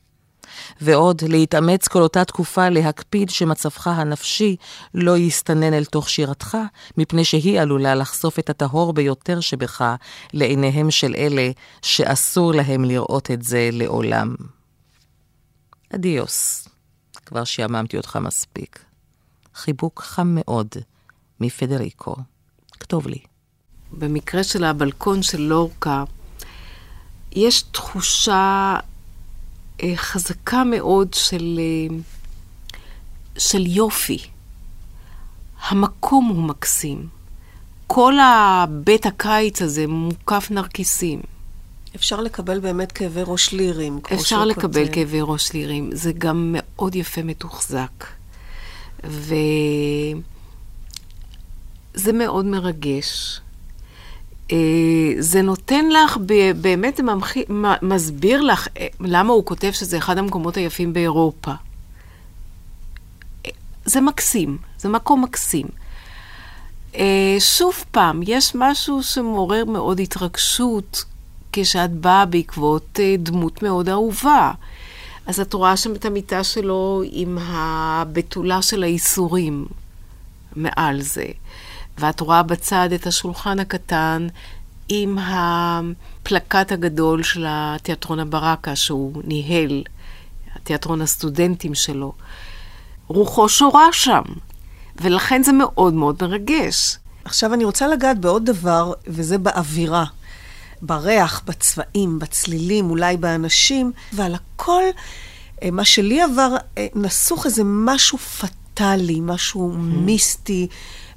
ועוד 0.81 1.21
להתאמץ 1.27 1.87
כל 1.87 2.01
אותה 2.01 2.25
תקופה 2.25 2.69
להקפיד 2.69 3.29
שמצבך 3.29 3.87
הנפשי 3.87 4.55
לא 4.93 5.17
יסתנן 5.17 5.73
אל 5.73 5.85
תוך 5.85 6.09
שירתך, 6.09 6.57
מפני 6.97 7.25
שהיא 7.25 7.59
עלולה 7.61 7.95
לחשוף 7.95 8.39
את 8.39 8.49
הטהור 8.49 8.93
ביותר 8.93 9.39
שבך 9.39 9.95
לעיניהם 10.33 10.91
של 10.91 11.15
אלה 11.17 11.51
שאסור 11.81 12.53
להם 12.53 12.85
לראות 12.85 13.31
את 13.31 13.43
זה 13.43 13.69
לעולם. 13.71 14.35
אדיוס, 15.95 16.67
כבר 17.25 17.43
שעממתי 17.43 17.97
אותך 17.97 18.19
מספיק. 18.21 18.79
חיבוק 19.55 20.01
חם 20.01 20.27
מאוד 20.35 20.67
מפדריקו. 21.39 22.15
כתוב 22.79 23.07
לי. 23.07 23.19
במקרה 23.91 24.43
של 24.43 24.63
הבלקון 24.63 25.23
של 25.23 25.41
לורקה, 25.41 26.03
יש 27.31 27.61
תחושה 27.61 28.75
חזקה 29.95 30.63
מאוד 30.63 31.13
של, 31.13 31.59
אה, 31.59 31.95
של 33.37 33.65
יופי. 33.67 34.19
המקום 35.67 36.25
הוא 36.25 36.43
מקסים. 36.43 37.07
כל 37.87 38.13
הבית 38.19 39.05
הקיץ 39.05 39.61
הזה 39.61 39.87
מוקף 39.87 40.47
נרקיסים. 40.51 41.21
אפשר 41.95 42.21
לקבל 42.21 42.59
באמת 42.59 42.91
כאבי 42.91 43.21
ראש 43.25 43.51
לירים. 43.51 43.99
אפשר 44.13 44.45
לקבל 44.45 44.85
כותב. 44.85 44.95
כאבי 44.95 45.19
ראש 45.21 45.53
לירים. 45.53 45.89
זה 45.93 46.11
גם 46.17 46.55
מאוד 46.57 46.95
יפה 46.95 47.23
מתוחזק. 47.23 48.05
וזה 49.03 49.33
מאוד 52.13 52.45
מרגש. 52.45 53.41
אה, 54.53 54.57
זה 55.19 55.41
נותן 55.41 55.89
לך, 55.89 56.17
באמת 56.61 56.99
זה. 56.99 57.03
מסביר 57.81 58.41
לך 58.41 58.67
אה, 58.77 58.87
למה 58.99 59.33
הוא 59.33 59.45
כותב 59.45 59.71
שזה 59.71 59.97
אחד 59.97 60.17
המקומות 60.17 60.57
היפים 60.57 60.93
באירופה. 60.93 61.51
זה 63.85 64.01
מקסים, 64.01 64.57
זה 64.77 64.89
מקום 64.89 65.23
מקסים. 65.23 65.65
אה, 66.95 67.35
שוב 67.39 67.83
פעם, 67.91 68.21
יש 68.27 68.55
משהו 68.55 69.03
שמעורר 69.03 69.65
מאוד 69.65 69.99
התרגשות 69.99 71.05
כשאת 71.51 71.91
באה 71.91 72.25
בעקבות 72.25 72.99
דמות 73.19 73.63
מאוד 73.63 73.89
אהובה. 73.89 74.51
אז 75.27 75.39
את 75.39 75.53
רואה 75.53 75.77
שם 75.77 75.95
את 75.95 76.05
המיטה 76.05 76.43
שלו 76.43 77.03
עם 77.11 77.37
הבתולה 77.41 78.61
של 78.61 78.83
האיסורים 78.83 79.65
מעל 80.55 81.01
זה. 81.01 81.25
ואת 81.97 82.19
רואה 82.19 82.43
בצד 82.43 82.89
את 82.95 83.07
השולחן 83.07 83.59
הקטן 83.59 84.27
עם 84.89 85.17
הפלקט 85.21 86.71
הגדול 86.71 87.23
של 87.23 87.45
התיאטרון 87.47 88.19
הברקה 88.19 88.75
שהוא 88.75 89.21
ניהל, 89.25 89.83
תיאטרון 90.63 91.01
הסטודנטים 91.01 91.75
שלו. 91.75 92.13
רוחו 93.07 93.49
שורה 93.49 93.87
שם, 93.91 94.21
ולכן 95.01 95.43
זה 95.43 95.51
מאוד 95.51 95.93
מאוד 95.93 96.17
מרגש. 96.21 96.97
עכשיו 97.25 97.53
אני 97.53 97.65
רוצה 97.65 97.87
לגעת 97.87 98.19
בעוד 98.19 98.45
דבר, 98.45 98.93
וזה 99.07 99.37
באווירה. 99.37 100.05
בריח, 100.81 101.41
בצבעים, 101.45 102.19
בצלילים, 102.19 102.89
אולי 102.89 103.17
באנשים, 103.17 103.91
ועל 104.13 104.35
הכל, 104.35 104.83
אה, 105.63 105.71
מה 105.71 105.85
שלי 105.85 106.21
עבר, 106.21 106.55
אה, 106.77 106.87
נסוך 106.95 107.45
איזה 107.45 107.61
משהו 107.65 108.17
פטאלי, 108.17 109.19
משהו 109.21 109.73
mm. 109.73 109.77
מיסטי, 109.77 110.67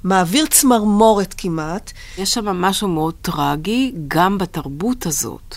מעביר 0.03 0.45
צמרמורת 0.45 1.33
כמעט. 1.37 1.91
יש 2.17 2.33
שם 2.33 2.45
משהו 2.45 2.87
מאוד 2.87 3.13
טרגי, 3.21 3.91
גם 4.07 4.37
בתרבות 4.37 5.05
הזאת. 5.05 5.55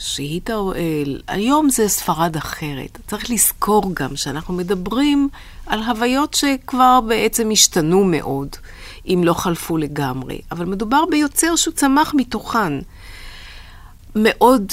שהיא 0.00 0.40
תראל, 0.44 1.20
היום 1.28 1.70
זה 1.70 1.88
ספרד 1.88 2.36
אחרת. 2.36 2.98
צריך 3.06 3.30
לזכור 3.30 3.94
גם 3.94 4.16
שאנחנו 4.16 4.54
מדברים 4.54 5.28
על 5.66 5.82
הוויות 5.82 6.34
שכבר 6.34 7.00
בעצם 7.08 7.50
השתנו 7.52 8.04
מאוד, 8.04 8.48
אם 9.06 9.22
לא 9.24 9.32
חלפו 9.32 9.76
לגמרי. 9.76 10.40
אבל 10.50 10.64
מדובר 10.64 11.04
ביוצר 11.10 11.56
שהוא 11.56 11.74
צמח 11.74 12.14
מתוכן. 12.16 12.72
מאוד 14.16 14.72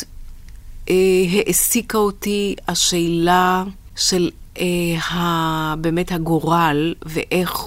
אה, 0.89 0.96
העסיקה 1.32 1.98
אותי 1.98 2.56
השאלה 2.67 3.63
של 3.96 4.30
אה, 4.60 4.65
ה, 5.12 5.76
באמת 5.76 6.12
הגורל 6.12 6.93
ואיך 7.06 7.62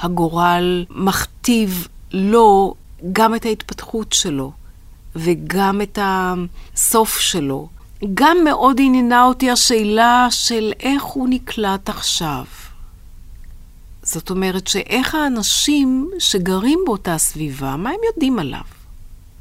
הגורל 0.00 0.84
מכתיב 0.90 1.88
לו 2.12 2.74
גם 3.12 3.34
את 3.34 3.44
ההתפתחות 3.44 4.12
שלו 4.12 4.52
וגם 5.16 5.80
את 5.82 5.98
הסוף 6.02 7.18
שלו. 7.18 7.68
גם 8.14 8.36
מאוד 8.44 8.76
עניינה 8.80 9.24
אותי 9.24 9.50
השאלה 9.50 10.26
של 10.30 10.72
איך 10.80 11.02
הוא 11.02 11.28
נקלט 11.28 11.88
עכשיו. 11.88 12.44
זאת 14.02 14.30
אומרת 14.30 14.66
שאיך 14.66 15.14
האנשים 15.14 16.10
שגרים 16.18 16.78
באותה 16.86 17.18
סביבה, 17.18 17.76
מה 17.76 17.90
הם 17.90 18.00
יודעים 18.14 18.38
עליו? 18.38 18.60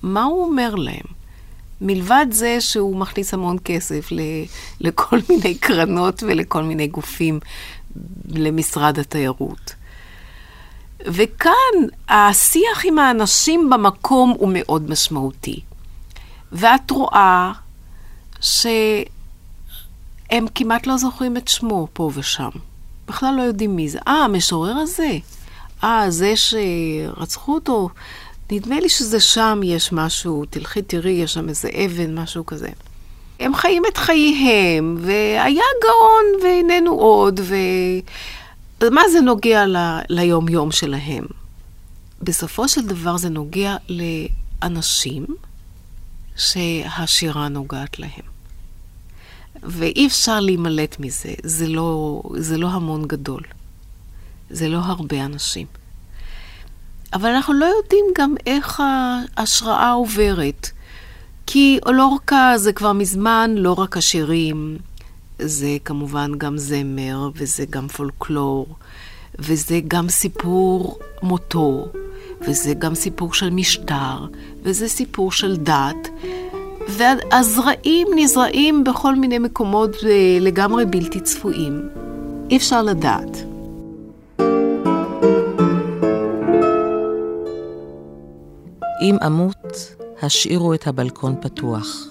מה 0.04 0.24
הוא 0.24 0.46
אומר 0.46 0.76
להם? 0.76 1.06
מלבד 1.82 2.26
זה 2.32 2.62
שהוא 2.62 2.96
מכניס 2.96 3.34
המון 3.34 3.58
כסף 3.66 4.10
לכל 4.80 5.20
מיני 5.30 5.56
קרנות 5.56 6.24
ולכל 6.24 6.64
מיני 6.64 6.88
גופים 6.88 7.40
למשרד 8.30 9.00
התיירות. 9.00 9.74
וכאן 11.06 11.88
השיח 12.10 12.86
עם 12.86 13.00
האנשים 13.00 13.70
במקום 13.70 14.34
הוא 14.38 14.50
מאוד 14.54 14.90
משמעותי. 14.90 15.60
ואת 16.52 16.92
רואה 16.92 17.52
שהם 18.42 19.06
כמעט 20.56 20.88
לא 20.88 20.98
זוכרים 20.98 21.38
את 21.38 21.48
שמו 21.48 21.88
פה 21.94 22.12
ושם. 22.14 22.50
בכלל 23.08 23.34
לא 23.38 23.42
יודעים 23.42 23.76
מי 23.76 23.90
זה. 23.90 24.00
אה, 24.08 24.14
המשורר 24.14 24.76
הזה? 24.76 25.18
אה, 25.84 26.06
זה 26.10 26.34
שרצחו 26.36 27.56
אותו? 27.56 27.90
נדמה 28.52 28.80
לי 28.80 28.90
שזה 28.90 29.20
שם 29.20 29.62
יש 29.64 29.92
משהו, 29.92 30.46
תלכי 30.50 30.82
תראי, 30.82 31.12
יש 31.12 31.34
שם 31.34 31.50
איזה 31.50 31.70
אבן, 31.86 32.20
משהו 32.20 32.46
כזה. 32.46 32.70
הם 33.40 33.56
חיים 33.56 33.84
את 33.92 33.98
חייהם, 33.98 34.98
והיה 35.00 35.64
גאון 35.84 36.44
ואיננו 36.44 36.92
עוד, 36.92 37.40
ו... 37.44 37.56
מה 38.90 39.02
זה 39.12 39.22
נוגע 39.22 39.66
ל... 39.66 39.78
ליום-יום 40.10 40.72
שלהם? 40.72 41.26
בסופו 42.22 42.68
של 42.68 42.86
דבר 42.86 43.18
זה 43.18 43.30
נוגע 43.30 43.76
לאנשים 43.90 45.26
שהשירה 46.36 47.48
נוגעת 47.48 48.00
להם. 48.00 48.34
ואי 49.64 50.08
אפשר 50.08 50.40
להימלט 50.40 50.96
מזה, 51.00 51.34
זה 51.44 51.68
לא, 51.68 52.22
זה 52.38 52.58
לא 52.58 52.68
המון 52.68 53.08
גדול. 53.08 53.42
זה 54.50 54.70
לא 54.70 54.78
הרבה 54.78 55.26
אנשים. 55.26 55.68
אבל 57.14 57.30
אנחנו 57.30 57.54
לא 57.54 57.66
יודעים 57.66 58.06
גם 58.18 58.36
איך 58.46 58.84
ההשראה 59.38 59.92
עוברת. 59.92 60.72
כי 61.46 61.80
אולורקה 61.86 62.54
זה 62.56 62.74
כבר 62.74 62.94
מזמן 62.94 63.52
לא 63.58 63.74
רק 63.74 63.98
השירים, 63.98 64.78
זה 65.40 65.78
כמובן 65.86 66.32
גם 66.38 66.58
זמר, 66.58 67.30
וזה 67.36 67.66
גם 67.70 67.88
פולקלור, 67.88 68.68
וזה 69.40 69.80
גם 69.88 70.10
סיפור 70.10 71.00
מותו, 71.24 71.88
וזה 72.48 72.74
גם 72.74 72.96
סיפור 72.96 73.34
של 73.34 73.50
משטר, 73.50 74.28
וזה 74.64 74.88
סיפור 74.88 75.32
של 75.32 75.58
דת. 75.58 76.10
והזרעים 76.88 78.08
נזרעים 78.16 78.84
בכל 78.84 79.16
מיני 79.16 79.40
מקומות 79.40 79.96
אה, 80.04 80.38
לגמרי 80.42 80.86
בלתי 80.86 81.20
צפויים. 81.20 81.90
אי 82.50 82.58
אפשר 82.58 82.82
לדעת. 82.82 83.38
אם 89.02 89.18
אמות, 89.26 89.96
השאירו 90.22 90.74
את 90.74 90.88
הבלקון 90.88 91.36
פתוח. 91.42 92.08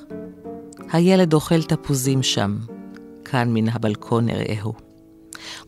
הילד 0.92 1.34
אוכל 1.34 1.62
תפוזים 1.62 2.22
שם, 2.22 2.56
כאן 3.32 3.48
מן 3.54 3.68
הבלקון 3.68 4.28
אראהו. 4.28 4.72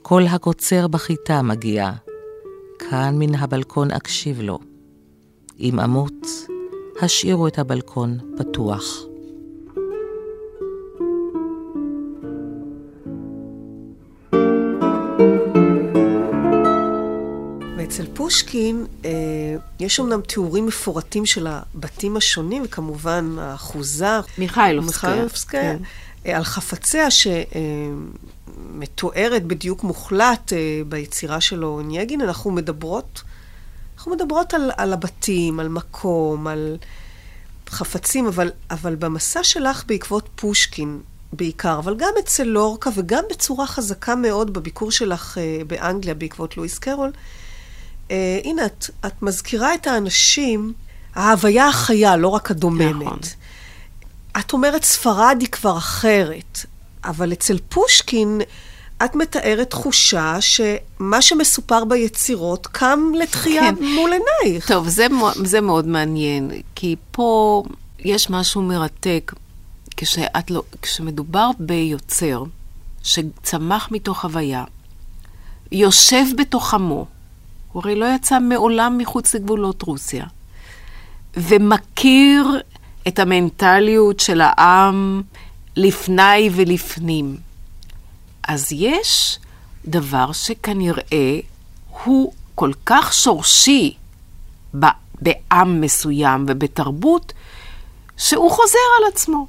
כל 0.02 0.22
הקוצר 0.26 0.88
בחיטה 0.88 1.42
מגיע, 1.42 1.90
כאן 2.78 3.14
מן 3.18 3.34
הבלקון 3.34 3.90
אקשיב 3.90 4.40
לו. 4.40 4.58
אם 5.60 5.80
אמות, 5.80 6.26
השאירו 7.02 7.46
את 7.46 7.58
הבלקון 7.58 8.18
פתוח. 8.38 8.84
אצל 17.84 18.06
פושקין 18.14 18.86
אה, 19.04 19.10
יש 19.80 20.00
אמנם 20.00 20.20
תיאורים 20.20 20.66
מפורטים 20.66 21.26
של 21.26 21.46
הבתים 21.46 22.16
השונים, 22.16 22.62
וכמובן 22.64 23.36
האחוזה. 23.38 24.20
מיכאילובסקה. 24.38 25.08
מיכאילובסקה. 25.08 25.60
כן. 25.60 25.76
אה, 26.26 26.36
על 26.36 26.44
חפציה 26.44 27.08
שמתוארת 28.70 29.42
אה, 29.42 29.48
בדיוק 29.48 29.84
מוחלט 29.84 30.52
אה, 30.52 30.80
ביצירה 30.88 31.40
שלו 31.40 31.80
נייגין, 31.84 32.20
אנחנו 32.20 32.50
מדברות, 32.50 33.22
אנחנו 33.96 34.12
מדברות 34.12 34.54
על, 34.54 34.70
על 34.76 34.92
הבתים, 34.92 35.60
על 35.60 35.68
מקום, 35.68 36.46
על 36.46 36.76
חפצים, 37.68 38.26
אבל, 38.26 38.50
אבל 38.70 38.94
במסע 38.94 39.44
שלך 39.44 39.84
בעקבות 39.86 40.28
פושקין, 40.34 41.00
בעיקר, 41.32 41.78
אבל 41.78 41.96
גם 41.96 42.12
אצל 42.18 42.44
לורקה 42.44 42.90
וגם 42.94 43.24
בצורה 43.30 43.66
חזקה 43.66 44.14
מאוד 44.14 44.52
בביקור 44.52 44.90
שלך 44.90 45.38
uh, 45.38 45.64
באנגליה 45.64 46.14
בעקבות 46.14 46.56
לואיס 46.56 46.78
קרול. 46.78 47.12
הנה, 48.44 48.66
את, 48.66 48.86
את 49.06 49.22
מזכירה 49.22 49.74
את 49.74 49.86
האנשים, 49.86 50.72
ההוויה 51.14 51.68
החיה, 51.68 52.16
לא 52.16 52.28
רק 52.28 52.50
הדוממת. 52.50 53.06
נכון. 53.06 53.18
את 54.38 54.52
אומרת 54.52 54.84
ספרד 54.84 55.36
היא 55.40 55.48
כבר 55.48 55.78
אחרת, 55.78 56.58
אבל 57.04 57.32
אצל 57.32 57.58
פושקין 57.68 58.40
את 59.04 59.14
מתארת 59.14 59.70
תחושה 59.70 60.36
שמה 60.40 61.22
שמסופר 61.22 61.84
ביצירות 61.84 62.66
קם 62.66 63.00
לתחייה 63.18 63.62
כן. 63.62 63.84
מול 63.84 64.10
עינייך. 64.12 64.68
טוב, 64.68 64.88
זה, 64.88 65.06
זה 65.44 65.60
מאוד 65.60 65.86
מעניין, 65.86 66.50
כי 66.74 66.96
פה 67.10 67.62
יש 67.98 68.30
משהו 68.30 68.62
מרתק. 68.62 69.32
כשאת 69.96 70.50
לא, 70.50 70.62
כשמדובר 70.82 71.50
ביוצר 71.58 72.42
שצמח 73.02 73.88
מתוך 73.90 74.24
הוויה, 74.24 74.64
יושב 75.72 76.24
בתוך 76.38 76.74
עמו, 76.74 77.06
הוא 77.72 77.82
הרי 77.82 77.94
לא 77.94 78.06
יצא 78.16 78.38
מעולם 78.38 78.98
מחוץ 78.98 79.34
לגבולות 79.34 79.82
רוסיה, 79.82 80.26
ומכיר 81.36 82.60
את 83.08 83.18
המנטליות 83.18 84.20
של 84.20 84.40
העם 84.40 85.22
לפני 85.76 86.50
ולפנים. 86.52 87.36
אז 88.48 88.72
יש 88.72 89.38
דבר 89.86 90.32
שכנראה 90.32 91.38
הוא 92.04 92.32
כל 92.54 92.70
כך 92.86 93.12
שורשי 93.12 93.94
בעם 94.74 95.80
מסוים 95.80 96.44
ובתרבות, 96.48 97.32
שהוא 98.16 98.50
חוזר 98.50 98.78
על 98.98 99.12
עצמו. 99.12 99.46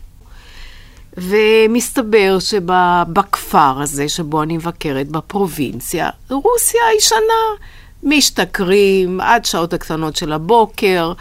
ומסתבר 1.17 2.37
שבכפר 2.39 3.81
הזה 3.81 4.09
שבו 4.09 4.43
אני 4.43 4.57
מבקרת, 4.57 5.07
בפרובינציה, 5.07 6.09
רוסיה 6.29 6.81
הישנה, 6.93 7.65
משתכרים 8.03 9.21
עד 9.21 9.45
שעות 9.45 9.73
הקטנות 9.73 10.15
של 10.15 10.33
הבוקר, 10.33 11.13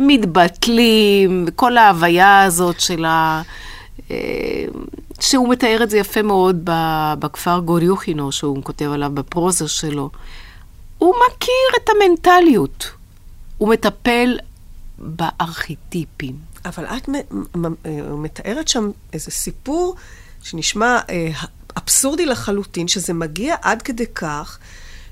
מתבטלים, 0.00 1.46
כל 1.56 1.76
ההוויה 1.76 2.42
הזאת 2.42 2.80
של 2.80 3.04
ה... 3.04 3.42
אה, 4.10 4.64
שהוא 5.20 5.48
מתאר 5.48 5.82
את 5.82 5.90
זה 5.90 5.98
יפה 5.98 6.22
מאוד 6.22 6.60
בכפר 7.18 7.58
גוריוכינו, 7.58 8.32
שהוא 8.32 8.62
כותב 8.62 8.90
עליו 8.92 9.10
בפרוזה 9.14 9.68
שלו. 9.68 10.10
הוא 10.98 11.14
מכיר 11.26 11.82
את 11.82 11.88
המנטליות, 11.88 12.90
הוא 13.58 13.68
מטפל 13.68 14.38
בארכיטיפים. 14.98 16.36
אבל 16.64 16.84
את 16.86 17.08
מתארת 18.08 18.68
שם 18.68 18.90
איזה 19.12 19.30
סיפור 19.30 19.94
שנשמע 20.42 20.98
אה, 21.10 21.30
אבסורדי 21.76 22.26
לחלוטין, 22.26 22.88
שזה 22.88 23.12
מגיע 23.12 23.54
עד 23.62 23.82
כדי 23.82 24.06
כך 24.14 24.58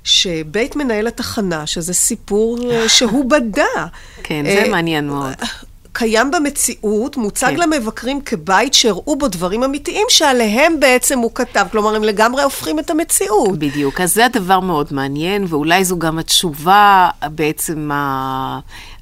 שבית 0.03 0.75
מנהל 0.75 1.07
התחנה, 1.07 1.67
שזה 1.67 1.93
סיפור 1.93 2.71
אה, 2.71 2.89
שהוא 2.89 3.29
בדה. 3.29 3.87
כן, 4.23 4.43
זה 4.45 4.63
אה, 4.63 4.69
מעניין 4.69 5.07
מאוד. 5.07 5.33
קיים 5.93 6.31
במציאות, 6.31 7.17
מוצג 7.17 7.47
כן. 7.47 7.55
למבקרים 7.55 8.21
כבית 8.21 8.73
שהראו 8.73 9.15
בו 9.15 9.27
דברים 9.27 9.63
אמיתיים 9.63 10.05
שעליהם 10.09 10.79
בעצם 10.79 11.19
הוא 11.19 11.31
כתב. 11.35 11.65
כלומר, 11.71 11.95
הם 11.95 12.03
לגמרי 12.03 12.43
הופכים 12.43 12.79
את 12.79 12.89
המציאות. 12.89 13.59
בדיוק. 13.59 14.01
אז 14.01 14.13
זה 14.13 14.25
הדבר 14.25 14.59
מאוד 14.59 14.87
מעניין, 14.91 15.45
ואולי 15.49 15.83
זו 15.85 15.99
גם 15.99 16.19
התשובה 16.19 17.09
בעצם 17.23 17.89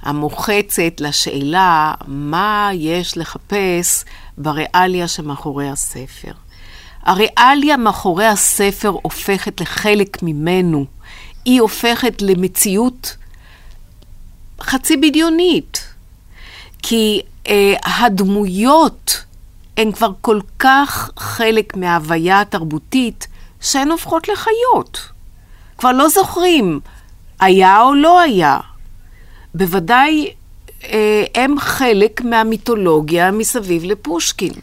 המוחצת 0.02 0.94
לשאלה 1.00 1.94
מה 2.08 2.70
יש 2.74 3.18
לחפש 3.18 4.06
בריאליה 4.38 5.08
שמאחורי 5.08 5.70
הספר. 5.70 6.32
הריאליה 7.04 7.78
מאחורי 7.78 8.26
הספר 8.26 8.94
הופכת 9.02 9.62
לחלק 9.62 10.24
ממנו. 10.24 10.86
היא 11.46 11.62
הופכת 11.62 12.22
למציאות 12.22 13.18
חצי 14.62 14.98
בדיונית. 14.98 15.88
כי 16.84 17.22
אה, 17.48 17.74
הדמויות 17.84 19.24
הן 19.78 19.92
כבר 19.92 20.12
כל 20.22 20.40
כך 20.60 21.12
חלק 21.18 21.78
מההוויה 21.78 22.42
התרבותית, 22.42 23.28
שהן 23.62 23.92
הופכות 23.92 24.28
לחיות. 24.28 25.10
כבר 25.78 25.92
לא 25.92 26.10
זוכרים 26.10 26.80
היה 27.40 27.82
או 27.82 27.94
לא 27.94 28.20
היה. 28.20 28.60
בוודאי 29.56 30.34
אה, 30.84 31.24
הם 31.36 31.60
חלק 31.60 32.22
מהמיתולוגיה 32.22 33.32
מסביב 33.32 33.84
לפושקין. 33.84 34.54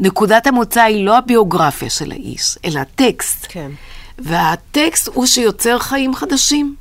נקודת 0.00 0.46
המוצא 0.46 0.82
היא 0.82 1.04
לא 1.04 1.18
הביוגרפיה 1.18 1.90
של 1.90 2.12
האיש, 2.12 2.58
אלא 2.64 2.80
הטקסט. 2.80 3.46
כן. 3.48 3.70
והטקסט 4.18 5.08
הוא 5.14 5.26
שיוצר 5.26 5.78
חיים 5.78 6.14
חדשים. 6.14 6.76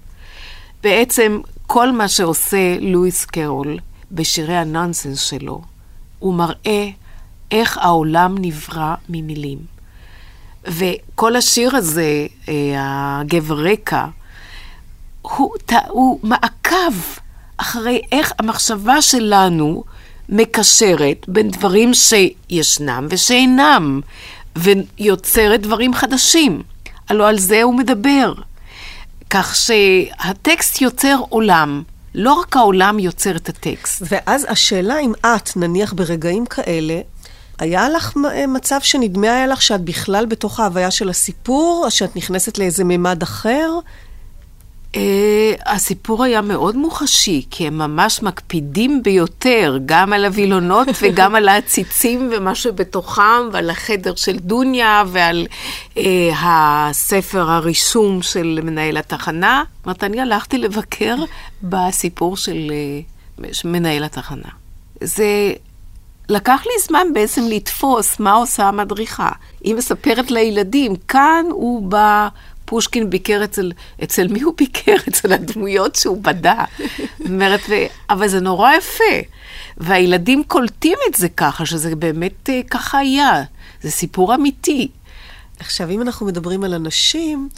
בעצם 0.83 1.41
כל 1.67 1.91
מה 1.91 2.07
שעושה 2.07 2.77
לואיס 2.79 3.25
קרול 3.25 3.77
בשירי 4.11 4.57
הנונסנס 4.57 5.21
שלו, 5.21 5.61
הוא 6.19 6.33
מראה 6.33 6.89
איך 7.51 7.77
העולם 7.77 8.35
נברא 8.39 8.95
ממילים. 9.09 9.57
וכל 10.67 11.35
השיר 11.35 11.75
הזה, 11.75 12.27
אה, 12.49 13.19
הגבר 13.19 13.65
רקע, 13.71 14.05
הוא, 15.21 15.55
הוא 15.87 16.19
מעקב 16.23 16.93
אחרי 17.57 18.01
איך 18.11 18.33
המחשבה 18.39 19.01
שלנו 19.01 19.83
מקשרת 20.29 21.25
בין 21.27 21.51
דברים 21.51 21.91
שישנם 21.93 23.07
ושאינם, 23.09 24.01
ויוצרת 24.55 25.61
דברים 25.61 25.93
חדשים. 25.93 26.61
הלוא 27.09 27.27
על 27.27 27.39
זה 27.39 27.63
הוא 27.63 27.73
מדבר. 27.73 28.33
כך 29.29 29.55
שהטקסט 29.55 30.81
יוצר 30.81 31.15
עולם. 31.29 31.83
לא 32.15 32.33
רק 32.33 32.55
העולם 32.55 32.99
יוצר 32.99 33.35
את 33.35 33.49
הטקסט. 33.49 34.03
ואז 34.09 34.45
השאלה 34.49 34.99
אם 34.99 35.13
את, 35.21 35.57
נניח 35.57 35.93
ברגעים 35.93 36.45
כאלה, 36.45 37.01
היה 37.59 37.89
לך 37.89 38.13
מצב 38.47 38.79
שנדמה 38.81 39.27
היה 39.27 39.47
לך 39.47 39.61
שאת 39.61 39.81
בכלל 39.81 40.25
בתוך 40.25 40.59
ההוויה 40.59 40.91
של 40.91 41.09
הסיפור, 41.09 41.81
או 41.85 41.91
שאת 41.91 42.15
נכנסת 42.15 42.57
לאיזה 42.57 42.83
מימד 42.83 43.23
אחר? 43.23 43.69
Uh, 44.93 44.99
הסיפור 45.65 46.23
היה 46.23 46.41
מאוד 46.41 46.75
מוחשי, 46.75 47.45
כי 47.49 47.67
הם 47.67 47.77
ממש 47.77 48.23
מקפידים 48.23 49.03
ביותר, 49.03 49.77
גם 49.85 50.13
על 50.13 50.25
הווילונות 50.25 50.87
וגם 51.01 51.35
על 51.35 51.49
העציצים 51.49 52.29
ומה 52.31 52.55
שבתוכם, 52.55 53.49
ועל 53.51 53.69
החדר 53.69 54.15
של 54.15 54.37
דוניה 54.39 55.03
ועל 55.07 55.47
uh, 55.95 55.99
הספר 56.41 57.49
הרישום 57.49 58.21
של 58.21 58.59
מנהל 58.63 58.97
התחנה. 58.97 59.63
זאת 59.77 59.85
אומרת, 59.85 60.03
אני 60.03 60.21
הלכתי 60.21 60.57
לבקר 60.57 61.15
בסיפור 61.63 62.37
של 62.37 62.71
uh, 63.37 63.43
מנהל 63.65 64.03
התחנה. 64.03 64.49
זה 65.01 65.53
לקח 66.29 66.61
לי 66.65 66.81
זמן 66.87 67.07
בעצם 67.13 67.41
לתפוס 67.49 68.19
מה 68.19 68.31
עושה 68.31 68.67
המדריכה. 68.67 69.29
היא 69.63 69.75
מספרת 69.75 70.31
לילדים, 70.31 70.95
כאן 70.95 71.45
הוא 71.51 71.89
בא... 71.89 72.27
פושקין 72.69 73.09
ביקר 73.09 73.43
אצל, 73.43 73.71
אצל 74.03 74.27
מי 74.27 74.41
הוא 74.41 74.53
ביקר? 74.57 74.95
אצל 75.09 75.33
הדמויות 75.33 75.95
שהוא 75.95 76.23
בדה. 76.23 76.63
אומרת, 77.25 77.59
ו... 77.69 77.73
אבל 78.09 78.27
זה 78.27 78.39
נורא 78.39 78.71
יפה. 78.73 79.13
והילדים 79.77 80.43
קולטים 80.47 80.97
את 81.09 81.15
זה 81.15 81.29
ככה, 81.29 81.65
שזה 81.65 81.95
באמת 81.95 82.49
אה, 82.49 82.61
ככה 82.69 82.97
היה. 82.97 83.43
זה 83.81 83.91
סיפור 83.91 84.35
אמיתי. 84.35 84.87
עכשיו, 85.59 85.89
אם 85.89 86.01
אנחנו 86.01 86.25
מדברים 86.25 86.63
על 86.63 86.73
אנשים, 86.73 87.49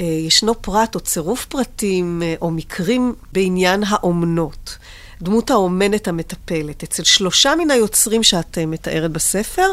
אה, 0.00 0.04
ישנו 0.04 0.62
פרט 0.62 0.94
או 0.94 1.00
צירוף 1.00 1.44
פרטים 1.44 2.22
אה, 2.22 2.34
או 2.40 2.50
מקרים 2.50 3.14
בעניין 3.32 3.82
האומנות. 3.86 4.78
דמות 5.22 5.50
האומנת 5.50 6.08
המטפלת. 6.08 6.82
אצל 6.82 7.04
שלושה 7.04 7.52
מן 7.58 7.70
היוצרים 7.70 8.22
שאת 8.22 8.58
מתארת 8.58 9.10
בספר, 9.10 9.66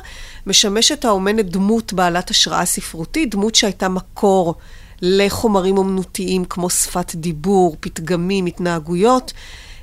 משמשת 0.48 1.06
האומנת 1.06 1.46
דמות 1.46 1.94
בעלת 1.94 2.30
השראה 2.30 2.66
ספרותית, 2.66 3.36
דמות 3.36 3.56
שהייתה 3.56 3.90
מקור 3.90 4.56
לחומרים 5.02 5.78
אומנותיים 5.78 6.46
כמו 6.46 6.70
שפת 6.70 7.16
דיבור, 7.16 7.78
פתגמים, 7.80 8.46
התנהגויות. 8.46 9.34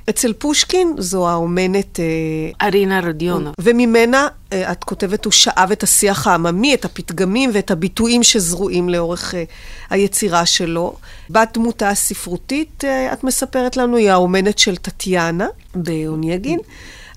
אצל 0.09 0.33
פושקין 0.33 0.95
זו 0.97 1.29
האומנת... 1.29 1.99
אה, 1.99 2.67
ארינה 2.67 2.99
רדיונוב. 2.99 3.53
וממנה, 3.59 4.27
אה, 4.53 4.71
את 4.71 4.83
כותבת, 4.83 5.25
הוא 5.25 5.33
שאב 5.33 5.71
את 5.71 5.83
השיח 5.83 6.27
העממי, 6.27 6.73
את 6.73 6.85
הפתגמים 6.85 7.49
ואת 7.53 7.71
הביטויים 7.71 8.23
שזרועים 8.23 8.89
לאורך 8.89 9.35
אה, 9.35 9.43
היצירה 9.89 10.45
שלו. 10.45 10.95
בת 11.29 11.49
דמותה 11.53 11.89
הספרותית, 11.89 12.83
את 13.13 13.23
מספרת 13.23 13.77
לנו, 13.77 13.97
היא 13.97 14.09
האומנת 14.09 14.59
של 14.59 14.75
טטיאנה 14.75 15.47
באונייגין. 15.75 16.59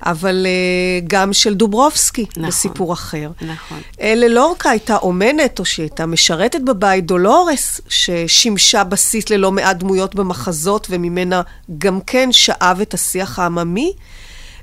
אבל 0.07 0.47
uh, 0.47 1.05
גם 1.07 1.33
של 1.33 1.55
דוברובסקי, 1.55 2.27
נכון, 2.31 2.49
בסיפור 2.49 2.93
אחר. 2.93 3.31
נכון. 3.41 3.81
ללורקה 4.03 4.71
הייתה 4.71 4.97
אומנת, 4.97 5.59
או 5.59 5.65
שהיא 5.65 5.85
הייתה 5.85 6.07
משרתת 6.07 6.61
בבית, 6.61 7.07
דולורס, 7.07 7.81
ששימשה 7.89 8.85
בסיס 8.85 9.31
ללא 9.31 9.53
מעט 9.53 9.77
דמויות 9.77 10.15
במחזות, 10.15 10.87
וממנה 10.91 11.43
גם 11.79 12.01
כן 12.07 12.33
שאב 12.33 12.81
את 12.81 12.95
השיח 12.95 13.39
העממי. 13.39 13.93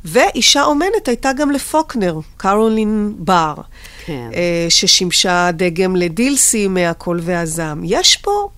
ואישה 0.05 0.63
אומנת 0.63 1.07
הייתה 1.07 1.33
גם 1.33 1.51
לפוקנר, 1.51 2.19
קרולין 2.37 3.13
בר, 3.17 3.53
כן. 4.05 4.29
uh, 4.31 4.35
ששימשה 4.69 5.49
דגם 5.53 5.95
לדילסי 5.95 6.67
מהקול 6.67 7.19
והזעם. 7.23 7.81
יש 7.83 8.17
פה 8.17 8.49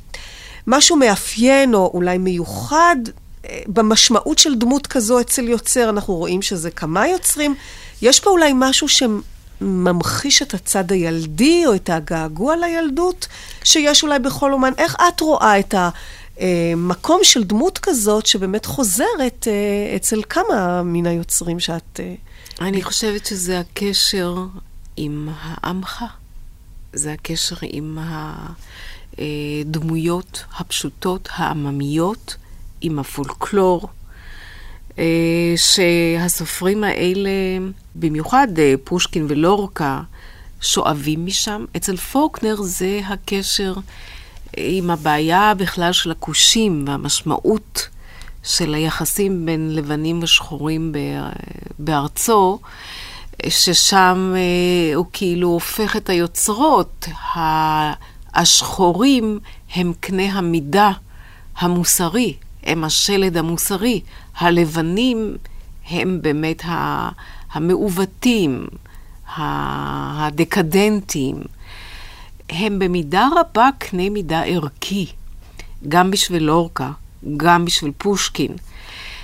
משהו 0.68 0.96
מאפיין, 0.96 1.74
או 1.74 1.92
אולי 1.94 2.18
מיוחד, 2.18 2.96
במשמעות 3.68 4.38
של 4.38 4.56
דמות 4.56 4.88
כזו 4.88 5.20
אצל 5.20 5.44
יוצר, 5.48 5.90
אנחנו 5.90 6.16
רואים 6.16 6.42
שזה 6.42 6.72
כמה 6.72 7.08
יוצרים. 7.08 7.56
יש 8.02 8.20
פה 8.20 8.30
אולי 8.30 8.52
משהו 8.56 8.88
שממחיש 8.88 10.42
את 10.42 10.54
הצד 10.54 10.92
הילדי, 10.92 11.64
או 11.66 11.76
את 11.76 11.90
הגעגוע 11.90 12.56
לילדות, 12.56 13.28
שיש 13.64 14.04
אולי 14.04 14.20
בכל 14.20 14.54
אומן. 14.54 14.72
איך 14.78 14.96
את 15.08 15.20
רואה 15.22 15.60
את 15.60 15.76
המקום 16.38 17.20
של 17.24 17.44
דמות 17.44 17.78
כזאת, 17.78 18.26
שבאמת 18.26 18.66
חוזרת 18.66 19.48
אה, 19.48 19.96
אצל 19.96 20.22
כמה 20.30 20.84
מן 20.84 21.06
היוצרים 21.06 21.60
שאת... 21.60 22.00
אה, 22.00 22.16
אני 22.62 22.84
חושבת 22.84 23.26
שזה 23.26 23.60
הקשר 23.60 24.36
עם 24.98 25.30
העמך. 25.42 26.04
זה 26.94 27.14
הקשר 27.14 27.56
עם 27.62 27.98
הדמויות 29.18 30.44
הפשוטות, 30.58 31.30
העממיות. 31.32 32.36
עם 32.82 33.00
הפולקלור, 33.00 33.88
אה, 35.00 35.54
שהסופרים 35.56 36.84
האלה, 36.84 37.30
במיוחד 37.96 38.48
אה, 38.60 38.74
פושקין 38.84 39.26
ולורקה, 39.30 40.02
שואבים 40.62 41.26
משם. 41.26 41.66
אצל 41.78 41.98
פוקנר 41.98 42.56
זה 42.62 43.02
הקשר 43.06 43.74
אה, 44.58 44.68
עם 44.72 44.90
הבעיה 44.90 45.54
בכלל 45.54 45.92
של 45.92 46.12
הכושים 46.12 46.84
והמשמעות 46.88 47.88
של 48.44 48.74
היחסים 48.74 49.46
בין 49.46 49.76
לבנים 49.76 50.20
ושחורים 50.24 50.92
בארצו, 51.80 52.60
ששם 53.50 54.36
הוא 54.96 55.06
כאילו 55.14 55.48
הופך 55.48 55.96
את 55.96 56.10
היוצרות. 56.10 57.08
השחורים 58.34 59.40
הם 59.76 59.94
קנה 60.00 60.24
המידה 60.24 60.92
המוסרי, 61.58 62.38
הם 62.68 62.84
השלד 62.84 63.38
המוסרי. 63.38 64.02
הלבנים 64.38 65.38
הם 65.90 66.20
באמת 66.22 66.62
המעוותים, 67.52 68.68
הדקדנטים. 69.36 71.36
הם 72.50 72.80
במידה 72.80 73.28
רבה 73.36 73.70
קנה 73.78 74.10
מידה 74.10 74.44
ערכי, 74.44 75.06
גם 75.88 76.12
בשביל 76.12 76.44
לורקה, 76.44 76.92
גם 77.38 77.66
בשביל 77.66 77.92
פושקין. 77.98 78.52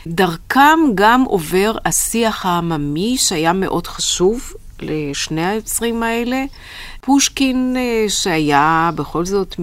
דרכם 0.07 0.79
גם 0.95 1.23
עובר 1.23 1.75
השיח 1.85 2.45
העממי 2.45 3.17
שהיה 3.17 3.53
מאוד 3.53 3.87
חשוב 3.87 4.53
לשני 4.79 5.45
היוצרים 5.45 6.03
האלה. 6.03 6.45
פושקין, 7.01 7.75
אה, 7.77 8.09
שהיה 8.09 8.91
בכל 8.95 9.25
זאת 9.25 9.55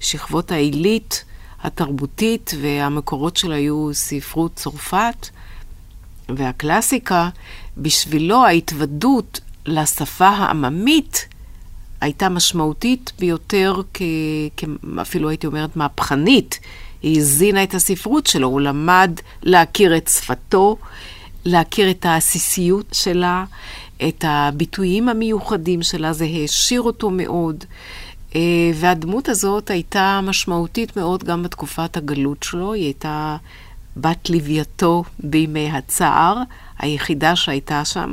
משכבות 0.00 0.52
העילית, 0.52 1.24
התרבותית, 1.64 2.50
והמקורות 2.60 3.36
שלה 3.36 3.54
היו 3.54 3.90
ספרות 3.92 4.54
צרפת 4.54 5.28
והקלאסיקה, 6.28 7.28
בשבילו 7.76 8.44
ההתוודות 8.44 9.40
לשפה 9.66 10.28
העממית 10.28 11.28
הייתה 12.00 12.28
משמעותית 12.28 13.12
ביותר, 13.18 13.82
כ... 13.94 14.02
אפילו 15.00 15.28
הייתי 15.28 15.46
אומרת 15.46 15.76
מהפכנית. 15.76 16.58
היא 17.02 17.18
הזינה 17.18 17.62
את 17.62 17.74
הספרות 17.74 18.26
שלו, 18.26 18.48
הוא 18.48 18.60
למד 18.60 19.10
להכיר 19.42 19.96
את 19.96 20.08
שפתו, 20.08 20.76
להכיר 21.44 21.90
את 21.90 22.06
העסיסיות 22.06 22.86
שלה, 22.92 23.44
את 24.08 24.24
הביטויים 24.28 25.08
המיוחדים 25.08 25.82
שלה, 25.82 26.12
זה 26.12 26.24
העשיר 26.24 26.82
אותו 26.82 27.10
מאוד. 27.10 27.64
אה, 28.36 28.70
והדמות 28.74 29.28
הזאת 29.28 29.70
הייתה 29.70 30.20
משמעותית 30.22 30.96
מאוד 30.96 31.24
גם 31.24 31.42
בתקופת 31.42 31.96
הגלות 31.96 32.42
שלו, 32.42 32.72
היא 32.72 32.84
הייתה 32.84 33.36
בת 33.96 34.30
לווייתו 34.30 35.04
בימי 35.18 35.70
הצער, 35.70 36.36
היחידה 36.78 37.36
שהייתה 37.36 37.84
שם 37.84 38.12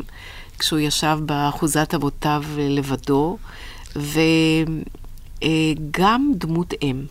כשהוא 0.60 0.80
ישב 0.80 1.20
באחוזת 1.26 1.94
אבותיו 1.94 2.44
לבדו, 2.58 3.38
וגם 5.42 6.32
דמות 6.36 6.74
אם. 6.82 7.06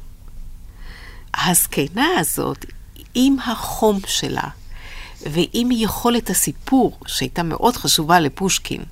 הזקנה 1.35 2.09
הזאת, 2.19 2.67
עם 3.15 3.37
החום 3.47 3.99
שלה 4.07 4.49
ועם 5.23 5.69
יכולת 5.73 6.31
הסיפור, 6.31 6.99
שהייתה 7.07 7.43
מאוד 7.43 7.77
חשובה 7.77 8.21
לפושקין, 8.21 8.83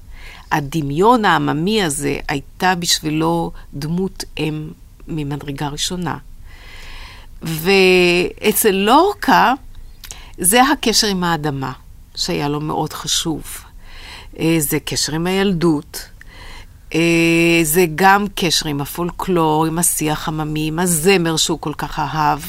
הדמיון 0.53 1.25
העממי 1.25 1.83
הזה 1.83 2.19
הייתה 2.29 2.75
בשבילו 2.75 3.53
דמות 3.75 4.25
אם 4.39 4.69
ממדרגה 5.09 5.69
ראשונה. 5.69 6.19
ואצל 7.43 8.71
לורקה 8.71 9.55
זה 10.39 10.63
הקשר 10.63 11.07
עם 11.07 11.25
האדמה, 11.25 11.73
שהיה 12.17 12.49
לו 12.49 12.61
מאוד 12.61 12.93
חשוב. 12.93 13.43
אה, 14.39 14.57
זה 14.59 14.79
קשר 14.85 15.15
עם 15.15 15.27
הילדות, 15.27 16.09
אה, 16.95 17.61
זה 17.63 17.87
גם 17.95 18.27
קשר 18.35 18.69
עם 18.69 18.81
הפולקלור, 18.81 19.67
עם 19.67 19.79
השיח 19.79 20.29
עממי, 20.29 20.69
עם 20.69 20.79
הזמר 20.79 21.37
שהוא 21.37 21.59
כל 21.61 21.73
כך 21.79 21.99
אהב. 21.99 22.41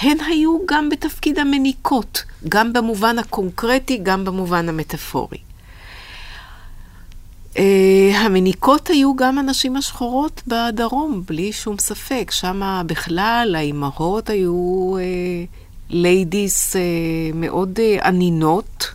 הן 0.00 0.16
היו 0.20 0.58
גם 0.66 0.88
בתפקיד 0.88 1.38
המניקות, 1.38 2.22
גם 2.48 2.72
במובן 2.72 3.18
הקונקרטי, 3.18 4.00
גם 4.02 4.24
במובן 4.24 4.68
המטאפורי. 4.68 5.38
Uh, 7.54 7.58
המניקות 8.14 8.88
היו 8.88 9.16
גם 9.16 9.38
הנשים 9.38 9.76
השחורות 9.76 10.42
בדרום, 10.46 11.22
בלי 11.26 11.52
שום 11.52 11.78
ספק. 11.78 12.30
שם 12.30 12.82
בכלל 12.86 13.54
האימהות 13.58 14.30
היו 14.30 14.94
ליידיס 15.90 16.72
uh, 16.72 16.76
uh, 16.76 17.36
מאוד 17.36 17.78
uh, 17.78 18.04
ענינות, 18.04 18.86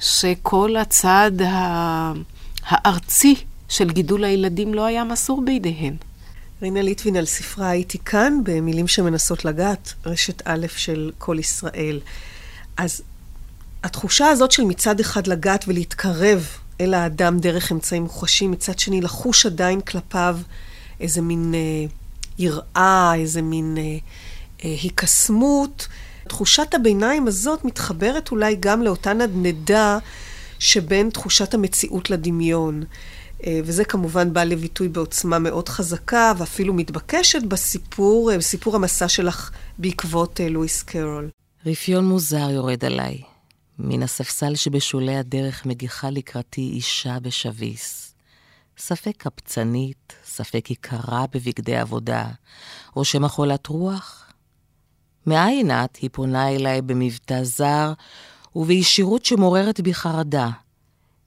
שכל 0.00 0.76
הצד 0.76 1.30
הארצי 2.64 3.34
של 3.68 3.90
גידול 3.90 4.24
הילדים 4.24 4.74
לא 4.74 4.84
היה 4.84 5.04
מסור 5.04 5.44
בידיהן. 5.44 5.96
רינה 6.62 6.82
ליטבין 6.82 7.16
על 7.16 7.26
ספרה 7.26 7.68
הייתי 7.68 7.98
כאן, 7.98 8.38
במילים 8.44 8.88
שמנסות 8.88 9.44
לגעת, 9.44 9.94
רשת 10.06 10.42
א' 10.44 10.66
של 10.76 11.10
כל 11.18 11.36
ישראל. 11.38 12.00
אז 12.76 13.02
התחושה 13.84 14.28
הזאת 14.28 14.52
של 14.52 14.64
מצד 14.64 15.00
אחד 15.00 15.26
לגעת 15.26 15.64
ולהתקרב 15.68 16.46
אל 16.82 16.94
האדם 16.94 17.38
דרך 17.38 17.72
אמצעים 17.72 18.02
מוחשים, 18.02 18.50
מצד 18.50 18.78
שני 18.78 19.00
לחוש 19.00 19.46
עדיין 19.46 19.80
כלפיו 19.80 20.38
איזה 21.00 21.22
מין 21.22 21.54
אה, 21.54 21.84
יראה, 22.38 23.14
איזה 23.14 23.42
מין 23.42 23.78
אה, 23.78 23.82
אה, 24.64 24.76
היקסמות. 24.82 25.88
תחושת 26.28 26.74
הביניים 26.74 27.26
הזאת 27.26 27.64
מתחברת 27.64 28.30
אולי 28.30 28.56
גם 28.60 28.82
לאותה 28.82 29.12
נדנדה 29.12 29.98
שבין 30.58 31.10
תחושת 31.10 31.54
המציאות 31.54 32.10
לדמיון. 32.10 32.84
אה, 33.46 33.60
וזה 33.64 33.84
כמובן 33.84 34.32
בא 34.32 34.44
לביטוי 34.44 34.88
בעוצמה 34.88 35.38
מאוד 35.38 35.68
חזקה 35.68 36.32
ואפילו 36.38 36.74
מתבקשת 36.74 37.42
בסיפור, 37.42 38.32
אה, 38.32 38.38
בסיפור 38.38 38.76
המסע 38.76 39.08
שלך 39.08 39.50
בעקבות 39.78 40.40
אה, 40.40 40.48
לואיס 40.48 40.82
קרול. 40.82 41.30
רפיון 41.66 42.04
מוזר 42.04 42.50
יורד 42.50 42.84
עליי. 42.84 43.31
מן 43.84 44.02
הספסל 44.02 44.54
שבשולי 44.54 45.16
הדרך 45.16 45.66
מגיחה 45.66 46.10
לקראתי 46.10 46.60
אישה 46.60 47.20
בשביס. 47.20 48.14
ספק 48.78 49.12
קפצנית, 49.16 50.12
ספק 50.24 50.70
יקרה 50.70 51.24
בבגדי 51.32 51.76
עבודה, 51.76 52.26
או 52.96 53.04
שמא 53.04 53.28
חולת 53.28 53.66
רוח. 53.66 54.32
מאין 55.26 55.70
את? 55.70 55.96
היא 55.96 56.10
פונה 56.12 56.48
אליי 56.48 56.82
במבטא 56.82 57.44
זר, 57.44 57.92
ובישירות 58.56 59.24
שמעוררת 59.24 59.80
בי 59.80 59.94
חרדה. 59.94 60.48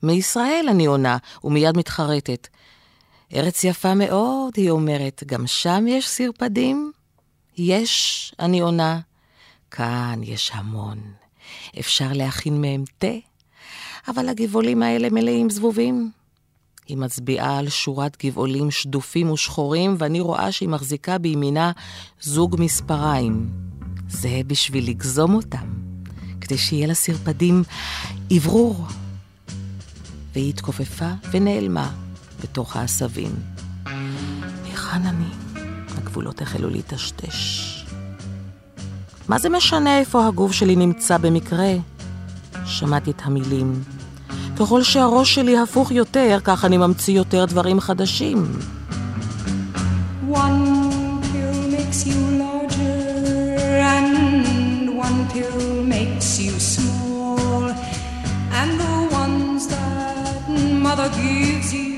מישראל, 0.04 0.66
אני 0.70 0.86
עונה, 0.86 1.18
ומיד 1.44 1.78
מתחרטת. 1.78 2.48
ארץ 3.34 3.64
יפה 3.64 3.94
מאוד, 3.94 4.54
היא 4.58 4.70
אומרת, 4.70 5.24
גם 5.26 5.48
שם 5.48 5.86
יש 5.88 6.10
סרפדים? 6.10 6.92
יש, 7.58 8.34
אני 8.40 8.60
עונה. 8.60 9.00
כאן 9.72 10.20
יש 10.24 10.52
המון. 10.54 11.25
אפשר 11.80 12.14
להכין 12.14 12.62
מהם 12.62 12.84
תה, 12.98 13.08
אבל 14.08 14.30
הגבעולים 14.30 14.84
האלה 14.84 15.10
מלאים 15.10 15.50
זבובים. 15.50 16.12
היא 16.88 16.98
מצביעה 16.98 17.58
על 17.58 17.70
שורת 17.70 18.26
גבעולים 18.26 18.72
שדופים 18.72 19.32
ושחורים, 19.32 19.96
ואני 20.00 20.20
רואה 20.20 20.52
שהיא 20.52 20.70
מחזיקה 20.70 21.18
בימינה 21.18 21.72
זוג 22.22 22.56
מספריים. 22.60 23.50
זה 24.10 24.42
בשביל 24.48 24.90
לגזום 24.90 25.34
אותם, 25.34 25.68
כדי 26.42 26.58
שיהיה 26.58 26.88
לה 26.88 26.94
סרפדים 26.94 27.64
אוורור. 28.32 28.86
והיא 30.34 30.50
התכופפה 30.50 31.10
ונעלמה 31.32 31.92
בתוך 32.44 32.76
העשבים. 32.76 33.36
היכן 34.66 35.06
אני? 35.06 35.30
הגבולות 35.98 36.42
החלו 36.42 36.70
להיטשטש. 36.70 37.75
מה 39.28 39.40
זה 39.40 39.50
משנה 39.50 40.00
איפה 40.00 40.28
הגוף 40.28 40.52
שלי 40.52 40.76
נמצא 40.76 41.18
במקרה? 41.18 41.70
שמעתי 42.66 43.12
את 43.12 43.22
המילים. 43.26 43.84
ככל 44.60 44.84
שהראש 44.84 45.36
שלי 45.36 45.58
הפוך 45.58 45.92
יותר, 45.92 46.38
כך 46.44 46.66
אני 46.66 46.78
ממציא 46.78 47.14
יותר 47.14 47.46
דברים 47.46 47.80
חדשים. 47.80 48.46
Mother 60.86 61.10
gives 61.10 61.74
you 61.74 61.95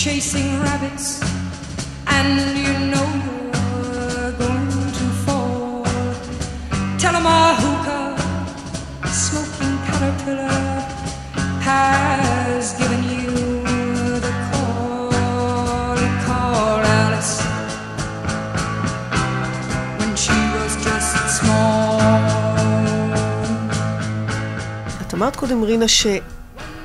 chasing 0.00 0.48
rabbits 0.60 1.06
and 2.06 2.32
you 2.64 2.74
know 2.92 3.08
you're 3.24 4.32
going 4.44 4.68
to 4.98 5.06
fall, 5.24 5.84
tell 6.98 7.12
them 7.12 7.26
a 7.26 7.54
hookah, 7.62 8.08
smoking 9.24 9.76
caterpillar 9.86 10.64
has 11.68 12.74
given 12.78 13.02
you. 13.10 13.16
אמרת 25.16 25.36
קודם, 25.36 25.62
רינה, 25.62 25.88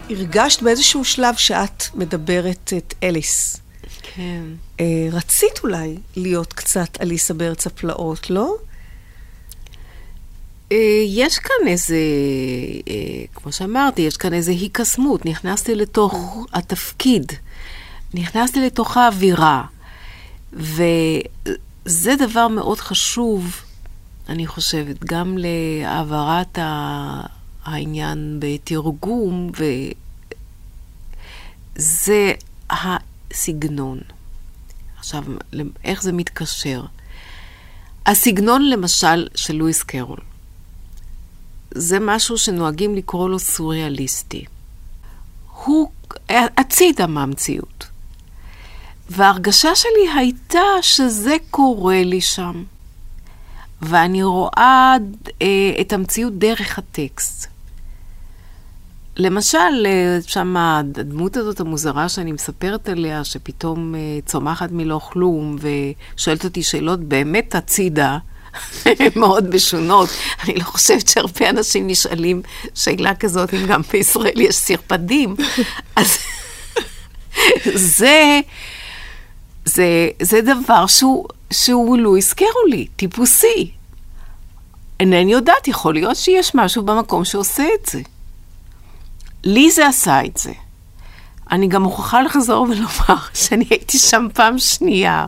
שהרגשת 0.08 0.62
באיזשהו 0.62 1.04
שלב 1.04 1.34
שאת 1.36 1.84
מדברת 1.94 2.72
את 2.76 2.94
אליס. 3.02 3.56
כן. 4.02 4.42
אה, 4.80 5.08
רצית 5.12 5.60
אולי 5.62 5.96
להיות 6.16 6.52
קצת 6.52 7.00
אליסה 7.00 7.34
בארץ 7.34 7.66
הפלאות, 7.66 8.30
לא? 8.30 8.56
אה, 10.72 11.04
יש 11.06 11.38
כאן 11.38 11.68
איזה, 11.68 11.96
אה, 12.88 13.24
כמו 13.34 13.52
שאמרתי, 13.52 14.02
יש 14.02 14.16
כאן 14.16 14.34
איזה 14.34 14.50
היקסמות. 14.50 15.26
נכנסתי 15.26 15.74
לתוך 15.74 16.36
התפקיד, 16.52 17.32
נכנסתי 18.14 18.60
לתוך 18.60 18.96
האווירה, 18.96 19.64
וזה 20.52 22.14
דבר 22.18 22.48
מאוד 22.48 22.80
חשוב, 22.80 23.62
אני 24.28 24.46
חושבת, 24.46 25.04
גם 25.04 25.38
להעברת. 25.38 26.58
העניין 27.66 28.40
בתרגום, 28.40 29.50
וזה 31.76 32.32
הסגנון. 32.70 34.00
עכשיו, 34.98 35.24
איך 35.84 36.02
זה 36.02 36.12
מתקשר? 36.12 36.82
הסגנון, 38.06 38.70
למשל, 38.70 39.28
של 39.34 39.54
לואיס 39.56 39.82
קרול, 39.82 40.20
זה 41.70 41.98
משהו 42.00 42.38
שנוהגים 42.38 42.94
לקרוא 42.94 43.28
לו 43.28 43.38
סוריאליסטי. 43.38 44.44
הוא 45.64 45.90
הצידה 46.30 47.06
מהמציאות. 47.06 47.86
וההרגשה 49.10 49.74
שלי 49.74 50.10
הייתה 50.16 50.60
שזה 50.82 51.36
קורה 51.50 52.02
לי 52.04 52.20
שם. 52.20 52.64
ואני 53.82 54.22
רואה 54.22 54.96
אה, 55.42 55.46
את 55.80 55.92
המציאות 55.92 56.38
דרך 56.38 56.78
הטקסט. 56.78 57.55
למשל, 59.16 59.86
אה, 59.86 60.18
שם 60.26 60.56
הדמות 60.56 61.36
הזאת 61.36 61.60
המוזרה 61.60 62.08
שאני 62.08 62.32
מספרת 62.32 62.88
עליה, 62.88 63.24
שפתאום 63.24 63.94
אה, 63.94 64.00
צומחת 64.26 64.68
מלא 64.72 65.00
כלום 65.12 65.56
ושואלת 66.16 66.44
אותי 66.44 66.62
שאלות 66.62 67.00
באמת 67.00 67.54
הצידה, 67.54 68.18
מאוד 69.16 69.54
משונות. 69.54 70.08
אני 70.44 70.54
לא 70.54 70.64
חושבת 70.64 71.08
שהרבה 71.08 71.50
אנשים 71.50 71.86
נשאלים 71.86 72.42
שאלה 72.74 73.14
כזאת, 73.14 73.54
אם 73.54 73.66
גם 73.66 73.82
בישראל 73.92 74.40
יש 74.40 74.56
סרפדים. 74.56 75.36
אז 75.96 76.18
זה, 77.74 78.40
זה, 79.64 80.08
זה 80.22 80.40
דבר 80.40 80.86
שהוא, 80.86 81.28
שהוא 81.52 81.98
לואיס 81.98 82.32
קרולי, 82.32 82.86
טיפוסי. 82.96 83.70
אינני 85.00 85.32
יודעת, 85.32 85.68
יכול 85.68 85.94
להיות 85.94 86.16
שיש 86.16 86.54
משהו 86.54 86.82
במקום 86.82 87.24
שעושה 87.24 87.64
את 87.80 87.86
זה. 87.86 88.00
לי 89.44 89.70
זה 89.70 89.86
עשה 89.86 90.24
את 90.24 90.36
זה. 90.36 90.52
אני 91.50 91.68
גם 91.68 91.82
מוכרחה 91.82 92.22
לחזור 92.22 92.62
ולומר 92.62 93.22
שאני 93.34 93.64
הייתי 93.70 93.98
שם 93.98 94.26
פעם 94.34 94.58
שנייה, 94.58 95.24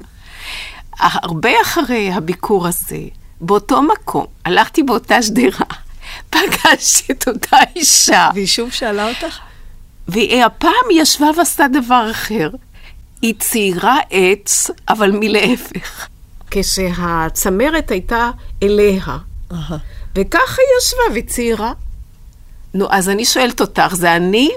הרבה 1.01 1.51
אחרי 1.63 2.13
הביקור 2.13 2.67
הזה, 2.67 3.01
באותו 3.41 3.83
מקום, 3.83 4.27
הלכתי 4.45 4.83
באותה 4.83 5.23
שדרה, 5.23 5.67
פגשתי 6.31 7.13
את 7.13 7.29
אותה 7.29 7.57
אישה. 7.77 8.31
והיא 8.35 8.47
שוב 8.47 8.71
שאלה 8.71 9.09
אותך? 9.09 9.39
והיא 10.09 10.45
הפעם 10.45 10.91
ישבה 10.93 11.27
ועשתה 11.37 11.65
דבר 11.73 12.09
אחר. 12.11 12.51
היא 13.23 13.35
ציירה 13.39 13.97
עץ, 14.11 14.71
אבל 14.89 15.11
מלהפך. 15.11 16.09
כשהצמרת 16.51 17.91
הייתה 17.91 18.31
אליה, 18.63 19.05
uh-huh. 19.51 19.75
וככה 20.15 20.63
היא 20.63 20.79
ישבה 20.79 21.03
וציירה. 21.15 21.73
נו, 22.79 22.87
אז 22.91 23.09
אני 23.09 23.25
שואלת 23.25 23.61
אותך, 23.61 23.95
זה 23.95 24.17
אני 24.17 24.51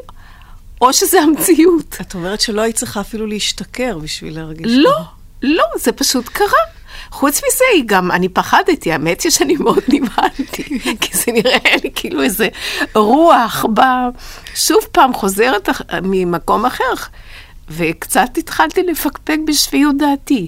או 0.82 0.94
שזה 0.94 1.22
המציאות? 1.22 1.98
את 2.02 2.14
אומרת 2.14 2.42
שלא 2.42 2.62
היית 2.62 2.76
צריכה 2.76 3.02
אפילו 3.02 3.28
להשתכר 3.28 3.98
בשביל 3.98 4.36
להרגיש 4.36 4.72
לא. 4.72 5.02
לא, 5.42 5.64
זה 5.76 5.92
פשוט 5.92 6.30
קרה. 6.30 6.64
חוץ 7.12 7.38
מזה, 7.38 7.66
היא 7.74 7.84
גם, 7.86 8.12
אני 8.12 8.30
פחדתי, 8.30 8.92
האמת 8.92 9.22
היא 9.22 9.32
שאני 9.32 9.56
מאוד 9.56 9.84
נבהלתי, 9.88 10.80
כי 11.02 11.18
זה 11.18 11.32
נראה 11.32 11.76
לי 11.84 11.92
כאילו 11.96 12.22
איזה 12.22 12.48
רוח 12.96 13.66
בא, 13.70 14.10
שוב 14.56 14.80
פעם 14.92 15.14
חוזרת 15.14 15.70
ממקום 16.04 16.66
אחר, 16.66 16.94
וקצת 17.70 18.30
התחלתי 18.38 18.84
לפקפק 18.84 19.38
בשפיות 19.48 19.98
דעתי. 19.98 20.48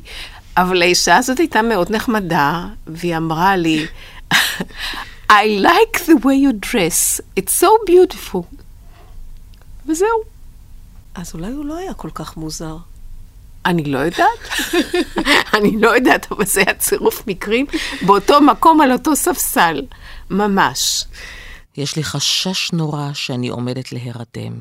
אבל 0.57 0.81
האישה 0.81 1.17
הזאת 1.17 1.37
הייתה 1.37 1.61
מאוד 1.61 1.91
נחמדה, 1.91 2.65
והיא 2.87 3.17
אמרה 3.17 3.55
לי, 3.55 3.85
I 5.29 5.45
like 5.59 6.05
the 6.05 6.17
way 6.25 6.35
you 6.35 6.53
dress, 6.53 7.21
it's 7.35 7.53
so 7.53 7.67
beautiful. 7.87 8.43
וזהו. 9.85 10.23
אז 11.15 11.33
אולי 11.33 11.51
הוא 11.51 11.65
לא 11.65 11.77
היה 11.77 11.93
כל 11.93 12.09
כך 12.13 12.37
מוזר. 12.37 12.77
אני 13.65 13.83
לא 13.83 13.99
יודעת. 13.99 14.49
אני 15.57 15.81
לא 15.81 15.95
יודעת, 15.95 16.31
אבל 16.31 16.45
זה 16.45 16.61
היה 16.61 16.73
צירוף 16.73 17.27
מקרים 17.27 17.65
באותו 18.05 18.41
מקום, 18.41 18.81
על 18.81 18.91
אותו 18.91 19.15
ספסל. 19.15 19.81
ממש. 20.29 21.05
יש 21.77 21.95
לי 21.95 22.03
חשש 22.03 22.71
נורא 22.73 23.09
שאני 23.13 23.47
עומדת 23.47 23.91
להירדם. 23.91 24.53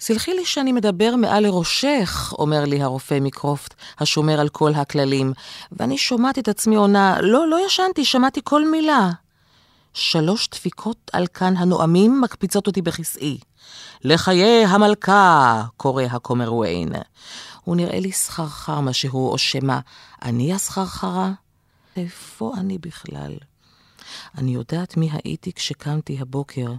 סלחי 0.00 0.34
לי 0.34 0.44
שאני 0.44 0.72
מדבר 0.72 1.16
מעל 1.16 1.42
לראשך, 1.42 2.34
אומר 2.38 2.64
לי 2.64 2.82
הרופא 2.82 3.18
מקרופט, 3.20 3.74
השומר 3.98 4.40
על 4.40 4.48
כל 4.48 4.74
הכללים, 4.74 5.32
ואני 5.72 5.98
שומעת 5.98 6.38
את 6.38 6.48
עצמי 6.48 6.76
עונה, 6.76 7.20
לא, 7.20 7.48
לא 7.48 7.66
ישנתי, 7.66 8.04
שמעתי 8.04 8.40
כל 8.44 8.70
מילה. 8.70 9.10
שלוש 9.94 10.48
דפיקות 10.48 11.10
על 11.12 11.26
כאן 11.26 11.56
הנואמים 11.56 12.20
מקפיצות 12.20 12.66
אותי 12.66 12.82
בכיסאי. 12.82 13.38
לחיי 14.04 14.64
המלכה, 14.64 15.64
קורא 15.76 16.02
הכומר 16.02 16.54
וויין. 16.54 16.92
הוא 17.64 17.76
נראה 17.76 18.00
לי 18.00 18.12
סחרחר 18.12 18.80
משהו, 18.80 19.30
או 19.30 19.38
שמא 19.38 19.78
אני 20.22 20.54
הסחרחרה? 20.54 21.32
איפה 21.96 22.52
אני 22.58 22.78
בכלל? 22.78 23.32
אני 24.38 24.54
יודעת 24.54 24.96
מי 24.96 25.10
הייתי 25.12 25.52
כשקמתי 25.52 26.18
הבוקר. 26.20 26.72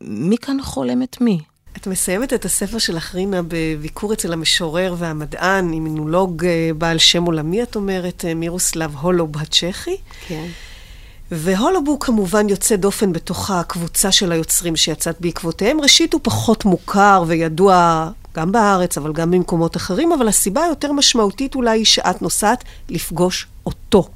מי 0.00 0.38
כאן 0.38 0.62
חולם 0.62 1.02
את 1.02 1.20
מי? 1.20 1.40
את 1.80 1.86
מסיימת 1.86 2.32
את 2.32 2.44
הספר 2.44 2.78
שלך, 2.78 3.14
רינה, 3.14 3.40
בביקור 3.48 4.12
אצל 4.12 4.32
המשורר 4.32 4.94
והמדען, 4.98 5.72
עם 5.72 5.84
מינולוג 5.84 6.44
אה, 6.44 6.70
בעל 6.78 6.98
שם 6.98 7.24
עולמי, 7.24 7.62
את 7.62 7.76
אומרת, 7.76 8.24
אה, 8.28 8.34
מירוסלב 8.34 8.96
הולוב 8.96 9.36
הצ'כי. 9.36 9.96
כן. 10.28 10.46
והולובו 11.30 11.98
כמובן 11.98 12.48
יוצא 12.48 12.76
דופן 12.76 13.12
בתוך 13.12 13.50
הקבוצה 13.50 14.12
של 14.12 14.32
היוצרים 14.32 14.76
שיצאת 14.76 15.16
בעקבותיהם. 15.20 15.80
ראשית, 15.80 16.12
הוא 16.12 16.20
פחות 16.24 16.64
מוכר 16.64 17.24
וידוע 17.26 18.10
גם 18.36 18.52
בארץ, 18.52 18.98
אבל 18.98 19.12
גם 19.12 19.30
במקומות 19.30 19.76
אחרים, 19.76 20.12
אבל 20.12 20.28
הסיבה 20.28 20.64
היותר 20.64 20.92
משמעותית 20.92 21.54
אולי 21.54 21.78
היא 21.78 21.84
שאת 21.84 22.22
נוסעת 22.22 22.64
לפגוש 22.88 23.46
אותו, 23.66 24.08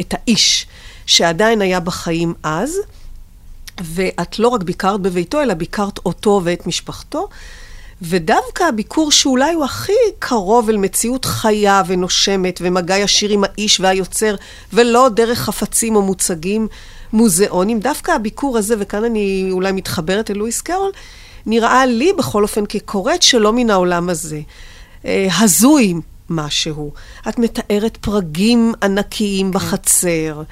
את 0.00 0.14
האיש, 0.14 0.66
שעדיין 1.06 1.62
היה 1.62 1.80
בחיים 1.80 2.34
אז, 2.42 2.78
ואת 3.84 4.38
לא 4.38 4.48
רק 4.48 4.62
ביקרת 4.62 5.00
בביתו, 5.00 5.42
אלא 5.42 5.54
ביקרת 5.54 5.98
אותו 6.06 6.40
ואת 6.44 6.66
משפחתו. 6.66 7.28
ודווקא 8.02 8.64
הביקור 8.64 9.10
שאולי 9.10 9.52
הוא 9.52 9.64
הכי 9.64 9.92
קרוב 10.18 10.68
אל 10.68 10.76
מציאות 10.76 11.24
חיה 11.24 11.82
ונושמת 11.86 12.58
ומגע 12.62 12.98
ישיר 12.98 13.30
עם 13.30 13.44
האיש 13.44 13.80
והיוצר, 13.80 14.34
ולא 14.72 15.08
דרך 15.08 15.38
חפצים 15.38 15.96
או 15.96 16.02
מוצגים 16.02 16.68
מוזיאונים, 17.12 17.80
דווקא 17.80 18.12
הביקור 18.12 18.58
הזה, 18.58 18.74
וכאן 18.78 19.04
אני 19.04 19.48
אולי 19.50 19.72
מתחברת 19.72 20.30
אל 20.30 20.36
לואיס 20.36 20.60
קרול, 20.60 20.90
נראה 21.46 21.86
לי 21.86 22.12
בכל 22.18 22.42
אופן 22.42 22.66
כקוראת 22.66 23.22
שלא 23.22 23.52
מן 23.52 23.70
העולם 23.70 24.08
הזה. 24.08 24.40
אה, 25.04 25.28
הזוי 25.38 25.94
משהו. 26.30 26.92
את 27.28 27.38
מתארת 27.38 27.96
פרגים 27.96 28.72
ענקיים 28.82 29.50
בחצר. 29.50 30.42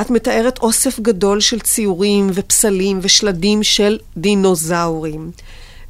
את 0.00 0.10
מתארת 0.10 0.58
אוסף 0.58 1.00
גדול 1.00 1.40
של 1.40 1.60
ציורים 1.60 2.30
ופסלים 2.34 2.98
ושלדים 3.02 3.62
של 3.62 3.98
דינוזאורים. 4.16 5.30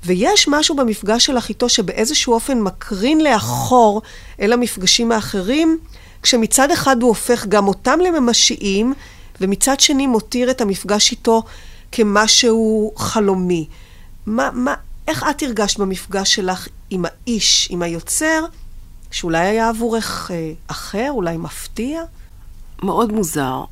ויש 0.05 0.49
משהו 0.49 0.77
במפגש 0.77 1.27
שלך 1.27 1.49
איתו 1.49 1.69
שבאיזשהו 1.69 2.35
אופן 2.35 2.61
מקרין 2.61 3.21
לאחור 3.21 4.03
אל 4.41 4.53
המפגשים 4.53 5.13
האחרים, 5.13 5.79
כשמצד 6.23 6.71
אחד 6.71 7.03
הוא 7.03 7.09
הופך 7.09 7.47
גם 7.47 7.69
אותם 7.69 7.99
לממשיים, 8.01 8.95
ומצד 9.41 9.81
שני 9.81 10.07
מותיר 10.07 10.51
את 10.51 10.61
המפגש 10.61 11.11
איתו 11.11 11.43
כמשהו 11.93 12.93
חלומי. 12.97 13.67
מה, 14.27 14.51
מה, 14.53 14.75
איך 15.09 15.25
את 15.31 15.43
הרגשת 15.43 15.81
במפגש 15.81 16.35
שלך 16.35 16.69
עם 16.91 17.05
האיש, 17.05 17.69
עם 17.71 17.83
היוצר, 17.83 18.45
שאולי 19.11 19.47
היה 19.47 19.69
עבורך 19.69 20.31
אה, 20.35 20.53
אחר, 20.67 21.09
אולי 21.11 21.37
מפתיע? 21.37 22.03
מאוד 22.83 23.13
מוזר. 23.13 23.65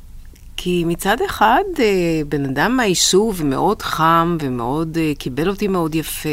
כי 0.63 0.83
מצד 0.87 1.17
אחד, 1.25 1.63
אה, 1.79 2.21
בן 2.29 2.45
אדם 2.45 2.77
מהיישוב 2.77 3.35
ומאוד 3.39 3.81
חם 3.81 4.37
ומאוד 4.41 4.97
אה, 4.97 5.11
קיבל 5.17 5.49
אותי 5.49 5.67
מאוד 5.67 5.95
יפה, 5.95 6.29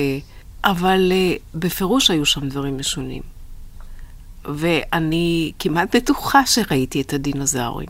אבל 0.65 1.13
אה, 1.13 1.35
בפירוש 1.55 2.11
היו 2.11 2.27
שם 2.27 2.49
דברים 2.49 2.79
משונים. 2.79 3.23
ואני 4.45 5.53
כמעט 5.59 5.97
בטוחה 5.97 6.47
שראיתי 6.47 7.01
את 7.01 7.13
הדינוזאורים. 7.13 7.89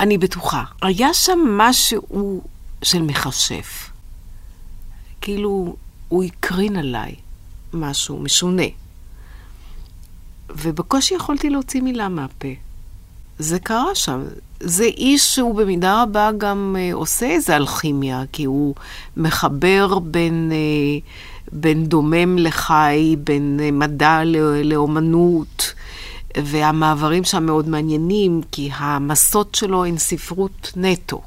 אני 0.00 0.18
בטוחה. 0.18 0.64
היה 0.82 1.14
שם 1.14 1.38
משהו 1.48 2.42
של 2.82 3.02
מכשף. 3.02 3.90
כאילו, 5.20 5.76
הוא 6.08 6.24
הקרין 6.24 6.76
עליי 6.76 7.14
משהו 7.72 8.18
משונה. 8.18 8.68
ובקושי 10.50 11.14
יכולתי 11.14 11.50
להוציא 11.50 11.82
מילה 11.82 12.08
מהפה. 12.08 12.48
זה 13.38 13.58
קרה 13.58 13.94
שם. 13.94 14.22
זה 14.60 14.84
איש 14.84 15.34
שהוא 15.34 15.54
במידה 15.54 16.02
רבה 16.02 16.30
גם 16.38 16.76
אה, 16.78 16.94
עושה 16.94 17.26
איזה 17.26 17.56
אלכימיה, 17.56 18.22
כי 18.32 18.44
הוא 18.44 18.74
מחבר 19.16 19.98
בין, 19.98 20.52
אה, 20.52 21.08
בין 21.52 21.86
דומם 21.86 22.38
לחי, 22.38 23.16
בין 23.18 23.60
אה, 23.62 23.70
מדע 23.70 24.20
לאומנות, 24.64 25.72
והמעברים 26.36 27.24
שם 27.24 27.46
מאוד 27.46 27.68
מעניינים, 27.68 28.40
כי 28.52 28.70
המסות 28.74 29.54
שלו 29.54 29.84
הן 29.84 29.98
ספרות 29.98 30.72
נטו. 30.76 31.22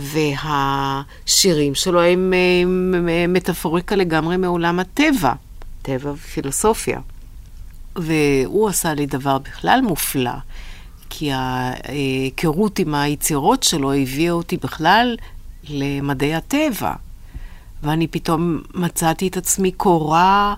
והשירים 0.00 1.74
שלו 1.74 2.02
הם 2.02 2.34
מטאפוריקה 3.28 3.96
לגמרי 3.96 4.36
מעולם 4.36 4.78
הטבע, 4.78 5.32
טבע 5.82 6.10
ופילוסופיה. 6.10 7.00
והוא 7.96 8.68
עשה 8.68 8.94
לי 8.94 9.06
דבר 9.06 9.38
בכלל 9.38 9.80
מופלא. 9.82 10.30
כי 11.18 11.30
ההיכרות 11.32 12.78
עם 12.78 12.94
היצירות 12.94 13.62
שלו 13.62 13.92
הביאה 13.92 14.32
אותי 14.32 14.56
בכלל 14.56 15.16
למדעי 15.68 16.34
הטבע. 16.34 16.92
ואני 17.82 18.06
פתאום 18.06 18.60
מצאתי 18.74 19.28
את 19.28 19.36
עצמי 19.36 19.72
קוראה 19.72 20.54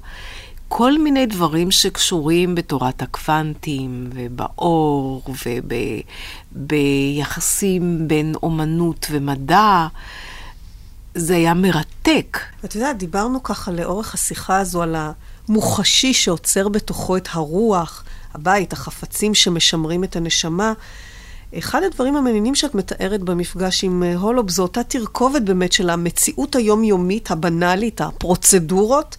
כל 0.68 0.98
מיני 0.98 1.26
דברים 1.26 1.70
שקשורים 1.70 2.54
בתורת 2.54 3.02
הקוונטים, 3.02 4.10
ובאור, 4.14 5.22
וביחסים 6.54 8.08
בין 8.08 8.34
אומנות 8.42 9.06
ומדע. 9.10 9.86
זה 11.14 11.36
היה 11.36 11.54
מרתק. 11.54 12.38
את 12.64 12.74
יודעת, 12.74 12.98
דיברנו 12.98 13.42
ככה 13.42 13.70
לאורך 13.70 14.14
השיחה 14.14 14.58
הזו 14.58 14.82
על 14.82 14.96
המוחשי 15.48 16.14
שעוצר 16.14 16.68
בתוכו 16.68 17.16
את 17.16 17.28
הרוח, 17.32 18.04
הבית, 18.34 18.72
החפצים 18.72 19.34
שמשמרים 19.34 20.04
את 20.04 20.16
הנשמה. 20.16 20.72
אחד 21.58 21.82
הדברים 21.82 22.16
המעניינים 22.16 22.54
שאת 22.54 22.74
מתארת 22.74 23.22
במפגש 23.22 23.84
עם 23.84 24.02
אה, 24.02 24.14
הולוב 24.14 24.50
זו 24.50 24.62
אותה 24.62 24.82
תרכובת 24.82 25.42
באמת 25.42 25.72
של 25.72 25.90
המציאות 25.90 26.56
היומיומית, 26.56 27.30
הבנאלית, 27.30 28.00
הפרוצדורות, 28.00 29.16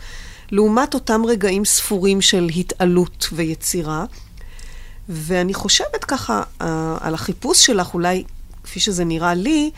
לעומת 0.51 0.93
אותם 0.93 1.21
רגעים 1.25 1.65
ספורים 1.65 2.21
של 2.21 2.49
התעלות 2.55 3.29
ויצירה. 3.31 4.05
ואני 5.09 5.53
חושבת 5.53 6.03
ככה 6.07 6.43
אה, 6.61 6.97
על 7.01 7.13
החיפוש 7.13 7.65
שלך, 7.65 7.93
אולי 7.93 8.23
כפי 8.63 8.79
שזה 8.79 9.05
נראה 9.05 9.33
לי, 9.33 9.71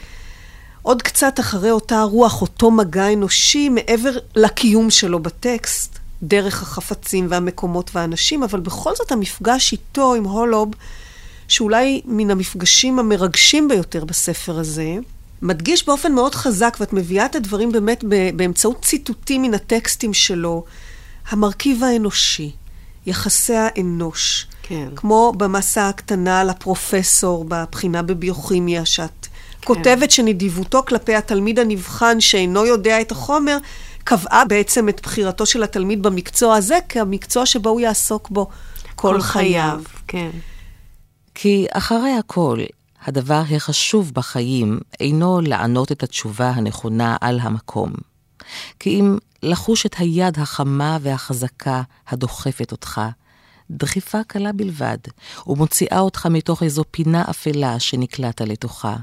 עוד 0.82 1.02
קצת 1.02 1.40
אחרי 1.40 1.72
אותה 1.72 2.04
רוח, 2.04 2.42
אותו 2.42 2.72
מגע 2.72 3.14
אנושי, 3.14 3.70
מעבר 3.70 4.12
לקיום 4.36 4.90
שלו 4.90 5.20
בטקסט, 5.20 6.00
דרך 6.24 6.62
החפצים 6.62 7.28
והמקומות 7.30 7.92
והאנשים, 7.94 8.44
אבל 8.44 8.60
בכל 8.60 8.96
זאת 8.96 9.12
המפגש 9.12 9.72
איתו, 9.72 10.14
עם 10.14 10.24
הולוב, 10.24 10.72
שאולי 11.48 12.02
מן 12.06 12.32
המפגשים 12.32 13.00
המרגשים 13.00 13.68
ביותר 13.68 14.06
בספר 14.06 14.60
הזה, 14.60 14.96
מדגיש 15.42 15.86
באופן 15.86 16.14
מאוד 16.14 16.36
חזק, 16.36 16.78
ואת 16.80 16.94
מביאה 16.94 17.26
את 17.26 17.36
הדברים 17.36 17.72
באמת 17.72 18.04
באמצעות 18.36 18.82
ציטוטים 18.82 19.42
מן 19.42 19.54
הטקסטים 19.54 20.14
שלו, 20.14 20.64
המרכיב 21.30 21.84
האנושי, 21.84 22.52
יחסי 23.06 23.56
האנוש. 23.56 24.48
כן. 24.64 24.88
כמו 24.96 25.34
במסה 25.38 25.90
הקטנה 25.90 26.42
על 26.42 26.50
הפרופסור 26.50 27.46
בבחינה 27.48 28.02
בביוכימיה, 28.02 28.86
שאת 28.86 29.28
כן. 29.62 29.68
כותבת 29.68 30.12
שנדיבותו 30.12 30.84
כלפי 30.88 31.16
התלמיד 31.16 31.60
הנבחן 31.60 32.20
שאינו 32.20 32.66
יודע 32.66 33.02
את 33.02 33.12
החומר, 33.12 33.58
קבעה 34.04 34.46
בעצם 34.46 34.90
את 34.90 35.02
בחירתו 35.02 35.46
של 35.46 35.64
התלמיד 35.64 36.04
במקצוע 36.04 36.56
הזה 36.56 36.78
כמקצוע 36.90 37.46
שבו 37.46 37.70
הוא 37.70 37.82
יעסוק 37.82 38.30
בו 38.30 38.46
כל, 38.46 38.92
כל 38.96 39.22
חייו. 39.22 39.52
חייו. 39.54 39.82
כן. 40.08 40.30
כי 41.36 41.66
אחרי 41.72 42.12
הכל, 42.12 42.60
הדבר 43.06 43.44
החשוב 43.56 44.12
בחיים 44.14 44.80
אינו 45.00 45.42
לענות 45.42 45.92
את 45.92 46.04
התשובה 46.04 46.50
הנכונה 46.50 47.18
על 47.22 47.40
המקום. 47.40 47.94
כי 48.80 49.00
אם 49.00 49.18
לחוש 49.44 49.86
את 49.86 49.96
היד 49.98 50.40
החמה 50.40 50.98
והחזקה 51.02 51.82
הדוחפת 52.08 52.72
אותך, 52.72 53.02
דחיפה 53.72 54.24
קלה 54.28 54.52
בלבד, 54.52 54.98
ומוציאה 55.48 56.00
אותך 56.00 56.26
מתוך 56.26 56.64
איזו 56.64 56.84
פינה 56.92 57.24
אפלה 57.30 57.80
שנקלעת 57.80 58.42
לתוכה. 58.42 58.96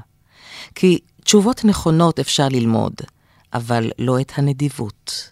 כי 0.75 0.99
תשובות 1.23 1.65
נכונות 1.65 2.19
אפשר 2.19 2.47
ללמוד, 2.49 2.93
אבל 3.53 3.91
לא 3.99 4.19
את 4.21 4.31
הנדיבות. 4.35 5.29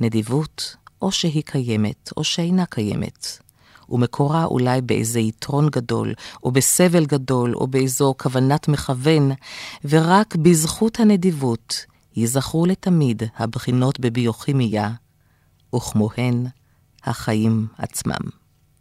נדיבות, 0.00 0.76
או 1.02 1.12
שהיא 1.12 1.42
קיימת, 1.46 2.12
או 2.16 2.24
שאינה 2.24 2.66
קיימת. 2.66 3.38
ומקורה 3.88 4.44
אולי 4.44 4.80
באיזה 4.80 5.20
יתרון 5.20 5.68
גדול, 5.68 6.14
או 6.42 6.50
בסבל 6.50 7.06
גדול, 7.06 7.54
או 7.54 7.66
באיזו 7.66 8.14
כוונת 8.18 8.68
מכוון, 8.68 9.30
ורק 9.84 10.36
בזכות 10.36 11.00
הנדיבות 11.00 11.86
ייזכרו 12.16 12.66
לתמיד 12.66 13.22
הבחינות 13.36 14.00
בביוכימיה, 14.00 14.90
וכמוהן 15.74 16.46
החיים 17.04 17.66
עצמם. 17.78 18.30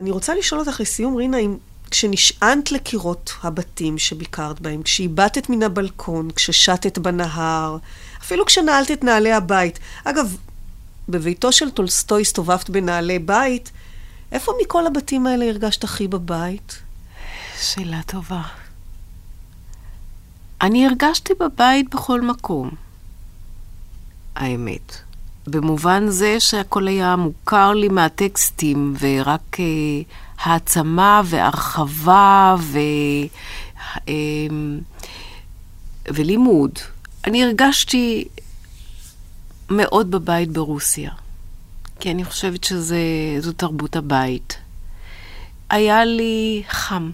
אני 0.01 0.11
רוצה 0.11 0.35
לשאול 0.35 0.61
אותך 0.61 0.79
לסיום, 0.79 1.15
רינה, 1.15 1.37
אם 1.37 1.57
כשנשענת 1.91 2.71
לקירות 2.71 3.33
הבתים 3.43 3.97
שביקרת 3.97 4.59
בהם, 4.59 4.83
כשאיבדת 4.83 5.49
מן 5.49 5.63
הבלקון, 5.63 6.31
כששטת 6.31 6.97
בנהר, 6.97 7.77
אפילו 8.21 8.45
כשנעלת 8.45 8.91
את 8.91 9.03
נעלי 9.03 9.31
הבית. 9.31 9.79
אגב, 10.03 10.37
בביתו 11.09 11.51
של 11.51 11.69
טולסטוי 11.69 12.21
הסתובבת 12.21 12.69
בנעלי 12.69 13.19
בית, 13.19 13.71
איפה 14.31 14.51
מכל 14.61 14.87
הבתים 14.87 15.27
האלה 15.27 15.45
הרגשת 15.45 15.83
הכי 15.83 16.07
בבית? 16.07 16.79
שאלה 17.61 18.01
טובה. 18.05 18.41
אני 20.61 20.87
הרגשתי 20.87 21.33
בבית 21.39 21.95
בכל 21.95 22.21
מקום, 22.21 22.69
האמת. 24.35 24.97
במובן 25.47 26.09
זה 26.09 26.39
שהכל 26.39 26.87
היה 26.87 27.15
מוכר 27.15 27.73
לי 27.73 27.87
מהטקסטים, 27.87 28.93
ורק 28.99 29.55
uh, 29.55 29.59
העצמה 30.45 31.21
והרחבה 31.25 32.55
ו... 32.59 32.79
אמ, 34.07 34.79
ולימוד. 36.07 36.71
אני 37.25 37.43
הרגשתי 37.43 38.27
מאוד 39.69 40.11
בבית 40.11 40.51
ברוסיה, 40.51 41.11
כי 41.99 42.11
אני 42.11 42.25
חושבת 42.25 42.63
שזו 42.63 43.51
תרבות 43.57 43.95
הבית. 43.95 44.57
היה 45.69 46.05
לי 46.05 46.63
חם. 46.69 47.11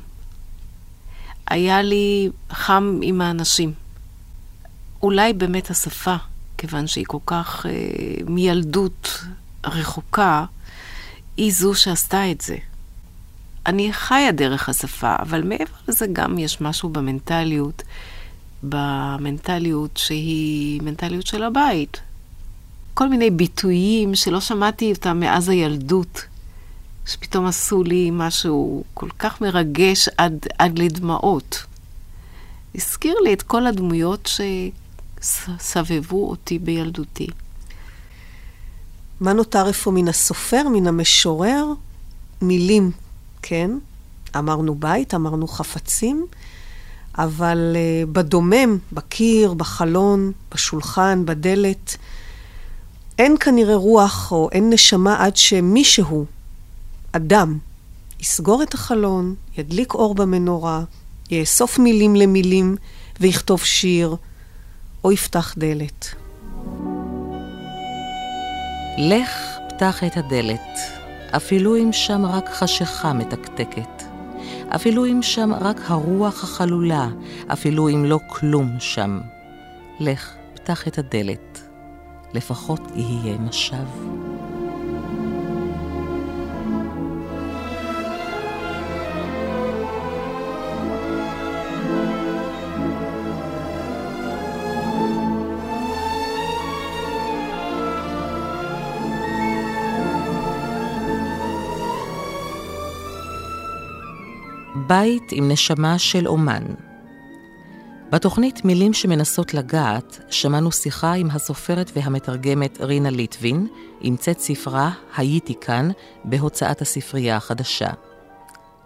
היה 1.48 1.82
לי 1.82 2.30
חם 2.52 3.00
עם 3.02 3.22
האנשים. 3.22 3.74
אולי 5.04 5.34
באמת 5.34 5.70
השפה, 5.70 6.16
כיוון 6.58 6.88
שהיא 6.88 7.06
כל 7.08 7.18
כך 7.26 7.66
אה, 7.66 7.72
מילדות 8.26 9.24
רחוקה, 9.66 10.46
היא 11.38 11.54
זו 11.54 11.76
שעשתה 11.76 12.32
את 12.32 12.42
זה. 12.42 12.58
אני 13.66 13.94
חיה 13.94 14.32
דרך 14.32 14.70
השפה, 14.70 15.16
אבל 15.20 15.44
מעבר 15.44 15.76
לזה 15.88 16.06
גם 16.14 16.38
יש 16.38 16.62
משהו 16.62 16.90
במנטליות, 16.90 17.84
במנטליות 18.64 19.98
שהיא 19.98 20.82
מנטליות 20.82 21.28
של 21.28 21.44
הבית. 21.44 22.02
כל 22.94 23.10
מיני 23.10 23.30
ביטויים 23.30 24.16
שלא 24.16 24.40
שמעתי 24.40 24.92
אותם 24.92 25.20
מאז 25.20 25.50
הילדות, 25.50 26.26
שפתאום 27.08 27.46
עשו 27.46 27.84
לי 27.84 28.10
משהו 28.14 28.84
כל 28.94 29.10
כך 29.20 29.42
מרגש 29.42 30.10
עד, 30.18 30.48
עד 30.60 30.80
לדמעות. 30.80 31.64
הזכיר 32.76 33.16
לי 33.24 33.34
את 33.34 33.42
כל 33.42 33.68
הדמויות 33.68 34.30
שסבבו 35.22 36.30
אותי 36.30 36.60
בילדותי. 36.60 37.28
מה 39.20 39.34
נותר 39.34 39.68
איפה 39.68 39.92
מן 39.92 40.08
הסופר, 40.08 40.68
מן 40.74 40.88
המשורר? 40.88 41.66
מילים, 42.42 42.92
כן? 43.42 43.72
אמרנו 44.38 44.76
בית, 44.76 45.14
אמרנו 45.14 45.48
חפצים, 45.48 46.26
אבל 47.18 47.76
uh, 47.76 48.10
בדומם, 48.12 48.78
בקיר, 48.92 49.54
בחלון, 49.54 50.32
בשולחן, 50.54 51.26
בדלת, 51.26 51.98
אין 53.20 53.38
כנראה 53.40 53.76
רוח 53.76 54.32
או 54.32 54.50
אין 54.52 54.70
נשמה 54.70 55.26
עד 55.26 55.38
שמישהו, 55.38 56.26
אדם, 57.12 57.58
יסגור 58.20 58.64
את 58.64 58.74
החלון, 58.74 59.36
ידליק 59.58 59.94
אור 59.94 60.16
במנורה, 60.16 60.84
יאסוף 61.32 61.80
מילים 61.80 62.16
למילים 62.16 62.76
ויכתוב 63.20 63.64
שיר, 63.64 64.16
או 65.04 65.12
יפתח 65.12 65.54
דלת. 65.58 66.08
לך 68.98 69.30
פתח 69.70 70.04
את 70.04 70.18
הדלת, 70.18 70.80
אפילו 71.36 71.78
אם 71.78 71.90
שם 71.92 72.26
רק 72.26 72.50
חשיכה 72.50 73.14
מתקתקת. 73.14 74.04
אפילו 74.76 75.06
אם 75.06 75.20
שם 75.22 75.54
רק 75.54 75.82
הרוח 75.86 76.44
החלולה, 76.44 77.08
אפילו 77.54 77.90
אם 77.90 78.06
לא 78.06 78.20
כלום 78.28 78.70
שם. 78.80 79.22
לך, 80.00 80.36
פתח 80.54 80.88
את 80.88 80.98
הדלת, 80.98 81.62
לפחות 82.34 82.82
יהיה 82.96 83.38
משב. 83.38 83.88
בית 104.92 105.32
עם 105.32 105.52
נשמה 105.52 106.00
של 106.00 106.28
אומן. 106.28 106.64
בתוכנית 108.10 108.66
מילים 108.66 108.94
שמנסות 108.94 109.54
לגעת, 109.54 110.20
שמענו 110.30 110.72
שיחה 110.72 111.14
עם 111.14 111.30
הסופרת 111.32 111.92
והמתרגמת 111.96 112.78
רינה 112.82 113.10
ליטבין, 113.10 113.68
עם 114.02 114.16
צאת 114.16 114.40
ספרה 114.40 114.92
"הייתי 115.18 115.54
כאן" 115.62 115.90
בהוצאת 116.24 116.82
הספרייה 116.82 117.38
החדשה. 117.38 117.90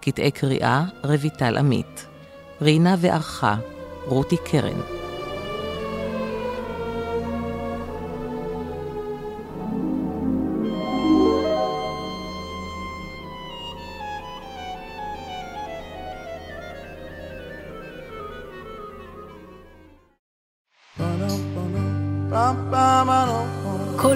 קטעי 0.01 0.31
קריאה 0.31 0.83
רויטל 1.03 1.57
עמית. 1.57 2.05
רינה 2.61 2.95
וערכה 2.99 3.55
רותי 4.05 4.37
קרן. 4.45 5.04